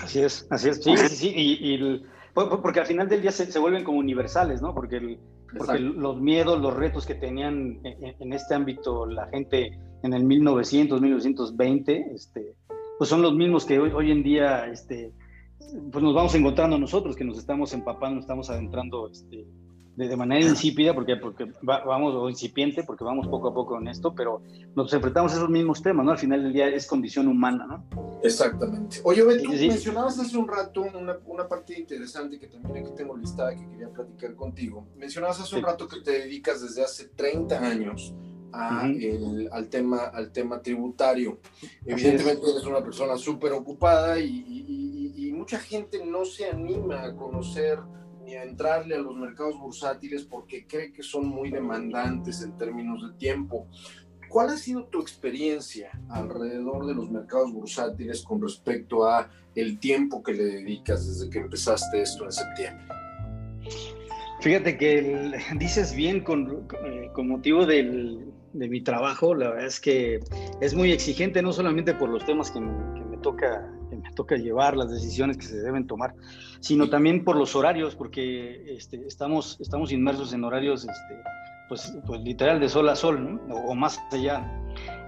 Así 0.00 0.20
es, 0.20 0.46
así 0.50 0.70
es, 0.70 0.82
sí, 0.82 0.96
sí, 0.96 1.08
sí, 1.08 1.32
y, 1.36 2.02
porque 2.34 2.80
al 2.80 2.86
final 2.86 3.08
del 3.08 3.22
día 3.22 3.32
se, 3.32 3.50
se, 3.50 3.58
vuelven 3.58 3.84
como 3.84 3.98
universales, 3.98 4.62
¿no? 4.62 4.74
Porque 4.74 4.96
el, 4.96 5.18
porque 5.56 5.78
los 5.78 6.20
miedos, 6.20 6.60
los 6.60 6.74
retos 6.74 7.06
que 7.06 7.14
tenían 7.14 7.80
en, 7.84 8.32
este 8.32 8.54
ámbito 8.54 9.06
la 9.06 9.26
gente 9.28 9.78
en 10.02 10.12
el 10.12 10.24
1900, 10.24 11.00
1920, 11.00 12.12
este, 12.14 12.54
pues 12.98 13.08
son 13.08 13.22
los 13.22 13.34
mismos 13.34 13.64
que 13.64 13.78
hoy, 13.78 13.90
hoy 13.90 14.10
en 14.10 14.22
día 14.22 14.66
este, 14.66 15.12
pues 15.90 16.02
nos 16.02 16.14
vamos 16.14 16.34
encontrando 16.34 16.78
nosotros, 16.78 17.16
que 17.16 17.24
nos 17.24 17.38
estamos 17.38 17.72
empapando, 17.72 18.16
nos 18.16 18.24
estamos 18.24 18.50
adentrando 18.50 19.08
este, 19.08 19.46
de, 20.06 20.16
manera 20.16 20.46
insípida, 20.46 20.94
porque, 20.94 21.16
porque 21.16 21.52
vamos, 21.62 22.14
o 22.14 22.30
incipiente, 22.30 22.84
porque 22.84 23.02
vamos 23.02 23.26
poco 23.26 23.48
a 23.48 23.54
poco 23.54 23.78
en 23.78 23.88
esto, 23.88 24.14
pero 24.14 24.42
nos 24.76 24.92
enfrentamos 24.92 25.32
a 25.32 25.36
esos 25.36 25.50
mismos 25.50 25.82
temas, 25.82 26.06
¿no? 26.06 26.12
Al 26.12 26.18
final 26.18 26.42
del 26.44 26.52
día 26.52 26.68
es 26.68 26.86
condición 26.86 27.26
humana, 27.26 27.66
¿no? 27.66 28.20
Exactamente. 28.22 29.00
Oye, 29.02 29.22
tú 29.42 29.50
mencionabas 29.50 30.18
hace 30.20 30.36
un 30.36 30.46
rato 30.46 30.82
una, 30.82 31.18
una, 31.26 31.48
parte 31.48 31.78
interesante 31.78 32.38
que 32.38 32.46
también 32.46 32.84
aquí 32.84 32.94
tengo 32.96 33.16
listada 33.16 33.56
que 33.56 33.68
quería 33.68 33.88
platicar 33.88 34.34
contigo. 34.36 34.86
Mencionabas 34.96 35.40
hace 35.40 35.56
un 35.56 35.62
rato 35.62 35.88
que 35.88 36.00
te 36.00 36.12
dedicas 36.12 36.62
desde 36.62 36.84
hace 36.84 37.08
30 37.08 37.58
años 37.58 38.14
a 38.52 38.86
el, 38.86 39.48
al, 39.50 39.68
tema, 39.68 40.04
al 40.06 40.30
tema 40.30 40.62
tributario. 40.62 41.40
Evidentemente 41.84 42.50
eres 42.50 42.64
una 42.64 42.82
persona 42.82 43.16
súper 43.16 43.52
ocupada 43.52 44.18
y, 44.20 44.26
y, 44.26 45.12
y, 45.16 45.28
y 45.28 45.32
mucha 45.32 45.58
gente 45.58 46.04
no 46.04 46.24
se 46.24 46.48
anima 46.48 47.02
a 47.02 47.16
conocer 47.16 47.78
a 48.34 48.44
entrarle 48.44 48.94
a 48.94 48.98
los 48.98 49.16
mercados 49.16 49.58
bursátiles 49.58 50.24
porque 50.24 50.66
cree 50.66 50.92
que 50.92 51.02
son 51.02 51.26
muy 51.28 51.50
demandantes 51.50 52.42
en 52.42 52.56
términos 52.56 53.02
de 53.06 53.16
tiempo. 53.18 53.66
¿Cuál 54.28 54.50
ha 54.50 54.56
sido 54.56 54.84
tu 54.84 55.00
experiencia 55.00 55.90
alrededor 56.10 56.86
de 56.86 56.94
los 56.94 57.10
mercados 57.10 57.52
bursátiles 57.52 58.22
con 58.22 58.42
respecto 58.42 59.06
a 59.06 59.30
el 59.54 59.78
tiempo 59.78 60.22
que 60.22 60.34
le 60.34 60.44
dedicas 60.44 61.06
desde 61.06 61.30
que 61.30 61.38
empezaste 61.38 62.02
esto 62.02 62.24
en 62.24 62.32
septiembre? 62.32 62.84
Fíjate 64.40 64.76
que 64.76 65.32
dices 65.58 65.94
bien 65.94 66.22
con, 66.22 66.68
eh, 66.84 67.10
con 67.14 67.28
motivo 67.28 67.64
del, 67.64 68.32
de 68.52 68.68
mi 68.68 68.82
trabajo, 68.82 69.34
la 69.34 69.50
verdad 69.50 69.66
es 69.66 69.80
que 69.80 70.20
es 70.60 70.74
muy 70.74 70.92
exigente, 70.92 71.42
no 71.42 71.52
solamente 71.52 71.94
por 71.94 72.10
los 72.10 72.24
temas 72.24 72.50
que 72.50 72.60
que 72.60 73.04
me 73.04 73.16
toca 73.18 73.77
me 74.02 74.12
toca 74.12 74.36
llevar, 74.36 74.76
las 74.76 74.90
decisiones 74.90 75.36
que 75.36 75.46
se 75.46 75.60
deben 75.60 75.86
tomar, 75.86 76.14
sino 76.60 76.88
también 76.88 77.24
por 77.24 77.36
los 77.36 77.54
horarios, 77.56 77.94
porque 77.94 78.74
este, 78.76 79.06
estamos, 79.06 79.58
estamos 79.60 79.92
inmersos 79.92 80.32
en 80.32 80.44
horarios, 80.44 80.82
este, 80.82 81.22
pues, 81.68 81.96
pues 82.06 82.20
literal 82.22 82.60
de 82.60 82.68
sol 82.68 82.88
a 82.88 82.96
sol, 82.96 83.40
o, 83.50 83.74
más 83.74 84.00
allá. 84.10 84.50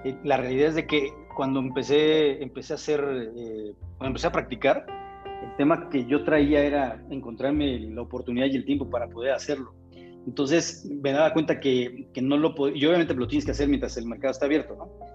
Eh, 0.04 0.16
la 0.24 0.36
realidad 0.36 0.68
es 0.68 0.74
de 0.74 0.86
que 0.86 1.12
cuando 1.34 1.60
empecé, 1.60 2.42
empecé 2.42 2.74
a 2.74 2.76
hacer, 2.76 3.00
eh, 3.36 3.72
cuando 3.96 4.08
empecé 4.08 4.26
a 4.26 4.32
practicar, 4.32 4.86
el 5.42 5.56
tema 5.56 5.88
que 5.88 6.04
yo 6.04 6.22
traía 6.24 6.62
era 6.62 7.02
encontrarme 7.10 7.78
la 7.80 8.02
oportunidad 8.02 8.46
y 8.46 8.56
el 8.56 8.64
tiempo 8.64 8.90
para 8.90 9.08
poder 9.08 9.32
hacerlo. 9.32 9.74
Entonces 10.26 10.86
me 11.02 11.12
daba 11.12 11.32
cuenta 11.32 11.60
que, 11.60 12.08
que 12.12 12.20
no 12.20 12.36
lo 12.36 12.54
podía, 12.54 12.76
y 12.76 12.86
obviamente 12.86 13.14
lo 13.14 13.26
tienes 13.26 13.46
que 13.46 13.52
hacer 13.52 13.68
mientras 13.68 13.96
el 13.96 14.06
mercado 14.06 14.32
está 14.32 14.44
abierto, 14.44 14.76
¿no? 14.76 15.09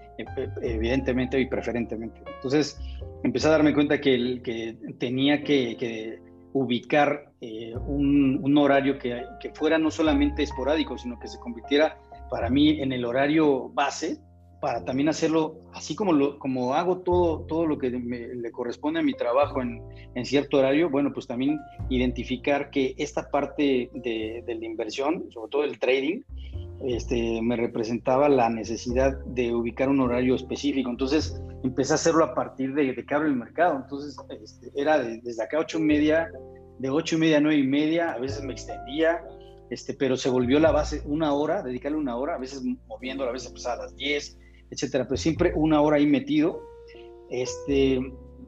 Evidentemente 0.61 1.39
y 1.39 1.47
preferentemente. 1.47 2.21
Entonces 2.35 2.79
empecé 3.23 3.47
a 3.47 3.51
darme 3.51 3.73
cuenta 3.73 3.99
que, 3.99 4.41
que 4.43 4.77
tenía 4.99 5.43
que, 5.43 6.19
ubicar 6.53 7.33
eh, 7.41 7.75
un, 7.85 8.57
horario 8.57 8.97
que, 8.97 9.23
que, 9.41 9.49
fuera 9.49 9.77
no 9.77 9.91
solamente 9.91 10.41
esporádico, 10.41 10.97
sino 10.97 11.19
que 11.19 11.27
se 11.27 11.37
convirtiera 11.37 11.97
para 12.29 12.49
mí 12.49 12.79
en 12.81 12.93
el 12.93 13.03
horario 13.03 13.69
base, 13.69 14.19
para 14.61 14.83
también 14.85 15.09
hacerlo, 15.09 15.59
así 15.73 15.95
como, 15.95 16.13
lo, 16.13 16.39
como 16.39 16.73
hago 16.73 16.99
todo, 16.99 17.41
todo 17.41 17.65
lo 17.65 17.77
que 17.77 17.89
le 17.89 18.51
corresponde 18.51 18.99
a 18.99 19.03
mi 19.03 19.13
trabajo 19.13 19.61
en, 19.61 19.81
en, 20.15 20.25
cierto 20.25 20.57
horario, 20.57 20.89
bueno, 20.89 21.11
pues 21.13 21.27
también 21.27 21.59
identificar 21.89 22.69
que 22.71 22.95
esta 22.97 23.29
parte 23.29 23.91
de, 23.93 24.43
de 24.45 24.55
la 24.55 24.65
inversión, 24.65 25.25
sobre 25.31 25.49
todo 25.51 25.63
el 25.65 25.77
trading, 25.77 26.21
este, 26.83 27.41
me 27.41 27.55
representaba 27.55 28.29
la 28.29 28.49
necesidad 28.49 29.17
de 29.25 29.53
ubicar 29.53 29.89
un 29.89 30.01
horario 30.01 30.35
específico. 30.35 30.89
Entonces 30.89 31.41
empecé 31.63 31.93
a 31.93 31.95
hacerlo 31.95 32.25
a 32.25 32.35
partir 32.35 32.73
de, 32.73 32.93
de 32.93 33.05
que 33.05 33.15
abre 33.15 33.29
el 33.29 33.35
mercado. 33.35 33.77
Entonces 33.77 34.17
este, 34.41 34.71
era 34.75 34.99
desde 34.99 35.43
acá 35.43 35.59
ocho 35.59 35.79
y 35.79 35.83
media, 35.83 36.31
de 36.79 36.89
ocho 36.89 37.15
y 37.15 37.19
media 37.19 37.37
a 37.37 37.41
nueve 37.41 37.59
y 37.59 37.67
media, 37.67 38.11
a 38.11 38.19
veces 38.19 38.43
me 38.43 38.53
extendía, 38.53 39.23
este, 39.69 39.93
pero 39.93 40.17
se 40.17 40.29
volvió 40.29 40.59
la 40.59 40.71
base 40.71 41.01
una 41.05 41.33
hora, 41.33 41.63
dedicarle 41.63 41.97
una 41.97 42.15
hora, 42.17 42.35
a 42.35 42.39
veces 42.39 42.61
moviendo, 42.87 43.23
a 43.23 43.31
veces 43.31 43.49
pues, 43.49 43.65
a 43.65 43.75
las 43.77 43.95
diez, 43.95 44.37
etcétera, 44.69 45.05
pero 45.05 45.17
siempre 45.17 45.53
una 45.55 45.81
hora 45.81 45.97
ahí 45.97 46.05
metido. 46.05 46.61
Este, 47.29 47.99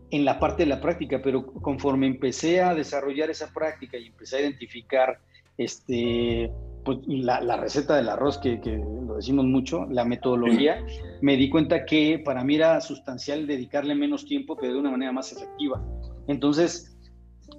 en 0.10 0.26
la 0.26 0.40
parte 0.40 0.64
de 0.64 0.70
la 0.70 0.80
práctica, 0.80 1.22
pero 1.22 1.46
conforme 1.46 2.08
empecé 2.08 2.62
a 2.62 2.74
desarrollar 2.74 3.30
esa 3.30 3.52
práctica 3.54 3.98
y 3.98 4.08
empecé 4.08 4.38
a 4.38 4.42
identificar 4.42 5.20
este, 5.58 6.52
pues, 6.88 7.00
la, 7.06 7.58
receta 7.58 7.98
del 7.98 8.08
arroz, 8.08 8.38
que, 8.38 8.62
lo 9.06 9.16
decimos 9.18 9.44
mucho, 9.44 9.86
la 9.90 10.06
metodología, 10.06 10.86
me 11.22 11.36
di 11.36 11.50
cuenta 11.50 11.84
que 11.84 12.18
para 12.24 12.46
mí 12.46 12.56
era 12.56 12.80
sustancial 12.80 13.46
dedicarle 13.46 13.94
menos 13.94 14.26
tiempo, 14.26 14.56
pero 14.56 14.72
de 14.72 14.80
una 14.80 14.92
manera 14.92 15.12
más 15.12 15.34
efectiva. 15.34 15.84
Entonces, 16.28 16.98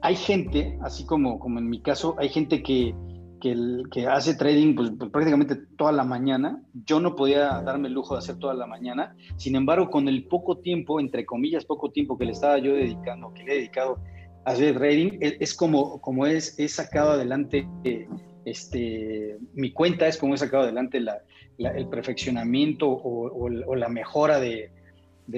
hay 0.00 0.16
gente, 0.16 0.78
así 0.80 1.04
como, 1.04 1.38
como 1.38 1.58
en 1.58 1.68
mi 1.68 1.82
caso, 1.82 2.16
hay 2.18 2.30
gente 2.30 2.62
que, 2.62 2.94
que, 3.42 4.06
hace 4.06 4.34
trading 4.34 4.74
pues, 4.74 4.92
pues, 4.98 5.10
prácticamente 5.10 5.56
toda 5.76 5.92
la 5.92 6.04
mañana. 6.04 6.62
Yo 6.86 6.98
no 6.98 7.14
podía 7.14 7.60
darme 7.60 7.88
el 7.88 7.94
lujo 7.94 8.14
de 8.14 8.20
hacer 8.20 8.38
toda 8.38 8.54
la 8.54 8.66
mañana. 8.66 9.14
Sin 9.36 9.56
embargo, 9.56 9.90
con 9.90 10.08
el 10.08 10.24
poco 10.24 10.56
tiempo, 10.56 11.00
entre 11.00 11.26
comillas, 11.26 11.66
poco 11.66 11.90
tiempo 11.90 12.16
que 12.16 12.24
le 12.24 12.32
estaba 12.32 12.56
yo 12.56 12.72
dedicando, 12.72 13.34
que 13.34 13.44
le 13.44 13.52
he 13.52 13.56
dedicado 13.56 13.98
a 14.46 14.52
hacer 14.52 14.78
trading, 14.78 15.18
es, 15.20 15.52
como, 15.52 16.00
como 16.00 16.24
es, 16.24 16.58
he 16.58 16.66
sacado 16.66 17.10
adelante 17.10 17.68
este, 18.50 19.38
mi 19.54 19.72
cuenta 19.72 20.06
es 20.06 20.16
como 20.16 20.34
he 20.34 20.38
sacado 20.38 20.64
adelante 20.64 20.98
el 21.58 21.88
perfeccionamiento 21.88 22.88
o, 22.88 23.48
la 23.48 23.88
mejora 23.88 24.40
de... 24.40 24.70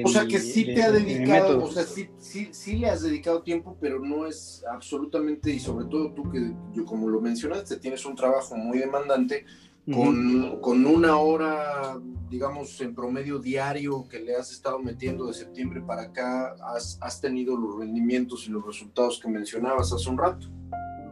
o 0.04 0.08
sea 0.08 0.26
que 0.26 0.38
sí 0.38 0.64
te 0.64 0.82
ha 0.82 0.90
dedicado, 0.90 1.62
o 1.62 1.70
sea, 1.70 1.84
sí, 1.84 2.08
sí, 2.50 2.76
le 2.76 2.88
has 2.88 3.02
dedicado 3.02 3.42
tiempo, 3.42 3.76
pero 3.80 4.00
no 4.00 4.26
es 4.26 4.64
absolutamente, 4.70 5.50
y 5.50 5.60
sobre 5.60 5.86
todo 5.86 6.12
tú 6.12 6.30
que 6.30 6.52
yo 6.72 6.84
como 6.84 7.08
lo 7.08 7.20
mencionaste, 7.20 7.76
tienes 7.76 8.04
un 8.04 8.14
trabajo 8.14 8.56
muy 8.56 8.78
demandante, 8.78 9.44
con, 9.92 10.60
con, 10.60 10.86
una 10.86 11.16
hora, 11.16 11.98
digamos, 12.28 12.80
en 12.80 12.94
promedio 12.94 13.40
diario 13.40 14.06
que 14.08 14.20
le 14.20 14.36
has 14.36 14.52
estado 14.52 14.78
metiendo 14.78 15.26
de 15.26 15.32
septiembre 15.32 15.80
para 15.80 16.02
acá, 16.02 16.54
has, 16.62 16.96
has 17.00 17.20
tenido 17.20 17.56
los 17.56 17.76
rendimientos 17.76 18.46
y 18.46 18.50
los 18.50 18.64
resultados 18.64 19.18
que 19.18 19.28
mencionabas 19.28 19.92
hace 19.92 20.08
un 20.08 20.18
rato. 20.18 20.46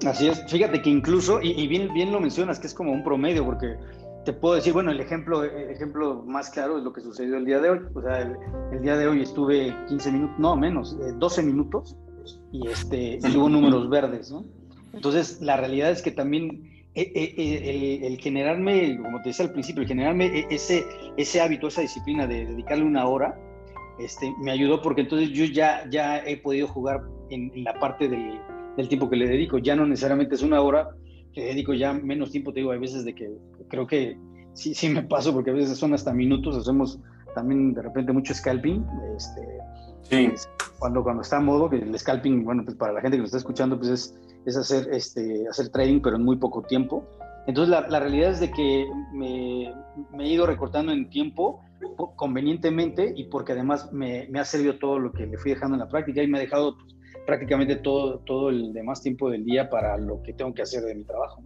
Así 0.06 0.28
es, 0.28 0.44
fíjate 0.48 0.80
que 0.80 0.90
incluso, 0.90 1.40
y, 1.42 1.66
bien, 1.66 1.92
bien 1.92 2.12
lo 2.12 2.20
mencionas, 2.20 2.58
que 2.60 2.68
es 2.68 2.74
como 2.74 2.92
un 2.92 3.02
promedio, 3.02 3.44
porque 3.44 3.76
te 4.24 4.32
puedo 4.32 4.54
decir, 4.54 4.72
bueno, 4.72 4.90
el 4.92 5.00
ejemplo, 5.00 5.42
el 5.42 5.70
ejemplo 5.70 6.22
más 6.24 6.50
claro 6.50 6.78
es 6.78 6.84
lo 6.84 6.92
que 6.92 7.00
sucedió 7.00 7.36
el 7.36 7.44
día 7.44 7.58
de 7.60 7.70
hoy. 7.70 7.80
O 7.94 8.00
sea, 8.02 8.20
el, 8.72 8.82
día 8.82 8.96
de 8.96 9.08
hoy 9.08 9.22
estuve 9.22 9.74
15 9.88 10.12
minutos, 10.12 10.38
no 10.38 10.56
menos, 10.56 10.96
12 11.18 11.42
minutos, 11.42 11.96
y, 12.52 12.68
este, 12.68 13.18
y 13.22 13.36
hubo 13.36 13.48
números 13.48 13.88
verdes, 13.88 14.30
¿no? 14.30 14.44
Entonces, 14.92 15.40
la 15.40 15.56
realidad 15.56 15.90
es 15.90 16.02
que 16.02 16.10
también 16.10 16.78
eh, 16.94 17.12
eh, 17.14 17.34
eh, 17.36 18.06
el, 18.06 18.18
generarme, 18.18 18.98
como 19.02 19.20
te 19.22 19.30
decía 19.30 19.46
al 19.46 19.52
principio, 19.52 19.82
el 19.82 19.88
generarme 19.88 20.46
ese, 20.50 20.84
ese 21.16 21.40
hábito, 21.40 21.68
esa 21.68 21.80
disciplina 21.80 22.26
de 22.26 22.46
dedicarle 22.46 22.84
una 22.84 23.06
hora, 23.06 23.38
este, 23.98 24.32
me 24.40 24.52
ayudó 24.52 24.80
porque 24.80 25.02
entonces 25.02 25.30
yo 25.30 25.44
ya, 25.44 25.88
ya 25.90 26.18
he 26.18 26.36
podido 26.36 26.68
jugar 26.68 27.02
en, 27.30 27.52
en 27.54 27.64
la 27.64 27.74
parte 27.74 28.08
del 28.08 28.40
del 28.78 28.88
tiempo 28.88 29.10
que 29.10 29.16
le 29.16 29.28
dedico. 29.28 29.58
Ya 29.58 29.74
no 29.74 29.84
necesariamente 29.84 30.36
es 30.36 30.42
una 30.42 30.60
hora, 30.60 30.88
le 31.34 31.44
dedico 31.44 31.74
ya 31.74 31.92
menos 31.92 32.30
tiempo, 32.30 32.52
te 32.52 32.60
digo, 32.60 32.70
hay 32.70 32.78
veces 32.78 33.04
de 33.04 33.14
que 33.14 33.28
creo 33.68 33.86
que 33.86 34.16
sí, 34.54 34.72
sí 34.72 34.88
me 34.88 35.02
paso, 35.02 35.32
porque 35.34 35.50
a 35.50 35.54
veces 35.54 35.76
son 35.76 35.92
hasta 35.94 36.12
minutos, 36.12 36.56
hacemos 36.56 37.00
también 37.34 37.74
de 37.74 37.82
repente 37.82 38.12
mucho 38.12 38.32
scalping, 38.34 38.84
este, 39.16 39.42
sí. 40.02 40.32
cuando, 40.78 41.02
cuando 41.02 41.22
está 41.22 41.38
a 41.38 41.40
modo, 41.40 41.68
que 41.68 41.76
el 41.76 41.98
scalping, 41.98 42.44
bueno, 42.44 42.64
pues 42.64 42.76
para 42.76 42.92
la 42.92 43.00
gente 43.00 43.16
que 43.16 43.22
lo 43.22 43.26
está 43.26 43.38
escuchando, 43.38 43.76
pues 43.76 43.90
es, 43.90 44.14
es 44.46 44.56
hacer, 44.56 44.88
este, 44.92 45.46
hacer 45.48 45.68
trading, 45.70 46.00
pero 46.00 46.16
en 46.16 46.24
muy 46.24 46.36
poco 46.36 46.62
tiempo. 46.62 47.04
Entonces 47.48 47.70
la, 47.70 47.88
la 47.88 47.98
realidad 47.98 48.30
es 48.30 48.40
de 48.40 48.50
que 48.52 48.86
me, 49.12 49.74
me, 50.12 50.24
he 50.24 50.28
ido 50.28 50.46
recortando 50.46 50.92
en 50.92 51.10
tiempo 51.10 51.64
convenientemente 52.16 53.12
y 53.16 53.24
porque 53.24 53.52
además 53.52 53.92
me, 53.92 54.28
me, 54.28 54.38
ha 54.38 54.44
servido 54.44 54.78
todo 54.78 54.98
lo 54.98 55.12
que 55.12 55.26
le 55.26 55.38
fui 55.38 55.52
dejando 55.52 55.74
en 55.74 55.80
la 55.80 55.88
práctica 55.88 56.22
y 56.22 56.28
me 56.28 56.38
ha 56.38 56.40
dejado 56.42 56.76
pues, 56.76 56.97
prácticamente 57.28 57.76
todo, 57.76 58.20
todo 58.20 58.48
el 58.48 58.72
demás 58.72 59.02
tiempo 59.02 59.28
del 59.28 59.44
día 59.44 59.68
para 59.68 59.98
lo 59.98 60.22
que 60.22 60.32
tengo 60.32 60.54
que 60.54 60.62
hacer 60.62 60.82
de 60.82 60.94
mi 60.94 61.04
trabajo. 61.04 61.42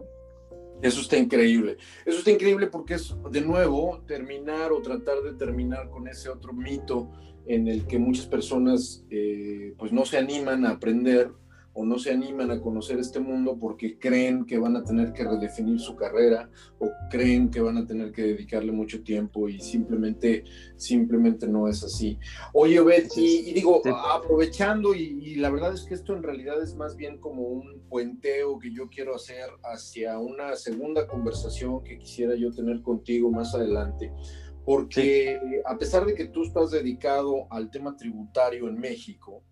Eso 0.81 1.01
está 1.01 1.17
increíble. 1.17 1.75
Eso 2.05 2.19
está 2.19 2.31
increíble 2.31 2.67
porque 2.67 2.93
es, 2.93 3.13
de 3.29 3.41
nuevo, 3.41 4.01
terminar 4.07 4.71
o 4.71 4.81
tratar 4.81 5.21
de 5.23 5.33
terminar 5.33 5.89
con 5.89 6.07
ese 6.07 6.29
otro 6.29 6.53
mito 6.53 7.11
en 7.47 7.67
el 7.67 7.85
que 7.85 7.99
muchas 7.99 8.27
personas 8.27 9.05
eh, 9.09 9.73
pues 9.77 9.91
no 9.91 10.05
se 10.05 10.17
animan 10.17 10.65
a 10.65 10.69
aprender 10.69 11.29
o 11.73 11.85
no 11.85 11.97
se 11.97 12.11
animan 12.11 12.51
a 12.51 12.61
conocer 12.61 12.99
este 12.99 13.19
mundo 13.19 13.57
porque 13.59 13.97
creen 13.97 14.45
que 14.45 14.57
van 14.57 14.75
a 14.75 14.83
tener 14.83 15.11
que 15.13 15.23
redefinir 15.23 15.79
su 15.79 15.95
carrera 15.95 16.49
o 16.79 16.89
creen 17.09 17.49
que 17.49 17.61
van 17.61 17.77
a 17.77 17.85
tener 17.85 18.11
que 18.11 18.21
dedicarle 18.21 18.71
mucho 18.71 19.03
tiempo 19.03 19.49
y 19.49 19.59
simplemente, 19.59 20.43
simplemente 20.75 21.47
no 21.47 21.67
es 21.67 21.83
así. 21.83 22.19
Oye, 22.53 22.79
Obed, 22.79 23.07
y, 23.15 23.53
digo, 23.53 23.81
aprovechando, 24.11 24.93
y, 24.93 25.35
la 25.35 25.49
verdad 25.49 25.73
es 25.73 25.83
que 25.83 25.95
esto 25.95 26.15
en 26.15 26.23
realidad 26.23 26.61
es 26.61 26.75
más 26.75 26.95
bien 26.95 27.17
como 27.17 27.43
un 27.43 27.81
puenteo 27.89 28.59
que 28.59 28.71
yo 28.71 28.89
quiero 28.89 29.15
hacer 29.15 29.49
hacia 29.63 30.19
una 30.19 30.55
segunda 30.55 31.07
conversación 31.07 31.83
que 31.83 31.97
quisiera 31.97 32.35
yo 32.35 32.51
tener 32.51 32.81
contigo 32.81 33.31
más 33.31 33.55
adelante 33.55 34.11
porque 34.65 35.39
a 35.65 35.77
pesar 35.77 36.05
de 36.05 36.15
que 36.15 36.25
tú 36.25 36.43
estás 36.43 36.71
dedicado 36.71 37.47
al 37.49 37.69
tema 37.69 37.97
tributario 37.97 38.67
en 38.69 38.79
México, 38.79 39.43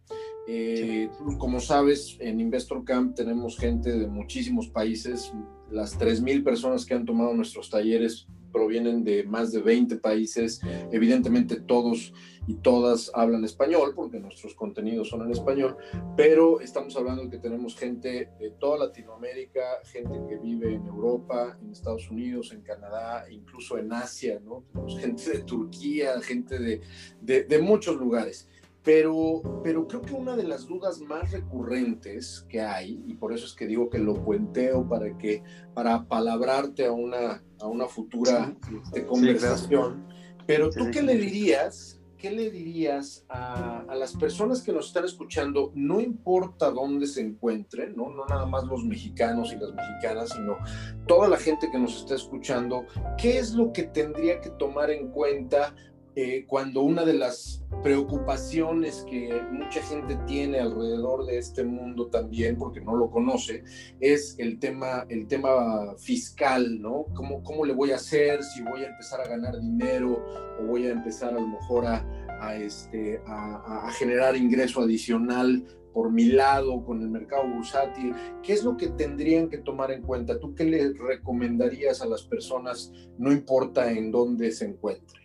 eh, 0.47 1.10
como 1.38 1.60
sabes, 1.60 2.17
en 2.19 2.39
Investor 2.39 2.84
Camp 2.84 3.15
tenemos 3.15 3.58
gente 3.58 3.91
de 3.91 4.08
muchísimos 4.08 4.67
países. 4.69 5.32
Las 5.69 5.99
3.000 5.99 6.43
personas 6.43 6.86
que 6.86 6.93
han 6.93 7.06
tomado 7.06 7.34
nuestros 7.34 7.69
talleres 7.69 8.27
provienen 8.51 9.04
de 9.04 9.23
más 9.23 9.51
de 9.51 9.62
20 9.62 9.97
países. 9.97 10.60
Evidentemente 10.91 11.60
todos 11.62 12.13
y 12.47 12.56
todas 12.56 13.12
hablan 13.13 13.45
español 13.45 13.93
porque 13.95 14.19
nuestros 14.19 14.56
contenidos 14.56 15.10
son 15.10 15.21
en 15.21 15.32
español, 15.32 15.77
pero 16.17 16.60
estamos 16.60 16.95
hablando 16.97 17.23
de 17.23 17.30
que 17.30 17.38
tenemos 17.38 17.77
gente 17.77 18.32
de 18.39 18.49
toda 18.60 18.88
Latinoamérica, 18.88 19.62
gente 19.86 20.19
que 20.27 20.38
vive 20.38 20.73
en 20.73 20.86
Europa, 20.88 21.58
en 21.62 21.71
Estados 21.71 22.10
Unidos, 22.10 22.51
en 22.51 22.62
Canadá, 22.62 23.25
incluso 23.30 23.77
en 23.77 23.93
Asia, 23.93 24.41
¿no? 24.43 24.63
Tenemos 24.71 24.99
gente 24.99 25.30
de 25.32 25.43
Turquía, 25.43 26.19
gente 26.21 26.58
de, 26.58 26.82
de, 27.21 27.43
de 27.43 27.60
muchos 27.60 27.95
lugares. 27.95 28.49
Pero, 28.84 29.62
pero 29.63 29.88
creo 29.88 30.02
que 30.02 30.13
una 30.13 30.36
de 30.36 30.44
las 30.44 30.65
dudas 30.65 31.00
más 31.02 31.32
recurrentes 31.32 32.46
que 32.50 32.62
hay, 32.62 33.04
y 33.06 33.13
por 33.13 33.32
eso 33.32 33.46
es 33.46 33.54
que 33.54 33.67
digo 33.67 33.89
que 33.89 34.00
lo 34.00 34.24
puenteo 34.24 34.88
para 34.88 35.17
que, 35.20 35.44
para 35.76 36.08
palabrarte 36.08 36.86
a 36.86 36.91
una, 36.91 37.44
a 37.60 37.67
una 37.67 37.88
futura 37.88 38.56
este, 38.84 39.06
conversación, 39.06 40.08
pero 40.48 40.72
tú 40.72 40.89
qué 40.91 41.04
le 41.04 41.15
dirías, 41.15 42.02
qué 42.17 42.32
le 42.32 42.50
dirías 42.50 43.24
a, 43.30 43.82
a, 43.88 43.96
las 43.96 44.15
personas 44.15 44.63
que 44.63 44.74
nos 44.74 44.88
están 44.88 45.06
escuchando, 45.06 45.72
no 45.76 46.02
importa 46.02 46.72
dónde 46.72 47.06
se 47.06 47.22
encuentren, 47.22 47.96
¿no? 47.96 48.10
no 48.10 48.26
nada 48.26 48.48
más 48.48 48.63
los 48.63 48.84
mexicanos 48.84 49.54
y 49.54 49.58
las 49.58 49.74
mexicanas, 49.74 50.30
sino 50.30 50.58
toda 51.08 51.28
la 51.28 51.38
gente 51.38 51.70
que 51.72 51.78
nos 51.78 51.98
está 51.98 52.15
escuchando, 52.15 52.86
qué 53.17 53.38
es 53.38 53.54
lo 53.54 53.72
que 53.72 53.84
tendría 53.84 54.41
que 54.41 54.50
tomar 54.50 54.89
en 54.89 55.10
cuenta 55.10 55.76
eh, 56.15 56.45
cuando 56.45 56.82
una 56.82 57.06
de 57.06 57.13
las 57.13 57.63
preocupaciones 57.84 59.06
que 59.10 59.41
mucha 59.52 59.82
gente 59.82 60.17
tiene 60.28 60.60
alrededor 60.60 61.25
de 61.25 61.38
este 61.38 61.63
mundo 61.63 62.08
también, 62.08 62.58
porque 62.58 62.81
no 62.81 62.96
lo 62.96 63.10
conoce, 63.10 63.63
es 64.00 64.35
el 64.38 64.60
tema, 64.60 65.06
el 65.08 65.27
tema 65.27 65.96
fiscal, 65.98 66.81
¿no? 66.81 67.06
¿Cómo, 67.15 67.42
¿Cómo 67.44 67.65
le 67.65 67.73
voy 67.73 67.92
a 67.92 67.96
hacer? 67.96 68.44
Si 68.44 68.62
voy 68.62 68.83
a 68.83 68.90
empezar 68.90 69.21
a 69.21 69.27
ganar 69.27 69.60
dinero 69.60 70.21
o 70.60 70.65
voy 70.65 70.88
a 70.88 70.92
empezar 70.92 71.29
a 71.29 71.40
lo 71.40 71.48
mejor 71.48 71.85
a, 71.85 72.06
a 72.42 72.58
este, 72.58 73.21
a, 73.25 73.88
a 73.88 73.92
generar 73.94 74.35
ingreso 74.35 74.81
adicional 74.81 75.65
por 75.94 76.12
mi 76.12 76.25
lado 76.25 76.83
con 76.85 77.02
el 77.02 77.10
mercado 77.10 77.48
bursátil, 77.48 78.13
¿qué 78.44 78.54
es 78.54 78.63
lo 78.63 78.77
que 78.77 78.90
tendrían 78.90 79.50
que 79.50 79.58
tomar 79.58 79.92
en 79.92 80.02
cuenta? 80.02 80.40
¿Tú 80.40 80.56
qué 80.56 80.63
le 80.65 80.94
recomendarías 80.94 82.02
a 82.02 82.06
las 82.06 82.23
personas, 82.23 82.92
no 83.17 83.31
importa 83.31 83.92
en 83.92 84.12
dónde 84.12 84.52
se 84.52 84.65
encuentren? 84.65 85.21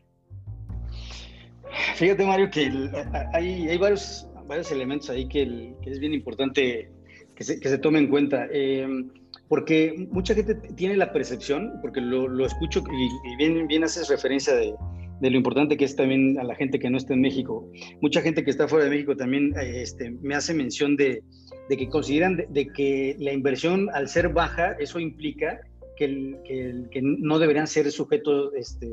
Fíjate, 1.97 2.24
Mario, 2.24 2.51
que 2.51 2.70
hay, 3.33 3.68
hay 3.68 3.79
varios, 3.79 4.29
varios 4.47 4.70
elementos 4.70 5.11
ahí 5.11 5.29
que, 5.29 5.74
es 5.85 5.99
bien 5.99 6.14
importante 6.14 6.91
que 7.35 7.45
se, 7.45 7.61
que 7.61 7.68
se 7.68 7.79
tome 7.79 7.99
en 7.99 8.09
cuenta. 8.09 8.47
Em, 8.51 9.11
porque 9.49 10.09
mucha 10.11 10.35
gente 10.35 10.55
tiene 10.55 10.97
la 10.97 11.12
percepción, 11.12 11.79
porque 11.81 12.01
lo, 12.01 12.29
lo 12.29 12.47
escucho 12.47 12.83
y, 12.91 13.37
bien, 13.37 13.66
bien 13.68 13.85
haces 13.85 14.09
referencia 14.09 14.55
de, 14.55 14.74
de, 15.20 15.31
lo 15.31 15.37
importante 15.37 15.77
que 15.77 15.85
es 15.85 15.95
también 15.95 16.39
a 16.39 16.45
la 16.45 16.55
gente 16.55 16.79
que 16.79 16.91
no 16.91 16.97
está 16.97 17.14
en 17.14 17.20
México. 17.20 17.70
Mucha 18.01 18.22
gente 18.22 18.43
que 18.43 18.51
está 18.51 18.66
fuera 18.66 18.85
de 18.85 18.91
México 18.91 19.16
también 19.16 19.55
este, 19.57 20.11
me 20.11 20.35
hace 20.35 20.53
mención 20.53 20.97
de, 20.97 21.22
de 21.68 21.77
que 21.77 21.89
consideran 21.89 22.45
de, 22.49 22.68
que 22.68 23.16
la 23.20 23.33
inversión 23.33 23.89
al 23.93 24.09
ser 24.09 24.31
baja, 24.31 24.72
eso 24.81 24.99
implica 24.99 25.61
que, 25.97 26.37
que, 26.45 26.74
que 26.91 27.01
no 27.03 27.39
deberían 27.39 27.68
ser 27.68 27.91
sujetos 27.93 28.53
este, 28.57 28.91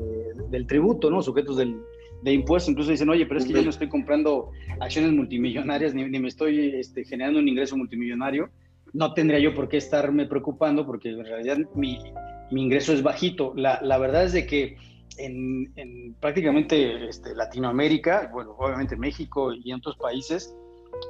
del 0.50 0.66
tributo, 0.66 1.10
¿no? 1.10 1.20
Sujetos 1.20 1.56
del, 1.56 1.80
de 2.24 2.32
impuestos. 2.32 2.70
Incluso 2.70 2.90
dicen, 2.90 3.08
oye, 3.10 3.26
pero 3.26 3.38
es 3.38 3.46
que 3.46 3.52
yo 3.52 3.62
no 3.62 3.70
estoy 3.70 3.88
comprando 3.88 4.50
acciones 4.80 5.12
multimillonarias 5.12 5.94
ni, 5.94 6.04
ni 6.04 6.18
me 6.18 6.28
estoy 6.28 6.74
este, 6.74 7.04
generando 7.04 7.38
un 7.38 7.48
ingreso 7.48 7.76
multimillonario 7.76 8.50
no 8.94 9.12
tendría 9.12 9.40
yo 9.40 9.54
por 9.54 9.68
qué 9.68 9.76
estarme 9.76 10.24
preocupando 10.24 10.86
porque 10.86 11.10
en 11.10 11.24
realidad 11.24 11.58
mi, 11.74 11.98
mi 12.50 12.62
ingreso 12.62 12.92
es 12.92 13.02
bajito. 13.02 13.52
La, 13.56 13.80
la, 13.82 13.98
verdad 13.98 14.24
es 14.24 14.32
de 14.32 14.46
que 14.46 14.76
en, 15.18 15.72
en 15.76 16.14
prácticamente 16.14 17.08
este, 17.08 17.34
Latinoamérica, 17.34 18.30
bueno, 18.32 18.54
obviamente 18.56 18.96
México 18.96 19.52
y 19.52 19.70
en 19.70 19.78
otros 19.78 19.96
países, 19.96 20.54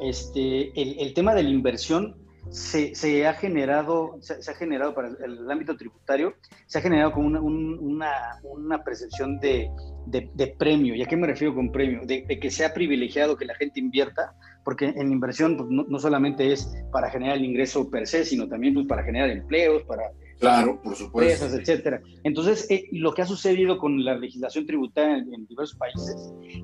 este, 0.00 0.80
el, 0.80 0.98
el 0.98 1.12
tema 1.12 1.34
de 1.34 1.42
la 1.42 1.50
inversión 1.50 2.16
se, 2.50 2.94
se, 2.94 3.26
ha 3.26 3.34
generado, 3.34 4.16
se, 4.20 4.42
se, 4.42 4.50
ha 4.50 4.54
generado 4.54 4.94
para 4.94 5.08
el, 5.08 5.50
ámbito 5.50 5.76
tributario, 5.76 6.34
se 6.66 6.78
ha 6.78 6.82
generado 6.82 7.12
como 7.12 7.26
una, 7.26 7.40
un, 7.40 7.78
una, 7.80 8.10
una 8.42 8.84
percepción 8.84 9.38
de, 9.38 9.70
de, 10.06 10.30
de, 10.34 10.46
premio. 10.48 10.94
¿Y 10.94 11.02
a 11.02 11.06
qué 11.06 11.16
me 11.16 11.26
refiero 11.26 11.54
con 11.54 11.72
premio? 11.72 12.00
De, 12.04 12.24
de, 12.26 12.38
que 12.38 12.50
sea 12.50 12.74
privilegiado 12.74 13.36
que 13.36 13.44
la 13.44 13.54
gente 13.54 13.80
invierta, 13.80 14.34
porque 14.64 14.86
en 14.86 15.12
inversión 15.12 15.56
pues, 15.56 15.68
no, 15.70 15.84
no, 15.88 15.98
solamente 15.98 16.52
es 16.52 16.68
para 16.92 17.10
generar 17.10 17.36
el 17.36 17.44
ingreso 17.44 17.90
per 17.90 18.06
se, 18.06 18.24
sino 18.24 18.48
también 18.48 18.74
pues, 18.74 18.86
para 18.86 19.02
generar 19.02 19.30
empleos, 19.30 19.82
para 19.84 20.04
Claro, 20.38 20.80
por 20.82 20.94
supuesto. 20.94 21.44
Empresas, 21.44 21.58
etcétera. 21.58 22.02
Entonces, 22.22 22.70
eh, 22.70 22.84
lo 22.92 23.14
que 23.14 23.22
ha 23.22 23.26
sucedido 23.26 23.78
con 23.78 24.04
la 24.04 24.14
legislación 24.16 24.66
tributaria 24.66 25.18
en, 25.18 25.32
en 25.32 25.46
diversos 25.46 25.78
países 25.78 26.16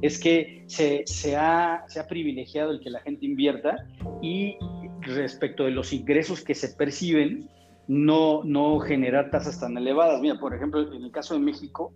es 0.03 0.19
que 0.19 0.65
se, 0.67 1.03
se, 1.07 1.37
ha, 1.37 1.85
se, 1.89 2.01
ha, 2.01 2.07
privilegiado 2.07 2.73
el 2.73 2.81
que 2.81 2.91
la 2.91 3.01
gente 3.01 3.27
invierta 3.27 3.77
y 4.21 4.57
respecto 5.03 5.65
de 5.65 5.71
los 5.71 5.93
ingresos 5.93 6.43
que 6.43 6.55
se 6.55 6.69
perciben, 6.69 7.49
no, 7.89 8.43
no 8.45 8.79
generar 8.81 9.31
tasas 9.31 9.59
tan 9.59 9.77
elevadas. 9.77 10.21
Mira, 10.21 10.39
por 10.39 10.55
ejemplo, 10.55 10.93
en 10.93 11.05
el 11.05 11.11
caso 11.11 11.35
de 11.35 11.41
México, 11.41 11.93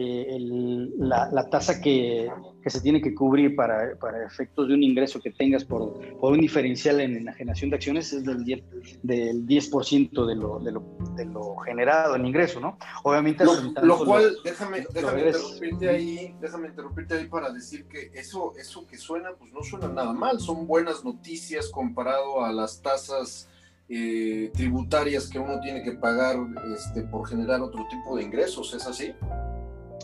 eh, 0.00 0.36
el, 0.36 0.92
la, 0.96 1.28
la, 1.32 1.50
tasa 1.50 1.80
que, 1.80 2.30
que, 2.62 2.70
se 2.70 2.80
tiene 2.80 3.02
que 3.02 3.12
cubrir 3.16 3.56
para, 3.56 3.98
para, 3.98 4.24
efectos 4.24 4.68
de 4.68 4.74
un 4.74 4.84
ingreso 4.84 5.18
que 5.18 5.32
tengas 5.32 5.64
por, 5.64 5.98
por 6.20 6.34
un 6.34 6.40
diferencial 6.40 7.00
en 7.00 7.16
enajenación 7.16 7.70
de 7.70 7.76
acciones 7.76 8.12
es 8.12 8.22
del 8.22 8.44
10%, 8.44 8.62
del 9.02 9.44
10 9.44 9.70
de, 9.72 10.36
lo, 10.36 10.60
de, 10.60 10.70
lo, 10.70 10.84
de, 11.16 11.24
lo, 11.24 11.56
generado 11.56 12.14
en 12.14 12.26
ingreso, 12.26 12.60
¿no? 12.60 12.78
Obviamente... 13.02 13.44
Lo, 13.44 13.54
lo 13.82 14.04
cual, 14.04 14.34
los, 14.34 14.44
déjame, 14.44 14.86
déjame, 14.94 15.26
interrumpirte 15.26 15.88
ahí, 15.88 16.36
déjame 16.40 16.68
interrumpirte 16.68 17.14
ahí 17.14 17.26
para 17.26 17.50
decir 17.50 17.86
que 17.86 18.12
eso, 18.14 18.52
eso 18.56 18.86
que 18.86 18.98
suena, 18.98 19.30
pues 19.36 19.52
no 19.52 19.64
suena 19.64 19.88
nada 19.88 20.12
mal, 20.12 20.38
son 20.38 20.68
buenas 20.68 21.04
noticias 21.04 21.70
comparado 21.70 22.44
a 22.44 22.52
las 22.52 22.80
tasas... 22.80 23.48
Eh, 23.90 24.50
tributarias 24.52 25.30
que 25.30 25.38
uno 25.38 25.60
tiene 25.60 25.82
que 25.82 25.92
pagar 25.92 26.36
este, 26.76 27.04
por 27.04 27.26
generar 27.26 27.62
otro 27.62 27.86
tipo 27.88 28.18
de 28.18 28.22
ingresos, 28.22 28.74
¿es 28.74 28.86
así? 28.86 29.14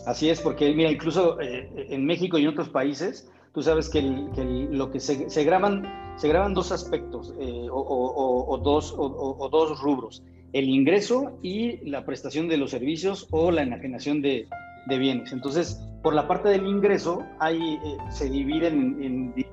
Así 0.05 0.29
es, 0.29 0.39
porque 0.39 0.73
mira, 0.73 0.91
incluso 0.91 1.39
eh, 1.41 1.87
en 1.89 2.05
México 2.05 2.37
y 2.37 2.43
en 2.43 2.49
otros 2.49 2.69
países, 2.69 3.29
tú 3.53 3.61
sabes 3.61 3.89
que, 3.89 4.01
lo 4.01 4.91
que 4.91 4.99
se, 4.99 5.43
graban, 5.43 5.83
se 6.17 6.27
graban 6.27 6.53
dos 6.53 6.71
aspectos 6.71 7.33
eh, 7.39 7.67
o, 7.71 8.59
dos, 8.63 8.93
o, 8.97 9.49
dos 9.49 9.79
rubros, 9.81 10.23
el 10.53 10.69
ingreso 10.69 11.39
y 11.41 11.77
la 11.89 12.05
prestación 12.05 12.47
de 12.47 12.57
los 12.57 12.71
servicios 12.71 13.27
o 13.31 13.49
la 13.51 13.63
enajenación 13.63 14.21
de, 14.21 14.47
bienes. 14.87 15.31
Entonces, 15.31 15.81
por 16.03 16.13
la 16.13 16.27
parte 16.27 16.49
del 16.49 16.67
ingreso, 16.67 17.23
hay, 17.39 17.57
eh, 17.57 17.97
se 18.09 18.29
dividen 18.29 18.99
en, 19.01 19.33
en, 19.35 19.45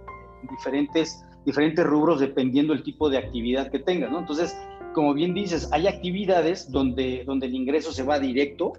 diferentes, 0.50 1.24
diferentes 1.46 1.86
rubros 1.86 2.20
dependiendo 2.20 2.74
el 2.74 2.82
tipo 2.82 3.08
de 3.08 3.16
actividad 3.16 3.70
que 3.70 3.78
tengas, 3.78 4.10
¿no? 4.10 4.18
Entonces, 4.18 4.54
como 4.92 5.14
bien 5.14 5.32
dices, 5.32 5.70
hay 5.72 5.86
actividades 5.86 6.70
donde, 6.70 7.24
donde 7.24 7.46
el 7.46 7.54
ingreso 7.54 7.92
se 7.92 8.02
va 8.02 8.18
directo 8.18 8.74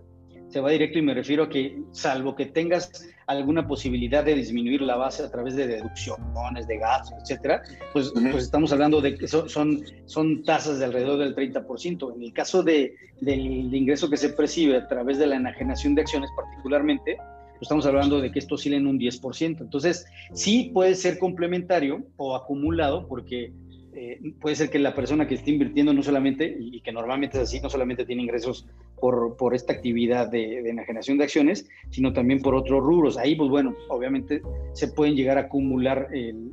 se 0.53 0.61
va 0.61 0.69
directo 0.69 0.99
y 0.99 1.01
me 1.01 1.15
refiero 1.15 1.45
a 1.45 1.49
que 1.49 1.81
salvo 1.91 2.35
que 2.35 2.45
tengas 2.45 3.09
alguna 3.25 3.67
posibilidad 3.67 4.23
de 4.23 4.35
disminuir 4.35 4.83
la 4.83 4.97
base 4.97 5.23
a 5.23 5.31
través 5.31 5.55
de 5.55 5.65
deducciones, 5.65 6.67
de 6.67 6.77
gastos, 6.77 7.17
etcétera, 7.23 7.63
pues, 7.91 8.09
uh 8.09 8.13
-huh. 8.13 8.31
pues 8.31 8.43
estamos 8.43 8.71
hablando 8.71 9.01
de 9.01 9.17
que 9.17 9.27
son, 9.27 9.49
son, 9.49 9.83
son, 10.05 10.43
tasas 10.43 10.77
de 10.77 10.85
alrededor 10.85 11.17
del 11.17 11.35
30%. 11.35 12.15
En 12.15 12.21
el 12.21 12.33
caso 12.33 12.61
de, 12.61 12.93
del 13.19 13.71
de 13.71 13.77
ingreso 13.77 14.11
que 14.11 14.17
se 14.17 14.29
percibe 14.29 14.77
a 14.77 14.87
través 14.87 15.17
de 15.17 15.25
la 15.25 15.37
enajenación 15.37 15.95
de 15.95 16.01
acciones 16.01 16.29
particularmente, 16.35 17.17
pues 17.53 17.63
estamos 17.63 17.87
hablando 17.87 18.21
de 18.21 18.31
que 18.31 18.37
esto 18.37 18.53
oscila 18.53 18.77
en 18.77 18.85
un 18.85 18.99
10%. 18.99 19.59
Entonces, 19.59 20.05
sí 20.33 20.69
puede 20.71 20.93
ser 20.93 21.17
complementario 21.17 22.05
o 22.17 22.35
acumulado 22.35 23.07
porque 23.07 23.51
eh, 23.95 24.19
puede 24.41 24.55
ser 24.55 24.69
que 24.69 24.79
la 24.79 24.95
persona 24.95 25.27
que 25.27 25.35
esté 25.35 25.51
invirtiendo 25.51 25.93
no 25.93 26.01
solamente, 26.01 26.55
y, 26.59 26.81
que 26.81 26.91
normalmente 26.91 27.37
es 27.37 27.43
así, 27.43 27.59
no 27.59 27.69
solamente 27.69 28.05
tiene 28.05 28.23
ingresos 28.23 28.67
por, 28.99 29.37
por 29.37 29.53
esta 29.53 29.73
actividad 29.73 30.29
de, 30.29 30.63
de, 30.63 30.69
enajenación 30.69 31.17
de 31.17 31.25
acciones, 31.25 31.69
sino 31.91 32.11
también 32.11 32.41
por 32.41 32.55
otros 32.55 32.81
rubros. 32.81 33.17
Ahí, 33.17 33.35
pues 33.35 33.49
bueno, 33.49 33.75
obviamente 33.89 34.41
se 34.73 34.87
pueden 34.87 35.15
llegar 35.15 35.37
a 35.37 35.41
acumular 35.41 36.07
el, 36.11 36.51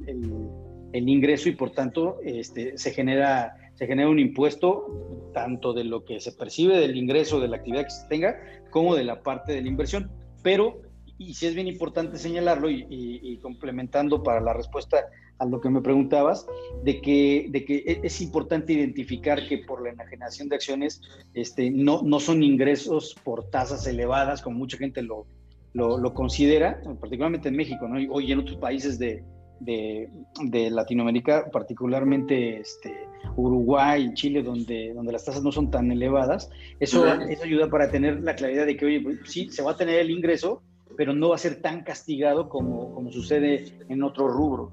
el, 0.92 1.08
ingreso 1.08 1.48
y 1.48 1.52
por 1.52 1.70
tanto 1.70 2.18
este, 2.22 2.76
se, 2.76 2.90
genera, 2.92 3.56
se 3.74 3.86
genera 3.86 4.08
un 4.08 4.18
impuesto 4.18 5.30
tanto 5.32 5.72
de 5.72 5.84
lo 5.84 6.04
que 6.04 6.20
se 6.20 6.32
percibe 6.32 6.78
del 6.78 6.96
ingreso 6.96 7.40
de 7.40 7.48
la 7.48 7.56
actividad 7.56 7.84
que 7.84 7.90
se 7.90 8.08
tenga 8.08 8.38
como 8.70 8.94
de 8.94 9.04
la 9.04 9.22
parte 9.22 9.52
de 9.52 9.62
la 9.62 9.68
inversión. 9.68 10.10
Pero, 10.42 10.82
y 11.16 11.34
sí 11.34 11.46
es 11.46 11.54
bien 11.54 11.68
importante 11.68 12.18
señalarlo 12.18 12.68
y 12.70 13.38
complementando 13.42 14.22
para 14.22 14.40
la 14.40 14.52
respuesta 14.52 15.06
a 15.40 15.46
lo 15.46 15.60
que 15.60 15.70
me 15.70 15.80
preguntabas, 15.80 16.46
de 16.84 17.00
que, 17.00 17.46
de 17.50 17.64
que 17.64 17.76
e, 17.78 18.00
es 18.02 18.20
importante 18.20 18.74
identificar 18.74 19.48
que 19.48 19.58
por 19.58 19.82
la 19.82 19.90
enajenación 19.90 20.48
de 20.48 20.56
acciones 20.56 21.00
este, 21.34 21.70
no, 21.70 22.02
no 22.02 22.20
son 22.20 22.42
ingresos 22.42 23.16
por 23.24 23.50
tasas 23.50 23.86
elevadas, 23.86 24.42
como 24.42 24.58
mucha 24.58 24.76
gente 24.76 25.02
lo, 25.02 25.26
lo, 25.72 25.98
lo 25.98 26.14
considera, 26.14 26.80
particularmente 27.00 27.48
en 27.48 27.56
México, 27.56 27.88
¿no? 27.88 27.98
Hoy 28.12 28.30
en 28.30 28.40
otros 28.40 28.58
países 28.58 28.98
de, 28.98 29.24
de, 29.60 30.08
de 30.42 30.70
Latinoamérica, 30.70 31.50
particularmente 31.50 32.60
este, 32.60 32.94
Uruguay 33.36 34.08
y 34.10 34.14
Chile, 34.14 34.42
donde, 34.42 34.92
donde 34.94 35.12
las 35.12 35.24
tasas 35.24 35.42
no 35.42 35.52
son 35.52 35.70
tan 35.70 35.90
elevadas, 35.90 36.50
eso, 36.80 37.06
eso 37.06 37.44
ayuda 37.44 37.70
para 37.70 37.90
tener 37.90 38.20
la 38.20 38.34
claridad 38.34 38.66
de 38.66 38.76
que, 38.76 38.86
oye, 38.86 39.00
pues, 39.00 39.20
sí, 39.24 39.48
se 39.50 39.62
va 39.62 39.72
a 39.72 39.76
tener 39.76 40.00
el 40.00 40.10
ingreso, 40.10 40.62
pero 40.96 41.14
no 41.14 41.30
va 41.30 41.36
a 41.36 41.38
ser 41.38 41.62
tan 41.62 41.82
castigado 41.82 42.48
como, 42.48 42.92
como 42.94 43.10
sucede 43.12 43.64
en 43.88 44.02
otro 44.02 44.28
rubro. 44.28 44.72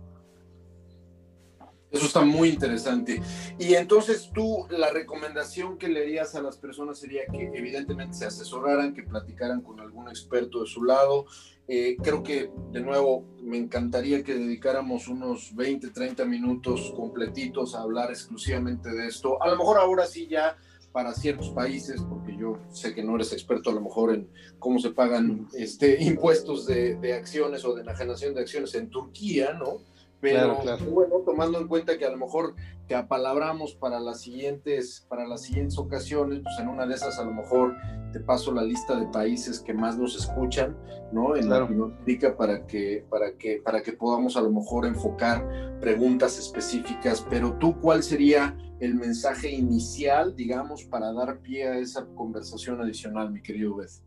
Eso 1.90 2.06
está 2.06 2.22
muy 2.22 2.50
interesante. 2.50 3.22
Y 3.58 3.76
entonces 3.76 4.30
tú, 4.34 4.66
la 4.70 4.92
recomendación 4.92 5.78
que 5.78 5.88
le 5.88 6.02
harías 6.02 6.36
a 6.36 6.42
las 6.42 6.58
personas 6.58 7.00
sería 7.00 7.22
que 7.32 7.52
evidentemente 7.54 8.18
se 8.18 8.26
asesoraran, 8.26 8.94
que 8.94 9.04
platicaran 9.04 9.62
con 9.62 9.80
algún 9.80 10.10
experto 10.10 10.62
de 10.62 10.68
su 10.68 10.84
lado. 10.84 11.26
Eh, 11.70 11.96
creo 12.02 12.24
que, 12.24 12.52
de 12.72 12.82
nuevo, 12.82 13.26
me 13.42 13.58
encantaría 13.58 14.24
que 14.24 14.36
dedicáramos 14.36 15.08
unos 15.08 15.56
20, 15.56 15.90
30 15.90 16.26
minutos 16.26 16.94
completitos 16.96 17.74
a 17.74 17.82
hablar 17.82 18.10
exclusivamente 18.10 18.90
de 18.90 19.08
esto. 19.08 19.42
A 19.42 19.50
lo 19.50 19.58
mejor 19.58 19.78
ahora 19.78 20.06
sí 20.06 20.28
ya 20.28 20.58
para 20.92 21.14
ciertos 21.14 21.50
países, 21.52 22.02
porque 22.02 22.36
yo 22.36 22.58
sé 22.72 22.94
que 22.94 23.04
no 23.04 23.16
eres 23.16 23.32
experto 23.32 23.70
a 23.70 23.74
lo 23.74 23.82
mejor 23.82 24.14
en 24.14 24.30
cómo 24.60 24.80
se 24.80 24.92
pagan 24.92 25.48
este, 25.54 26.02
impuestos 26.04 26.66
de, 26.66 26.96
de 26.96 27.14
acciones 27.14 27.64
o 27.66 27.76
de 27.76 27.84
enajenación 27.84 28.34
de 28.34 28.42
acciones 28.42 28.74
en 28.76 28.90
Turquía, 28.90 29.54
¿no? 29.54 29.78
Pero 30.20 30.60
claro, 30.60 30.60
claro. 30.62 30.92
bueno, 30.92 31.16
tomando 31.26 31.60
en 31.60 31.68
cuenta 31.68 31.98
que 31.98 32.06
a 32.06 32.10
lo 32.10 32.18
mejor 32.18 32.56
te 32.88 32.96
apalabramos 32.96 33.76
para 33.76 34.00
las 34.00 34.22
siguientes, 34.22 35.06
para 35.10 35.28
las 35.28 35.44
siguientes 35.44 35.78
ocasiones, 35.78 36.40
pues 36.42 36.58
en 36.60 36.70
una 36.70 36.88
de 36.88 36.96
esas 36.96 37.20
a 37.20 37.24
lo 37.24 37.32
mejor 37.32 37.76
te 38.12 38.20
paso 38.20 38.52
la 38.52 38.64
lista 38.64 38.98
de 39.00 39.06
países 39.08 39.60
que 39.60 39.74
más 39.74 39.98
nos 39.98 40.16
escuchan, 40.16 40.76
¿no? 41.12 41.36
En 41.36 41.48
claro. 41.48 41.66
Latinoamérica 41.66 42.36
para 42.36 42.66
que, 42.66 43.06
para 43.10 43.34
que, 43.34 43.62
para 43.64 43.84
que 43.84 43.94
podamos 43.94 44.38
a 44.38 44.42
lo 44.42 44.50
mejor 44.50 44.86
enfocar 44.86 45.78
preguntas 45.82 46.40
específicas. 46.40 47.26
Pero 47.30 47.54
tú, 47.54 47.80
¿cuál 47.80 48.02
sería 48.02 48.58
el 48.80 48.96
mensaje 48.96 49.52
inicial, 49.52 50.36
digamos, 50.36 50.84
para 50.86 51.12
dar 51.12 51.40
pie 51.40 51.68
a 51.68 51.78
esa 51.78 52.06
conversación 52.16 52.82
adicional, 52.82 53.32
mi 53.32 53.42
querido 53.42 53.76
Beth? 53.76 54.07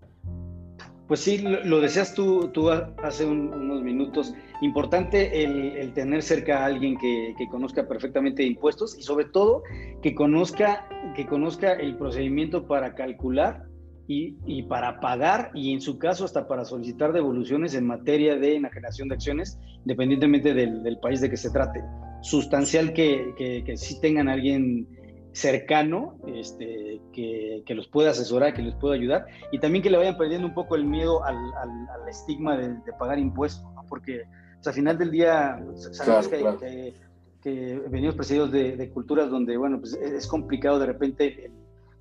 Pues 1.10 1.22
sí, 1.22 1.38
lo, 1.38 1.64
lo 1.64 1.80
decías 1.80 2.14
tú, 2.14 2.50
tú 2.52 2.70
hace 2.70 3.26
un, 3.26 3.52
unos 3.52 3.82
minutos. 3.82 4.32
Importante 4.62 5.42
el, 5.42 5.76
el, 5.76 5.92
tener 5.92 6.22
cerca 6.22 6.60
a 6.60 6.66
alguien 6.66 6.96
que, 6.96 7.34
que, 7.36 7.48
conozca 7.48 7.88
perfectamente 7.88 8.44
impuestos 8.44 8.96
y 8.96 9.02
sobre 9.02 9.24
todo 9.24 9.64
que 10.02 10.14
conozca, 10.14 10.86
que 11.16 11.26
conozca 11.26 11.72
el 11.72 11.96
procedimiento 11.96 12.68
para 12.68 12.94
calcular 12.94 13.64
y, 14.06 14.36
y, 14.46 14.62
para 14.62 15.00
pagar 15.00 15.50
y 15.52 15.72
en 15.72 15.80
su 15.80 15.98
caso 15.98 16.24
hasta 16.24 16.46
para 16.46 16.64
solicitar 16.64 17.12
devoluciones 17.12 17.74
en 17.74 17.88
materia 17.88 18.36
de 18.36 18.54
enajenación 18.54 19.08
de 19.08 19.16
acciones, 19.16 19.58
independientemente 19.80 20.54
del, 20.54 20.84
del 20.84 21.00
país 21.00 21.20
de 21.20 21.28
que 21.28 21.36
se 21.36 21.50
trate. 21.50 21.80
sustancial 22.22 22.92
que, 22.92 23.34
que, 23.36 23.76
sí 23.76 24.00
tengan 24.00 24.28
alguien 24.28 24.86
cercano 25.32 26.16
este, 26.26 27.00
que, 27.12 27.62
que, 27.64 27.74
los 27.74 27.88
pueda 27.88 28.10
asesorar, 28.10 28.52
que 28.52 28.62
les 28.62 28.74
pueda 28.74 28.94
ayudar 28.94 29.26
y 29.52 29.58
también 29.58 29.82
que 29.82 29.90
le 29.90 29.96
vayan 29.96 30.16
perdiendo 30.16 30.46
un 30.46 30.54
poco 30.54 30.74
el 30.74 30.84
miedo 30.84 31.24
al, 31.24 31.36
al, 31.36 32.08
estigma 32.08 32.56
de, 32.56 32.74
pagar 32.98 33.18
impuestos, 33.18 33.64
porque 33.88 34.24
pues, 34.56 34.66
al 34.66 34.74
final 34.74 34.98
del 34.98 35.10
día 35.10 35.62
sabemos 35.92 36.28
que, 36.28 36.94
que, 37.42 37.80
venimos 37.88 38.16
presididos 38.16 38.50
de, 38.50 38.76
de, 38.76 38.90
culturas 38.90 39.30
donde, 39.30 39.56
bueno, 39.56 39.78
pues 39.78 39.94
es 39.94 40.26
complicado 40.26 40.78
de 40.78 40.86
repente 40.86 41.52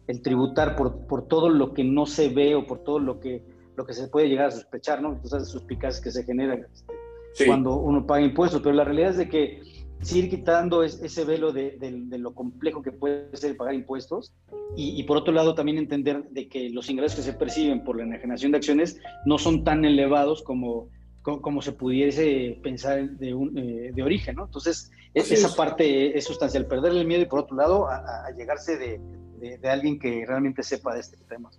el, 0.07 0.21
tributar 0.21 0.75
por, 0.75 1.05
por 1.05 1.27
todo 1.27 1.49
lo 1.49 1.73
que 1.73 1.83
no 1.83 2.07
se 2.07 2.29
ve 2.29 2.55
o 2.55 2.65
por 2.65 2.79
todo 2.83 2.99
lo 2.99 3.19
que, 3.19 3.43
lo 3.75 3.85
que 3.85 3.93
se 3.93 4.07
puede 4.07 4.27
llegar 4.27 4.47
a 4.47 4.51
sospechar, 4.51 5.01
¿no? 5.01 5.13
Entonces, 5.13 5.47
suspicacias 5.49 6.03
que 6.03 6.11
se 6.11 6.23
generan 6.23 6.65
este, 6.73 7.45
cuando 7.45 7.75
uno 7.75 8.07
paga 8.07 8.21
impuestos, 8.21 8.61
pero 8.61 8.73
la 8.73 8.83
realidad 8.83 9.11
es 9.11 9.17
de 9.17 9.29
que 9.29 9.61
sí 10.01 10.19
ir 10.19 10.29
quitando 10.29 10.83
ese 10.83 11.25
velo 11.25 11.51
de, 11.51 11.77
lo 12.17 12.33
complejo 12.33 12.81
que 12.81 12.91
puede 12.91 13.35
ser 13.35 13.57
pagar 13.57 13.73
impuestos 13.73 14.33
y, 14.75 15.03
por 15.03 15.17
otro 15.17 15.33
lado 15.33 15.55
también 15.55 15.77
entender 15.77 16.23
de 16.29 16.47
que 16.47 16.69
los 16.69 16.89
ingresos 16.89 17.17
que 17.17 17.23
se 17.23 17.33
perciben 17.33 17.83
por 17.83 17.97
la 17.97 18.03
enajenación 18.03 18.51
de 18.51 18.57
acciones 18.57 18.99
no 19.25 19.37
son 19.37 19.63
tan 19.63 19.83
elevados 19.83 20.41
como, 20.41 20.89
como, 21.21 21.61
se 21.61 21.73
pudiese 21.73 22.59
pensar 22.63 23.09
de, 23.11 23.33
un, 23.33 23.57
eh, 23.57 23.91
de 23.93 24.03
origen, 24.03 24.35
¿no? 24.35 24.45
Entonces, 24.45 24.91
esa 25.13 25.53
parte 25.55 26.17
es 26.17 26.25
sustancial, 26.25 26.65
perder 26.67 26.93
el 26.93 27.05
miedo 27.05 27.23
y 27.23 27.25
por 27.25 27.39
otro 27.39 27.57
lado 27.57 27.87
a, 27.87 28.29
llegarse 28.37 28.77
de, 28.77 29.57
de 29.57 29.69
alguien 29.69 29.99
que 29.99 30.25
realmente 30.25 30.63
sepa 30.63 30.93
de 30.93 31.01
este 31.01 31.17
tema. 31.27 31.49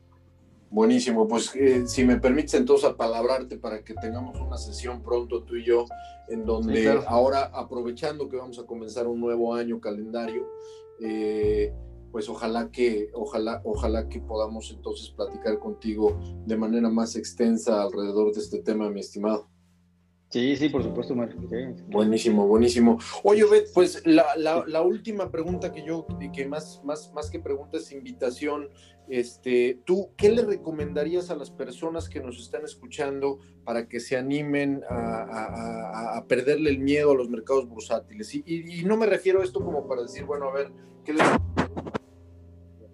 Buenísimo, 0.70 1.26
pues 1.26 1.52
eh, 1.56 1.88
si 1.88 2.04
me 2.04 2.20
permites 2.20 2.54
entonces 2.54 2.88
apalabrarte 2.88 3.58
para 3.58 3.82
que 3.82 3.92
tengamos 3.94 4.40
una 4.40 4.56
sesión 4.56 5.02
pronto 5.02 5.42
tú 5.42 5.56
y 5.56 5.64
yo, 5.64 5.84
en 6.28 6.44
donde 6.44 6.88
ahora 7.08 7.50
aprovechando 7.52 8.28
que 8.28 8.36
vamos 8.36 8.56
a 8.60 8.66
comenzar 8.66 9.08
un 9.08 9.18
nuevo 9.18 9.52
año 9.52 9.80
calendario, 9.80 10.48
eh, 11.00 11.74
pues 12.12 12.28
ojalá 12.28 12.70
que, 12.70 13.10
ojalá, 13.14 13.60
ojalá 13.64 14.08
que 14.08 14.20
podamos 14.20 14.70
entonces 14.70 15.10
platicar 15.10 15.58
contigo 15.58 16.16
de 16.46 16.56
manera 16.56 16.88
más 16.88 17.16
extensa 17.16 17.82
alrededor 17.82 18.32
de 18.32 18.40
este 18.40 18.62
tema, 18.62 18.88
mi 18.90 19.00
estimado. 19.00 19.48
Sí, 20.30 20.54
sí, 20.54 20.68
por 20.68 20.84
supuesto, 20.84 21.16
Mario. 21.16 21.36
Buenísimo, 21.88 22.46
buenísimo. 22.46 23.00
Oye, 23.24 23.44
Bet, 23.50 23.72
pues 23.74 24.00
la, 24.06 24.82
última 24.82 25.28
pregunta 25.28 25.72
que 25.72 25.84
yo, 25.84 26.06
que 26.32 26.46
más, 26.46 26.80
más, 26.84 27.12
más 27.12 27.28
que 27.30 27.40
pregunta 27.40 27.78
es 27.78 27.90
invitación, 27.90 28.68
este, 29.08 29.80
¿tú 29.84 30.10
qué 30.16 30.30
le 30.30 30.42
recomendarías 30.42 31.30
a 31.30 31.34
las 31.34 31.50
personas 31.50 32.08
que 32.08 32.20
nos 32.20 32.38
están 32.38 32.64
escuchando 32.64 33.40
para 33.64 33.88
que 33.88 33.98
se 33.98 34.16
animen 34.16 34.84
a, 34.88 36.24
perderle 36.28 36.70
el 36.70 36.78
miedo 36.78 37.10
a 37.10 37.16
los 37.16 37.28
mercados 37.28 37.68
bursátiles? 37.68 38.32
Y, 38.32 38.44
y, 38.46 38.84
no 38.84 38.96
me 38.96 39.06
refiero 39.06 39.40
a 39.40 39.44
esto 39.44 39.64
como 39.64 39.88
para 39.88 40.02
decir, 40.02 40.26
bueno, 40.26 40.48
a 40.48 40.52
ver, 40.52 40.70
¿qué 41.04 41.12
les... 41.12 41.26
La 41.26 41.38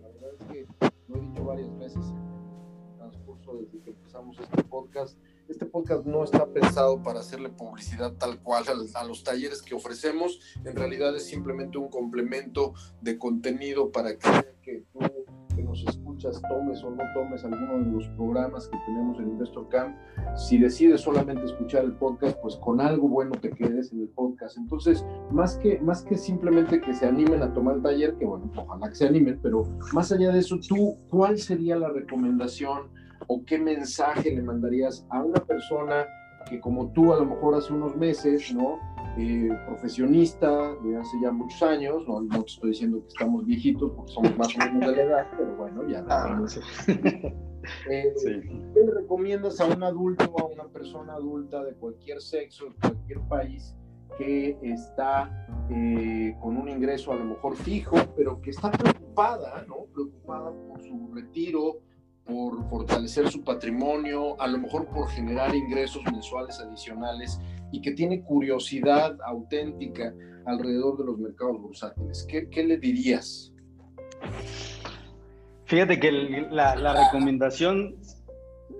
verdad 0.08 0.30
es 0.40 0.46
que 0.46 0.66
lo 1.08 1.16
he 1.16 1.20
dicho 1.20 1.44
varias 1.44 1.78
veces 1.78 2.06
en 2.06 2.16
el 2.16 2.96
transcurso 2.96 3.58
desde 3.58 3.78
que 3.82 3.90
empezamos 3.90 4.40
este 4.40 4.64
podcast 4.64 5.18
este 5.48 5.66
podcast 5.66 6.04
no 6.04 6.24
está 6.24 6.46
pensado 6.46 7.02
para 7.02 7.20
hacerle 7.20 7.48
publicidad 7.50 8.12
tal 8.14 8.40
cual 8.40 8.64
a, 8.94 9.04
los 9.04 9.24
talleres 9.24 9.62
que 9.62 9.74
ofrecemos. 9.74 10.40
En 10.64 10.76
realidad 10.76 11.14
es 11.14 11.26
simplemente 11.26 11.78
un 11.78 11.88
complemento 11.88 12.74
de 13.00 13.18
contenido 13.18 13.90
para 13.92 14.16
que, 14.16 14.28
que 14.62 14.84
tú 14.92 14.98
que 15.56 15.62
nos 15.62 15.82
escuchas 15.86 16.40
tomes 16.42 16.84
o 16.84 16.90
no 16.90 17.02
tomes 17.14 17.42
alguno 17.44 17.78
de 17.78 17.90
los 17.90 18.08
programas 18.10 18.68
que 18.68 18.78
tenemos 18.86 19.18
en 19.18 19.30
Investor 19.30 19.68
Camp. 19.70 19.96
Si 20.36 20.58
decides 20.58 21.00
solamente 21.00 21.44
escuchar 21.46 21.84
el 21.84 21.92
podcast, 21.92 22.36
pues 22.42 22.56
con 22.56 22.80
algo 22.80 23.08
bueno 23.08 23.32
te 23.40 23.50
quedes 23.50 23.90
en 23.92 24.02
el 24.02 24.08
podcast. 24.08 24.58
Entonces, 24.58 25.04
más 25.32 25.56
que, 25.56 25.80
más 25.80 26.02
que 26.02 26.18
simplemente 26.18 26.80
que 26.80 26.92
se 26.92 27.06
animen 27.06 27.42
a 27.42 27.52
tomar 27.54 27.76
el 27.76 27.82
taller, 27.82 28.14
que 28.16 28.26
bueno, 28.26 28.50
ojalá 28.54 28.90
que 28.90 28.94
se 28.94 29.06
animen, 29.06 29.40
pero 29.42 29.64
más 29.92 30.12
allá 30.12 30.30
de 30.30 30.40
eso, 30.40 30.58
tú, 30.68 30.96
¿cuál 31.08 31.38
sería 31.38 31.76
la 31.76 31.88
recomendación? 31.88 32.90
O 33.28 33.44
qué 33.44 33.58
mensaje 33.58 34.30
le 34.34 34.42
mandarías 34.42 35.06
a 35.10 35.22
una 35.22 35.40
persona 35.40 36.06
que 36.48 36.60
como 36.60 36.90
tú 36.92 37.12
a 37.12 37.16
lo 37.16 37.26
mejor 37.26 37.54
hace 37.56 37.72
unos 37.72 37.96
meses, 37.96 38.54
¿no? 38.54 38.78
Eh, 39.18 39.48
profesionista 39.66 40.74
de 40.82 40.96
hace 40.96 41.16
ya 41.22 41.32
muchos 41.32 41.62
años, 41.62 42.06
no, 42.06 42.20
no, 42.20 42.42
te 42.42 42.52
estoy 42.52 42.70
diciendo 42.70 43.00
que 43.00 43.08
estamos 43.08 43.46
viejitos 43.46 43.90
porque 43.96 44.12
somos 44.12 44.36
más 44.36 44.54
o 44.54 44.58
menos 44.58 44.90
de 44.90 44.96
la 44.96 45.02
edad, 45.02 45.26
pero 45.36 45.56
bueno, 45.56 45.88
ya. 45.88 46.04
Ah, 46.08 46.38
eh, 47.90 48.14
¿Qué 48.22 48.80
le 48.80 48.92
recomiendas 48.92 49.60
a 49.60 49.66
un 49.66 49.82
adulto 49.82 50.32
a 50.38 50.44
una 50.44 50.68
persona 50.68 51.14
adulta 51.14 51.64
de 51.64 51.74
cualquier 51.74 52.20
sexo, 52.20 52.66
de 52.66 52.74
cualquier 52.80 53.20
país, 53.22 53.74
que 54.18 54.58
está 54.62 55.46
eh, 55.70 56.36
con 56.40 56.56
un 56.56 56.68
ingreso 56.68 57.12
a 57.12 57.16
lo 57.16 57.24
mejor 57.24 57.56
fijo, 57.56 57.96
pero 58.16 58.40
que 58.40 58.50
está 58.50 58.70
preocupada, 58.70 59.64
¿no? 59.66 59.86
Preocupada 59.94 60.52
por 60.52 60.82
su 60.82 61.10
retiro, 61.14 61.80
por 62.26 62.68
fortalecer 62.68 63.30
su 63.30 63.42
patrimonio, 63.44 64.40
a 64.40 64.46
lo 64.48 64.58
mejor 64.58 64.86
por 64.88 65.08
generar 65.08 65.54
ingresos 65.54 66.02
mensuales 66.10 66.58
adicionales 66.60 67.40
y 67.72 67.80
que 67.80 67.92
tiene 67.92 68.22
curiosidad 68.22 69.16
auténtica 69.24 70.12
alrededor 70.44 70.98
de 70.98 71.04
los 71.04 71.18
mercados 71.18 71.60
bursátiles. 71.60 72.26
¿Qué, 72.28 72.64
le 72.64 72.78
dirías? 72.78 73.52
Fíjate 75.64 75.98
que 75.98 76.12
la, 76.50 77.04
recomendación 77.04 77.96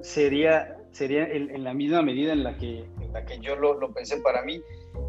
sería, 0.03 0.77
sería 0.93 1.29
en, 1.29 1.63
la 1.63 1.75
misma 1.75 2.03
medida 2.03 2.33
en 2.33 2.43
la 2.45 2.57
que, 2.57 2.85
la 3.13 3.25
que 3.25 3.39
yo 3.41 3.57
lo, 3.57 3.93
pensé 3.93 4.21
para 4.23 4.43
mí, 4.43 4.61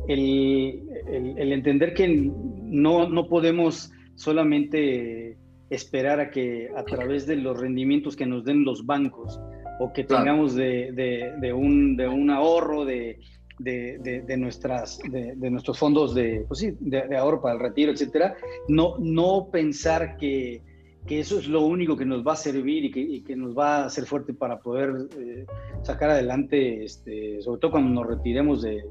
el, 0.07 0.81
el, 1.37 1.51
entender 1.51 1.93
que 1.93 2.07
no, 2.07 3.09
no 3.09 3.27
podemos 3.27 3.91
solamente 4.15 5.37
esperar 5.69 6.19
a 6.19 6.29
que 6.29 6.69
a 6.75 6.83
través 6.83 7.25
de 7.27 7.35
los 7.35 7.59
rendimientos 7.59 8.15
que 8.15 8.25
nos 8.25 8.45
den 8.45 8.63
los 8.63 8.85
bancos 8.85 9.39
o 9.79 9.91
que 9.93 10.03
tengamos 10.03 10.55
de, 10.55 10.91
de, 11.39 11.53
un, 11.53 11.95
de 11.95 12.07
un 12.07 12.29
ahorro 12.29 12.85
de, 12.85 13.19
de, 13.59 14.37
nuestras, 14.37 14.99
de, 15.09 15.49
nuestros 15.49 15.77
fondos 15.77 16.15
de, 16.15 16.45
pues 16.47 16.59
sí, 16.59 16.73
de, 16.79 17.15
ahorro 17.15 17.41
para 17.41 17.55
el 17.55 17.61
retiro, 17.61 17.91
etcétera, 17.91 18.35
no, 18.67 18.95
no 18.99 19.49
pensar 19.51 20.17
que, 20.17 20.61
que, 21.05 21.19
eso 21.19 21.39
es 21.39 21.47
lo 21.47 21.61
único 21.65 21.95
que 21.95 22.05
nos 22.05 22.25
va 22.25 22.33
a 22.33 22.37
servir 22.37 22.85
y 22.85 22.91
que, 22.91 23.01
y 23.01 23.21
que 23.21 23.35
nos 23.35 23.57
va 23.57 23.77
a 23.77 23.85
hacer 23.85 24.05
fuerte 24.05 24.33
para 24.33 24.59
poder 24.59 25.07
eh, 25.19 25.45
sacar 25.83 26.09
adelante, 26.11 26.83
este, 26.83 27.41
sobre 27.41 27.59
todo 27.59 27.71
cuando 27.71 27.89
nos 27.89 28.07
retiremos 28.07 28.61
de, 28.61 28.83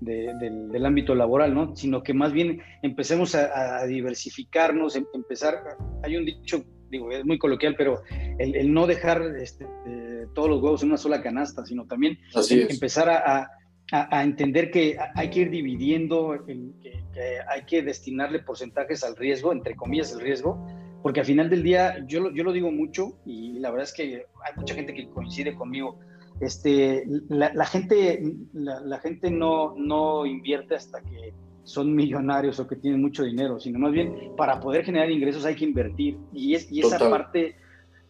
del, 0.00 0.86
ámbito 0.86 1.14
laboral, 1.14 1.54
¿no? 1.54 1.74
Sino 1.76 2.02
que 2.02 2.14
más 2.14 2.32
bien 2.32 2.60
empecemos 2.82 3.34
a, 3.34 3.84
diversificarnos, 3.86 4.96
em, 4.96 5.06
empezar, 5.14 5.62
hay 6.02 6.16
un 6.16 6.24
dicho, 6.24 6.64
digo, 6.90 7.10
es 7.10 7.24
muy 7.24 7.38
coloquial, 7.38 7.74
pero 7.76 8.02
el, 8.38 8.72
no 8.72 8.86
dejar 8.86 9.22
este, 9.36 9.66
todos 10.34 10.48
los 10.48 10.62
huevos 10.62 10.82
en 10.82 10.90
una 10.90 10.98
sola 10.98 11.22
canasta, 11.22 11.64
sino 11.64 11.86
también 11.86 12.18
empezar 12.50 13.08
a, 13.10 13.50
entender 14.22 14.70
que 14.70 14.98
hay 15.14 15.30
que 15.30 15.40
ir 15.40 15.50
dividiendo, 15.50 16.44
que, 16.46 17.40
hay 17.48 17.64
que 17.64 17.82
destinarle 17.82 18.40
porcentajes 18.40 19.02
al 19.02 19.16
riesgo, 19.16 19.50
entre 19.50 19.74
comillas 19.74 20.12
el 20.12 20.20
riesgo, 20.20 20.64
porque 21.02 21.20
al 21.20 21.26
final 21.26 21.48
del 21.48 21.62
día, 21.62 22.04
yo, 22.06 22.30
yo 22.32 22.44
lo 22.44 22.52
digo 22.52 22.70
mucho 22.70 23.18
y 23.24 23.58
la 23.60 23.70
verdad 23.70 23.84
es 23.84 23.94
que 23.94 24.26
hay 24.44 24.52
mucha 24.56 24.74
gente 24.74 24.92
que 24.92 25.08
coincide 25.08 25.54
conmigo, 25.54 25.98
este, 26.40 27.04
la, 27.28 27.66
gente, 27.66 28.22
la, 28.52 28.98
gente 28.98 29.30
no, 29.30 29.74
no 29.76 30.24
invierte 30.24 30.74
hasta 30.74 31.00
que 31.00 31.32
son 31.64 31.94
millonarios 31.94 32.58
o 32.60 32.66
que 32.66 32.76
tienen 32.76 33.00
mucho 33.00 33.24
dinero, 33.24 33.60
sino 33.60 33.78
más 33.78 33.92
bien 33.92 34.32
para 34.36 34.60
poder 34.60 34.84
generar 34.84 35.10
ingresos 35.10 35.44
hay 35.44 35.54
que 35.54 35.64
invertir. 35.64 36.16
Y, 36.32 36.54
es, 36.54 36.70
y 36.70 36.80
esa 36.80 36.98
parte 36.98 37.56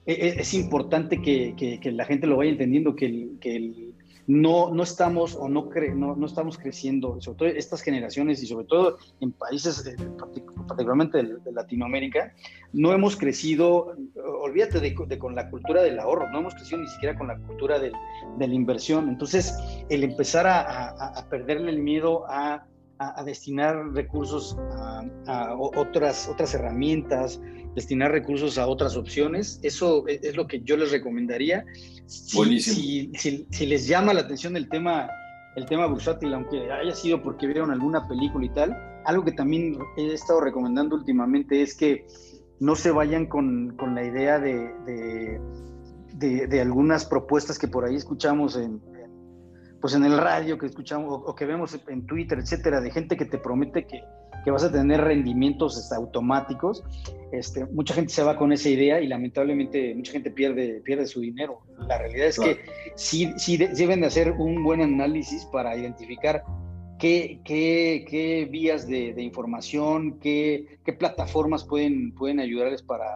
e, 0.07 0.13
e, 0.13 0.41
es, 0.41 0.55
importante 0.55 1.21
que, 1.21 1.55
que, 1.57 1.93
la 1.93 2.05
gente 2.05 2.27
lo 2.27 2.37
vaya 2.37 2.51
entendiendo, 2.51 2.95
que 2.95 3.07
el, 3.07 3.39
que 3.41 3.57
el, 3.57 3.88
no, 4.29 4.71
no 4.71 4.83
estamos 4.83 5.35
o 5.35 5.49
no, 5.49 5.71
cre, 5.71 5.95
no, 5.95 6.15
no, 6.15 6.27
estamos 6.27 6.59
creciendo, 6.59 7.19
sobre 7.21 7.39
todo 7.39 7.49
estas 7.49 7.81
generaciones 7.81 8.43
y 8.43 8.47
sobre 8.47 8.67
todo 8.67 8.99
en 9.21 9.33
países, 9.33 9.87
eh, 9.87 9.97
particularmente 10.69 11.23
de, 11.23 11.53
Latinoamérica, 11.53 12.35
no 12.75 12.93
hemos 12.93 13.17
crecido, 13.17 13.97
olvídate 14.43 14.81
de, 14.81 14.95
con 15.19 15.35
la 15.35 15.49
cultura 15.49 15.83
del 15.83 15.99
ahorro, 15.99 16.31
no 16.31 16.41
hemos 16.41 16.55
crecido 16.55 16.79
ni 16.83 16.89
siquiera 16.89 17.17
con 17.17 17.29
la 17.29 17.39
cultura 17.39 17.79
de 17.79 17.91
la 18.39 18.55
inversión. 18.55 19.09
Entonces, 19.09 19.55
el 19.89 20.05
empezar 20.05 20.47
a, 20.47 20.91
a, 20.91 21.29
perderle 21.31 21.71
el 21.71 21.79
miedo 21.79 22.27
a, 22.29 22.67
destinar 23.25 23.93
recursos 23.93 24.57
a, 25.27 25.55
otras, 25.57 26.29
otras 26.29 26.55
herramientas, 26.55 27.41
destinar 27.75 28.11
recursos 28.11 28.59
a 28.59 28.67
otras 28.67 28.97
opciones. 28.97 29.61
Eso 29.63 30.07
e, 30.09 30.21
es 30.23 30.37
lo 30.37 30.47
que 30.47 30.61
yo 30.63 30.77
les 30.77 30.91
recomendaría. 30.91 31.65
Si, 32.07 32.61
si, 32.61 33.13
si, 33.51 33.67
les 33.67 33.87
llama 33.87 34.15
la 34.15 34.21
atención 34.23 34.57
el 34.57 34.69
tema, 34.69 35.09
el 35.57 35.67
tema 35.67 35.87
bursátil, 35.87 36.35
aunque 36.35 36.71
haya 36.71 36.95
sido 36.95 37.23
porque 37.23 37.47
vieron 37.47 37.71
alguna 37.71 38.09
película 38.09 38.45
y 38.47 38.51
tal, 38.51 38.77
algo 39.05 39.25
que 39.25 39.33
también 39.33 39.79
he 39.97 40.13
estado 40.13 40.41
recomendando 40.41 40.97
últimamente 40.97 41.63
es 41.63 41.75
que 41.77 42.07
no 42.61 42.75
se 42.75 42.91
vayan 42.91 43.27
con, 43.27 43.77
con 43.77 43.95
la 43.95 44.05
idea 44.05 44.39
de, 44.39 44.73
de, 46.15 46.47
de, 46.47 46.61
algunas 46.61 47.05
propuestas 47.05 47.59
que 47.59 47.69
por 47.69 47.85
ahí 47.85 47.95
escuchamos 47.95 48.57
en, 48.57 48.83
pues 49.81 49.95
en 49.95 50.05
el 50.05 50.19
radio 50.19 50.59
que 50.59 50.67
escuchamos 50.67 51.23
o, 51.25 51.35
que 51.35 51.47
vemos 51.47 51.79
en 51.89 52.07
Twitter, 52.07 52.39
etcétera, 52.39 52.81
de 52.81 52.91
gente 52.91 53.17
que 53.17 53.25
te 53.25 53.39
promete 53.39 53.87
que, 53.87 54.03
que 54.45 54.51
vas 54.51 54.65
a 54.65 54.73
tener 54.73 55.01
rendimientos 55.01 55.79
este, 55.79 55.95
automáticos, 55.95 56.85
este, 57.33 57.67
mucha 57.67 57.95
gente 57.95 58.13
se 58.13 58.23
va 58.23 58.37
con 58.37 58.53
esa 58.53 58.69
idea 58.69 59.01
y 59.01 59.07
lamentablemente 59.07 59.95
mucha 59.95 60.13
gente 60.13 60.31
pierde, 60.31 60.81
pierde 60.85 61.07
su 61.07 61.21
dinero. 61.21 61.61
La 61.87 61.99
realidad 61.99 62.27
es 62.29 62.39
que 62.39 62.59
sí, 62.95 63.33
sí, 63.37 63.57
deben 63.57 64.01
de 64.01 64.07
hacer 64.07 64.33
un 64.33 64.63
buen 64.65 64.81
análisis 64.81 65.45
para 65.47 65.77
identificar 65.77 66.43
qué, 66.99 67.41
qué, 67.45 68.05
qué 68.09 68.49
vías 68.51 68.87
de, 68.87 69.13
de 69.15 69.23
información, 69.23 70.19
qué, 70.19 70.79
qué, 70.85 70.93
plataformas 70.93 71.65
pueden, 71.65 72.15
pueden 72.15 72.41
ayudarles 72.41 72.83
para, 72.83 73.07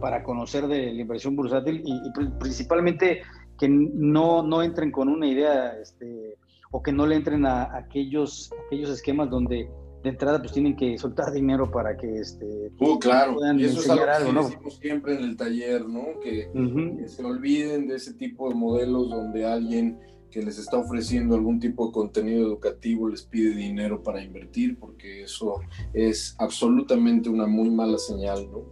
para 0.00 0.22
conocer 0.22 0.66
de 0.68 0.92
la 0.92 1.00
inversión 1.00 1.34
bursátil 1.34 1.82
y, 1.84 1.92
y 1.92 2.28
principalmente 2.38 3.22
que 3.58 3.68
no, 3.68 4.42
no 4.42 4.62
entren 4.62 4.90
con 4.90 5.08
una 5.08 5.26
idea 5.26 5.76
este, 5.80 6.36
o 6.70 6.82
que 6.82 6.92
no 6.92 7.06
le 7.06 7.16
entren 7.16 7.46
a, 7.46 7.76
aquellos, 7.76 8.50
aquellos 8.66 8.90
esquemas 8.90 9.30
donde 9.30 9.70
de 10.02 10.10
entrada 10.10 10.38
pues 10.38 10.52
tienen 10.52 10.76
que 10.76 10.98
soltar 10.98 11.32
dinero 11.32 11.70
para 11.70 11.96
que 11.96 12.18
este 12.18 12.70
uh, 12.78 12.98
claro. 12.98 13.36
y 13.56 13.64
eso 13.64 13.80
es 13.80 13.88
algo, 13.88 14.26
que 14.26 14.32
¿no? 14.34 14.44
decimos 14.44 14.76
siempre 14.76 15.14
en 15.14 15.24
el 15.24 15.36
taller 15.36 15.88
no 15.88 16.20
que, 16.22 16.50
que, 16.52 17.08
se 17.08 17.24
olviden 17.24 17.88
de 17.88 17.94
ese 17.94 18.12
tipo 18.12 18.50
de 18.50 18.54
modelos 18.54 19.08
donde 19.08 19.46
alguien 19.46 19.98
que 20.34 20.42
les 20.42 20.58
está 20.58 20.78
ofreciendo 20.78 21.36
algún 21.36 21.60
tipo 21.60 21.86
de 21.86 21.92
contenido 21.92 22.44
educativo 22.44 23.08
les 23.08 23.22
pide 23.22 23.54
dinero 23.54 24.02
para 24.02 24.20
invertir 24.20 24.76
porque 24.80 25.22
eso 25.22 25.60
es 25.92 26.34
absolutamente 26.38 27.28
una 27.28 27.46
muy 27.46 27.70
mala 27.70 27.98
señal 27.98 28.50
no 28.50 28.64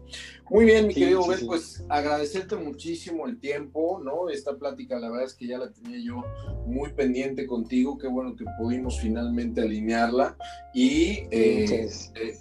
muy 0.51 0.67
bien, 0.67 0.89
mi 0.89 0.93
querido 0.93 1.23
sí, 1.23 1.47
pues 1.47 1.83
agradecerte 1.89 2.57
muchísimo 2.57 3.27
el 3.27 3.39
tiempo, 3.41 4.03
¿no? 4.05 4.29
Esta 4.29 4.55
plática, 4.55 4.99
la 4.99 5.09
verdad 5.09 5.25
es 5.25 5.33
que 5.33 5.47
ya 5.47 5.57
la 5.57 5.71
tenía 5.71 5.99
yo 5.99 6.23
muy 6.67 6.93
pendiente 6.93 7.47
contigo, 7.47 7.97
qué 7.97 8.07
bueno 8.07 8.37
que 8.37 8.45
pudimos 8.59 9.01
finalmente 9.01 9.63
alinearla 9.63 10.37
y 10.75 11.21
eh, 11.31 11.89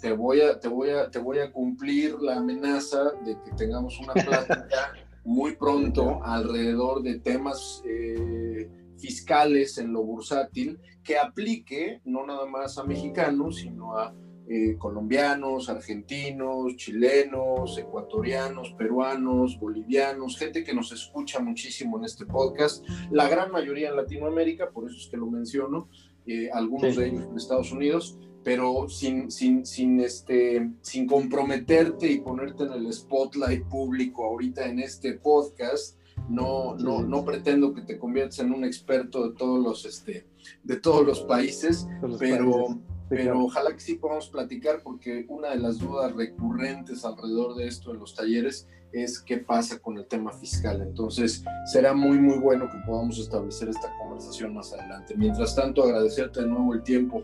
te, 0.01 0.11
voy 0.11 0.41
a, 0.41 0.59
te, 0.59 0.67
voy 0.67 0.89
a, 0.89 1.09
te 1.09 1.19
voy 1.19 1.39
a 1.39 1.53
cumplir 1.53 2.15
la 2.19 2.35
amenaza 2.35 3.13
de 3.23 3.37
que 3.45 3.51
tengamos 3.55 3.97
una 3.99 4.13
plática 4.25 4.93
muy 5.23 5.55
pronto 5.55 6.21
alrededor 6.21 7.03
de 7.03 7.19
temas 7.19 7.81
eh, 7.85 8.69
fiscales 9.01 9.77
en 9.77 9.91
lo 9.91 10.03
bursátil 10.03 10.79
que 11.03 11.17
aplique 11.17 12.01
no 12.05 12.25
nada 12.25 12.45
más 12.45 12.77
a 12.77 12.83
mexicanos, 12.83 13.57
sino 13.57 13.97
a 13.97 14.13
eh, 14.53 14.75
colombianos, 14.77 15.69
argentinos, 15.69 16.75
chilenos, 16.75 17.77
ecuatorianos, 17.77 18.73
peruanos, 18.73 19.57
bolivianos, 19.57 20.37
gente 20.37 20.63
que 20.63 20.73
nos 20.73 20.91
escucha 20.91 21.39
muchísimo 21.39 21.97
en 21.97 22.05
este 22.05 22.25
podcast, 22.25 22.85
la 23.11 23.29
gran 23.29 23.51
mayoría 23.51 23.89
en 23.89 23.95
Latinoamérica, 23.95 24.71
por 24.71 24.89
eso 24.89 24.97
es 24.97 25.07
que 25.07 25.15
lo 25.15 25.27
menciono, 25.27 25.89
eh, 26.27 26.49
algunos 26.51 26.97
de 26.97 27.07
ellos 27.07 27.23
en 27.23 27.37
Estados 27.37 27.71
Unidos, 27.71 28.19
pero 28.43 28.89
sin, 28.89 29.31
sin, 29.31 29.65
sin, 29.65 29.99
este, 30.01 30.69
sin 30.81 31.07
comprometerte 31.07 32.11
y 32.11 32.19
ponerte 32.19 32.63
en 32.63 32.73
el 32.73 32.91
spotlight 32.91 33.63
público 33.69 34.25
ahorita 34.25 34.65
en 34.65 34.79
este 34.79 35.13
podcast, 35.13 35.97
no, 36.31 36.75
no, 36.75 37.01
no 37.01 37.25
pretendo 37.25 37.73
que 37.73 37.81
te 37.81 37.99
conviertas 37.99 38.39
en 38.39 38.53
un 38.53 38.63
experto 38.63 39.27
de 39.27 39.35
todos 39.35 39.61
los, 39.61 39.85
este, 39.85 40.25
de 40.63 40.77
todos 40.77 41.05
los 41.05 41.21
países, 41.21 41.87
pero, 42.17 42.79
pero 43.09 43.43
ojalá 43.43 43.73
que 43.73 43.81
sí 43.81 43.95
podamos 43.95 44.29
platicar 44.29 44.81
porque 44.81 45.25
una 45.27 45.49
de 45.49 45.57
las 45.57 45.77
dudas 45.79 46.13
recurrentes 46.15 47.03
alrededor 47.03 47.55
de 47.55 47.67
esto 47.67 47.91
en 47.91 47.99
los 47.99 48.15
talleres 48.15 48.67
es 48.93 49.21
qué 49.21 49.37
pasa 49.37 49.79
con 49.79 49.97
el 49.97 50.05
tema 50.05 50.31
fiscal. 50.31 50.81
Entonces, 50.81 51.43
será 51.71 51.93
muy, 51.93 52.17
muy 52.17 52.39
bueno 52.39 52.69
que 52.69 52.77
podamos 52.85 53.19
establecer 53.19 53.69
esta 53.69 53.89
conversación 53.99 54.53
más 54.53 54.73
adelante. 54.73 55.15
Mientras 55.17 55.55
tanto, 55.55 55.83
agradecerte 55.83 56.41
de 56.41 56.47
nuevo 56.47 56.73
el 56.73 56.83
tiempo. 56.83 57.23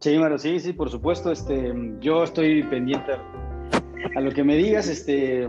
Sí, 0.00 0.16
Maro, 0.18 0.38
sí, 0.38 0.60
sí, 0.60 0.72
por 0.72 0.90
supuesto. 0.90 1.32
Este, 1.32 1.72
yo 2.00 2.22
estoy 2.22 2.62
pendiente 2.64 3.12
a 4.14 4.20
lo 4.20 4.30
que 4.32 4.44
me 4.44 4.56
digas. 4.56 4.88
Este, 4.88 5.44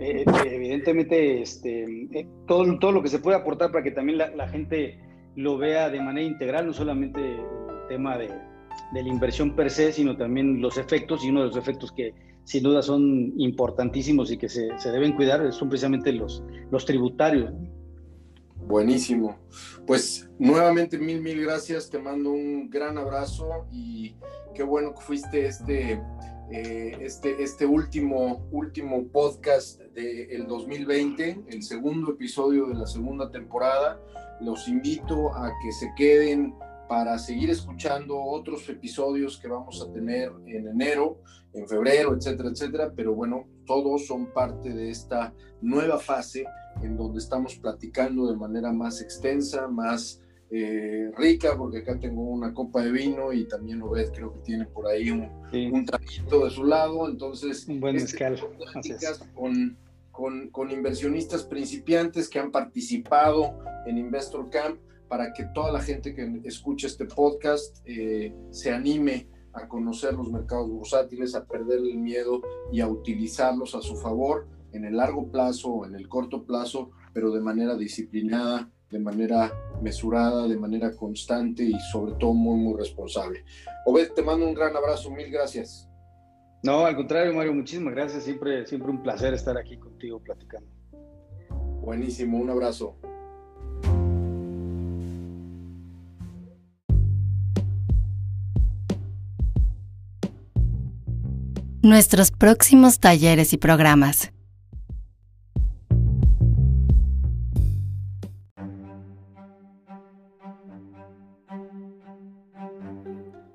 eh, 0.00 0.24
evidentemente, 0.46 1.42
este, 1.42 1.84
eh, 2.12 2.26
todo, 2.46 2.78
todo 2.78 2.92
lo 2.92 3.02
que 3.02 3.08
se 3.08 3.18
puede 3.18 3.36
aportar 3.36 3.70
para 3.70 3.84
que 3.84 3.90
también 3.90 4.18
la, 4.18 4.48
gente 4.48 4.98
lo 5.36 5.58
vea 5.58 5.90
de 5.90 6.00
manera 6.00 6.26
integral, 6.26 6.66
no 6.66 6.72
solamente 6.72 7.20
tema 7.88 8.18
de, 8.18 8.28
de, 8.92 9.02
la 9.02 9.08
inversión 9.08 9.54
per 9.54 9.70
se, 9.70 9.92
sino 9.92 10.16
también 10.16 10.60
los 10.60 10.78
efectos, 10.78 11.24
y 11.24 11.30
uno 11.30 11.40
de 11.40 11.46
los 11.46 11.56
efectos 11.56 11.92
que 11.92 12.14
sin 12.44 12.62
duda 12.62 12.82
son 12.82 13.32
importantísimos 13.36 14.32
y 14.32 14.36
que 14.36 14.48
se, 14.48 14.76
se 14.78 14.90
deben 14.90 15.12
cuidar 15.12 15.52
son 15.52 15.68
precisamente 15.68 16.12
los, 16.12 16.42
los 16.70 16.84
tributarios. 16.84 17.52
Buenísimo. 18.66 19.38
Pues 19.86 20.28
nuevamente 20.38 20.98
mil, 20.98 21.20
mil 21.20 21.42
gracias, 21.42 21.90
te 21.90 21.98
mando 21.98 22.30
un 22.30 22.70
gran 22.70 22.98
abrazo 22.98 23.66
y 23.70 24.14
qué 24.54 24.62
bueno 24.62 24.94
que 24.94 25.00
fuiste 25.00 25.46
este, 25.46 26.00
eh, 26.52 26.96
este, 27.00 27.42
este 27.42 27.64
último, 27.64 28.48
último 28.50 29.06
podcast 29.08 29.80
del 29.94 30.46
2020, 30.48 31.44
el 31.48 31.62
segundo 31.62 32.12
episodio 32.12 32.66
de 32.66 32.74
la 32.74 32.86
segunda 32.86 33.30
temporada. 33.30 34.00
Los 34.40 34.66
invito 34.66 35.32
a 35.34 35.52
que 35.62 35.70
se 35.70 35.92
queden 35.96 36.54
para 36.88 37.18
seguir 37.20 37.50
escuchando 37.50 38.20
otros 38.20 38.68
episodios 38.68 39.38
que 39.38 39.46
vamos 39.46 39.80
a 39.80 39.92
tener 39.92 40.32
en 40.46 40.66
enero, 40.66 41.20
en 41.52 41.68
febrero, 41.68 42.16
etcétera, 42.16 42.48
etcétera. 42.48 42.92
Pero 42.96 43.14
bueno, 43.14 43.46
todos 43.64 44.06
son 44.06 44.32
parte 44.32 44.70
de 44.70 44.90
esta 44.90 45.32
nueva 45.60 45.98
fase 45.98 46.44
en 46.82 46.96
donde 46.96 47.20
estamos 47.20 47.54
platicando 47.56 48.26
de 48.26 48.36
manera 48.36 48.72
más 48.72 49.00
extensa, 49.00 49.68
más 49.68 50.20
eh, 50.50 51.10
rica, 51.16 51.56
porque 51.56 51.78
acá 51.78 51.98
tengo 51.98 52.22
una 52.22 52.52
copa 52.52 52.82
de 52.82 52.90
vino 52.90 53.32
y 53.32 53.46
también 53.46 53.82
Obed 53.82 54.10
creo 54.12 54.32
que 54.32 54.40
tiene 54.40 54.66
por 54.66 54.88
ahí 54.88 55.10
un, 55.10 55.30
un 55.72 55.84
traguito 55.84 56.44
de 56.44 56.50
su 56.50 56.64
lado. 56.64 57.08
Entonces, 57.08 57.68
un 57.68 57.80
buen 57.80 57.96
este, 57.96 58.18
con, 59.34 59.76
con, 60.10 60.48
con 60.50 60.70
inversionistas 60.70 61.44
principiantes 61.44 62.28
que 62.28 62.38
han 62.38 62.50
participado 62.50 63.58
en 63.86 63.98
Investor 63.98 64.50
Camp 64.50 64.80
para 65.08 65.32
que 65.32 65.44
toda 65.54 65.72
la 65.72 65.80
gente 65.80 66.14
que 66.14 66.40
escuche 66.44 66.86
este 66.86 67.04
podcast 67.04 67.78
eh, 67.84 68.32
se 68.50 68.72
anime 68.72 69.26
a 69.52 69.66
conocer 69.66 70.14
los 70.14 70.30
mercados 70.30 70.70
bursátiles, 70.70 71.34
a 71.34 71.44
perder 71.44 71.78
el 71.78 71.98
miedo 71.98 72.40
y 72.72 72.80
a 72.80 72.88
utilizarlos 72.88 73.74
a 73.74 73.82
su 73.82 73.96
favor 73.96 74.46
en 74.72 74.84
el 74.84 74.96
largo 74.96 75.28
plazo 75.30 75.68
o 75.68 75.86
en 75.86 75.96
el 75.96 76.08
corto 76.08 76.44
plazo, 76.44 76.90
pero 77.12 77.32
de 77.32 77.40
manera 77.40 77.76
disciplinada, 77.76 78.70
de 78.90 78.98
manera 78.98 79.52
mesurada, 79.80 80.46
de 80.48 80.56
manera 80.56 80.94
constante 80.94 81.62
y 81.62 81.78
sobre 81.92 82.12
todo 82.14 82.32
muy, 82.34 82.58
muy 82.58 82.78
responsable. 82.78 83.44
Obed, 83.86 84.12
te 84.12 84.22
mando 84.22 84.46
un 84.46 84.54
gran 84.54 84.76
abrazo, 84.76 85.10
mil 85.10 85.30
gracias. 85.30 85.88
No, 86.62 86.84
al 86.84 86.96
contrario, 86.96 87.32
Mario, 87.32 87.54
muchísimas 87.54 87.94
gracias. 87.94 88.24
Siempre, 88.24 88.66
siempre 88.66 88.90
un 88.90 89.02
placer 89.02 89.32
estar 89.32 89.56
aquí 89.56 89.78
contigo 89.78 90.20
platicando. 90.20 90.68
Buenísimo, 91.82 92.38
un 92.38 92.50
abrazo. 92.50 92.96
nuestros 101.82 102.30
próximos 102.30 103.00
talleres 103.00 103.52
y 103.52 103.58
programas. 103.58 104.32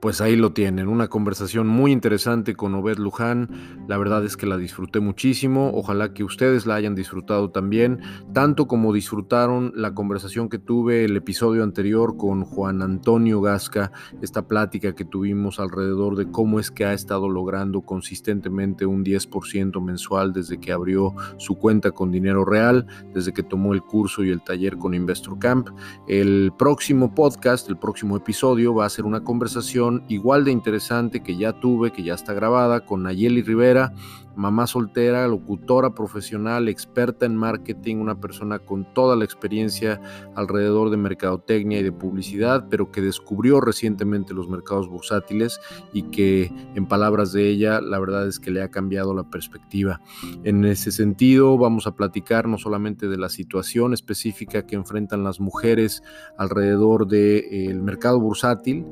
Pues 0.06 0.22
ahí 0.22 0.36
lo 0.36 0.54
tienen, 0.54 0.88
una 0.88 1.08
conversación 1.08 1.66
muy 1.66 1.92
interesante 1.92 2.54
con 2.54 2.76
Obed 2.76 3.00
Luján, 3.00 3.50
la 3.88 3.98
verdad 3.98 4.24
es 4.24 4.38
que 4.38 4.46
la 4.46 4.56
disfruté 4.56 5.00
muchísimo, 5.00 5.72
ojalá 5.74 6.14
que 6.14 6.24
ustedes 6.24 6.68
la 6.68 6.76
hayan 6.76 6.94
disfrutado 6.94 7.50
también, 7.50 8.02
tanto 8.32 8.68
como 8.68 8.94
disfrutaron 8.94 9.72
la 9.74 9.96
conversación 9.96 10.48
que 10.48 10.60
tuve 10.60 11.06
el 11.06 11.18
episodio 11.18 11.64
anterior 11.64 12.18
con 12.18 12.44
Juan 12.44 12.84
Antonio 12.84 13.42
Gasca, 13.42 13.92
esta 14.22 14.48
plática 14.48 14.94
que 14.94 15.06
tuvimos 15.06 15.60
alrededor 15.60 16.16
de 16.18 16.30
cómo 16.30 16.60
es 16.60 16.70
que 16.70 16.86
ha 16.86 16.94
estado 16.94 17.28
logrando 17.28 17.82
consistentemente 17.82 18.86
un 18.86 19.04
10% 19.04 19.82
mensual 19.82 20.34
desde 20.34 20.60
que 20.60 20.72
abrió 20.72 21.16
su 21.38 21.56
cuenta 21.56 21.90
con 21.90 22.12
dinero 22.12 22.46
real, 22.46 22.86
desde 23.12 23.34
que 23.34 23.42
tomó 23.42 23.74
el 23.74 23.82
curso 23.82 24.24
y 24.24 24.30
el 24.30 24.44
taller 24.44 24.78
con 24.78 24.94
Investor 24.94 25.40
Camp. 25.40 25.70
El 26.08 26.54
próximo 26.60 27.16
podcast, 27.16 27.68
el 27.70 27.80
próximo 27.80 28.16
episodio 28.16 28.76
va 28.76 28.86
a 28.86 28.90
ser 28.90 29.06
una 29.06 29.24
conversación 29.24 29.95
igual 30.08 30.46
de 30.46 30.52
interesante 30.52 31.22
que 31.22 31.38
ya 31.38 31.54
tuve, 31.54 31.92
que 31.92 32.04
ya 32.04 32.14
está 32.14 32.34
grabada, 32.34 32.86
con 32.86 33.04
Nayeli 33.04 33.42
Rivera, 33.42 33.94
mamá 34.36 34.68
soltera, 34.68 35.28
locutora 35.28 35.92
profesional, 35.96 36.68
experta 36.68 37.26
en 37.26 37.36
marketing, 37.36 37.98
una 37.98 38.20
persona 38.20 38.60
con 38.60 38.94
toda 38.94 39.16
la 39.16 39.26
experiencia 39.26 40.02
alrededor 40.36 40.90
de 40.90 40.98
mercadotecnia 40.98 41.80
y 41.80 41.84
de 41.84 41.92
publicidad, 41.92 42.68
pero 42.70 42.92
que 42.92 43.02
descubrió 43.02 43.62
recientemente 43.62 44.34
los 44.34 44.50
mercados 44.50 44.90
bursátiles 44.90 45.60
y 45.94 46.04
que, 46.04 46.52
en 46.76 46.86
palabras 46.86 47.32
de 47.32 47.50
ella, 47.50 47.82
la 47.82 48.00
verdad 48.00 48.28
es 48.28 48.40
que 48.40 48.52
le 48.52 48.62
ha 48.62 48.70
cambiado 48.70 49.14
la 49.14 49.30
perspectiva. 49.30 50.02
En 50.44 50.66
ese 50.66 50.92
sentido, 50.92 51.58
vamos 51.58 51.88
a 51.88 51.96
platicar 51.96 52.48
no 52.48 52.58
solamente 52.58 53.08
de 53.08 53.18
la 53.18 53.30
situación 53.30 53.94
específica 53.94 54.66
que 54.66 54.76
enfrentan 54.76 55.24
las 55.24 55.40
mujeres 55.40 56.04
alrededor 56.38 57.08
del 57.08 57.82
mercado 57.82 58.20
bursátil, 58.20 58.86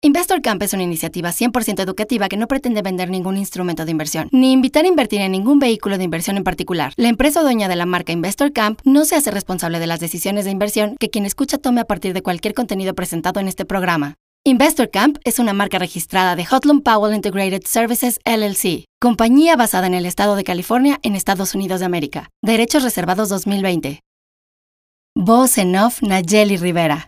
Investor 0.05 0.41
Camp 0.41 0.61
es 0.61 0.73
una 0.73 0.83
iniciativa 0.83 1.29
100% 1.29 1.81
educativa 1.81 2.27
que 2.27 2.35
no 2.35 2.49
pretende 2.49 2.81
vender 2.81 3.09
ningún 3.09 3.37
instrumento 3.37 3.85
de 3.85 3.91
inversión, 3.91 4.27
ni 4.33 4.51
invitar 4.51 4.83
a 4.83 4.89
invertir 4.89 5.21
en 5.21 5.31
ningún 5.31 5.59
vehículo 5.59 5.97
de 5.97 6.03
inversión 6.03 6.35
en 6.35 6.43
particular. 6.43 6.91
La 6.97 7.07
empresa 7.07 7.41
dueña 7.41 7.69
de 7.69 7.77
la 7.77 7.85
marca 7.85 8.11
Investor 8.11 8.51
Camp 8.51 8.81
no 8.83 9.05
se 9.05 9.15
hace 9.15 9.31
responsable 9.31 9.79
de 9.79 9.87
las 9.87 10.01
decisiones 10.01 10.43
de 10.43 10.51
inversión 10.51 10.97
que 10.99 11.09
quien 11.09 11.25
escucha 11.25 11.57
tome 11.57 11.79
a 11.79 11.85
partir 11.85 12.13
de 12.13 12.21
cualquier 12.21 12.53
contenido 12.53 12.93
presentado 12.93 13.39
en 13.39 13.47
este 13.47 13.63
programa. 13.63 14.15
Investor 14.43 14.89
Camp 14.89 15.19
es 15.23 15.39
una 15.39 15.53
marca 15.53 15.79
registrada 15.79 16.35
de 16.35 16.45
Hotlum 16.51 16.81
Powell 16.81 17.15
Integrated 17.15 17.63
Services 17.63 18.19
LLC, 18.25 18.83
compañía 18.99 19.55
basada 19.55 19.87
en 19.87 19.93
el 19.93 20.05
estado 20.05 20.35
de 20.35 20.43
California 20.43 20.99
en 21.03 21.15
Estados 21.15 21.55
Unidos 21.55 21.79
de 21.79 21.85
América. 21.85 22.29
Derechos 22.41 22.83
reservados 22.83 23.29
2020. 23.29 24.01
Voz 25.15 25.57
en 25.57 25.77
off 25.77 26.01
Nayeli 26.01 26.57
Rivera. 26.57 27.07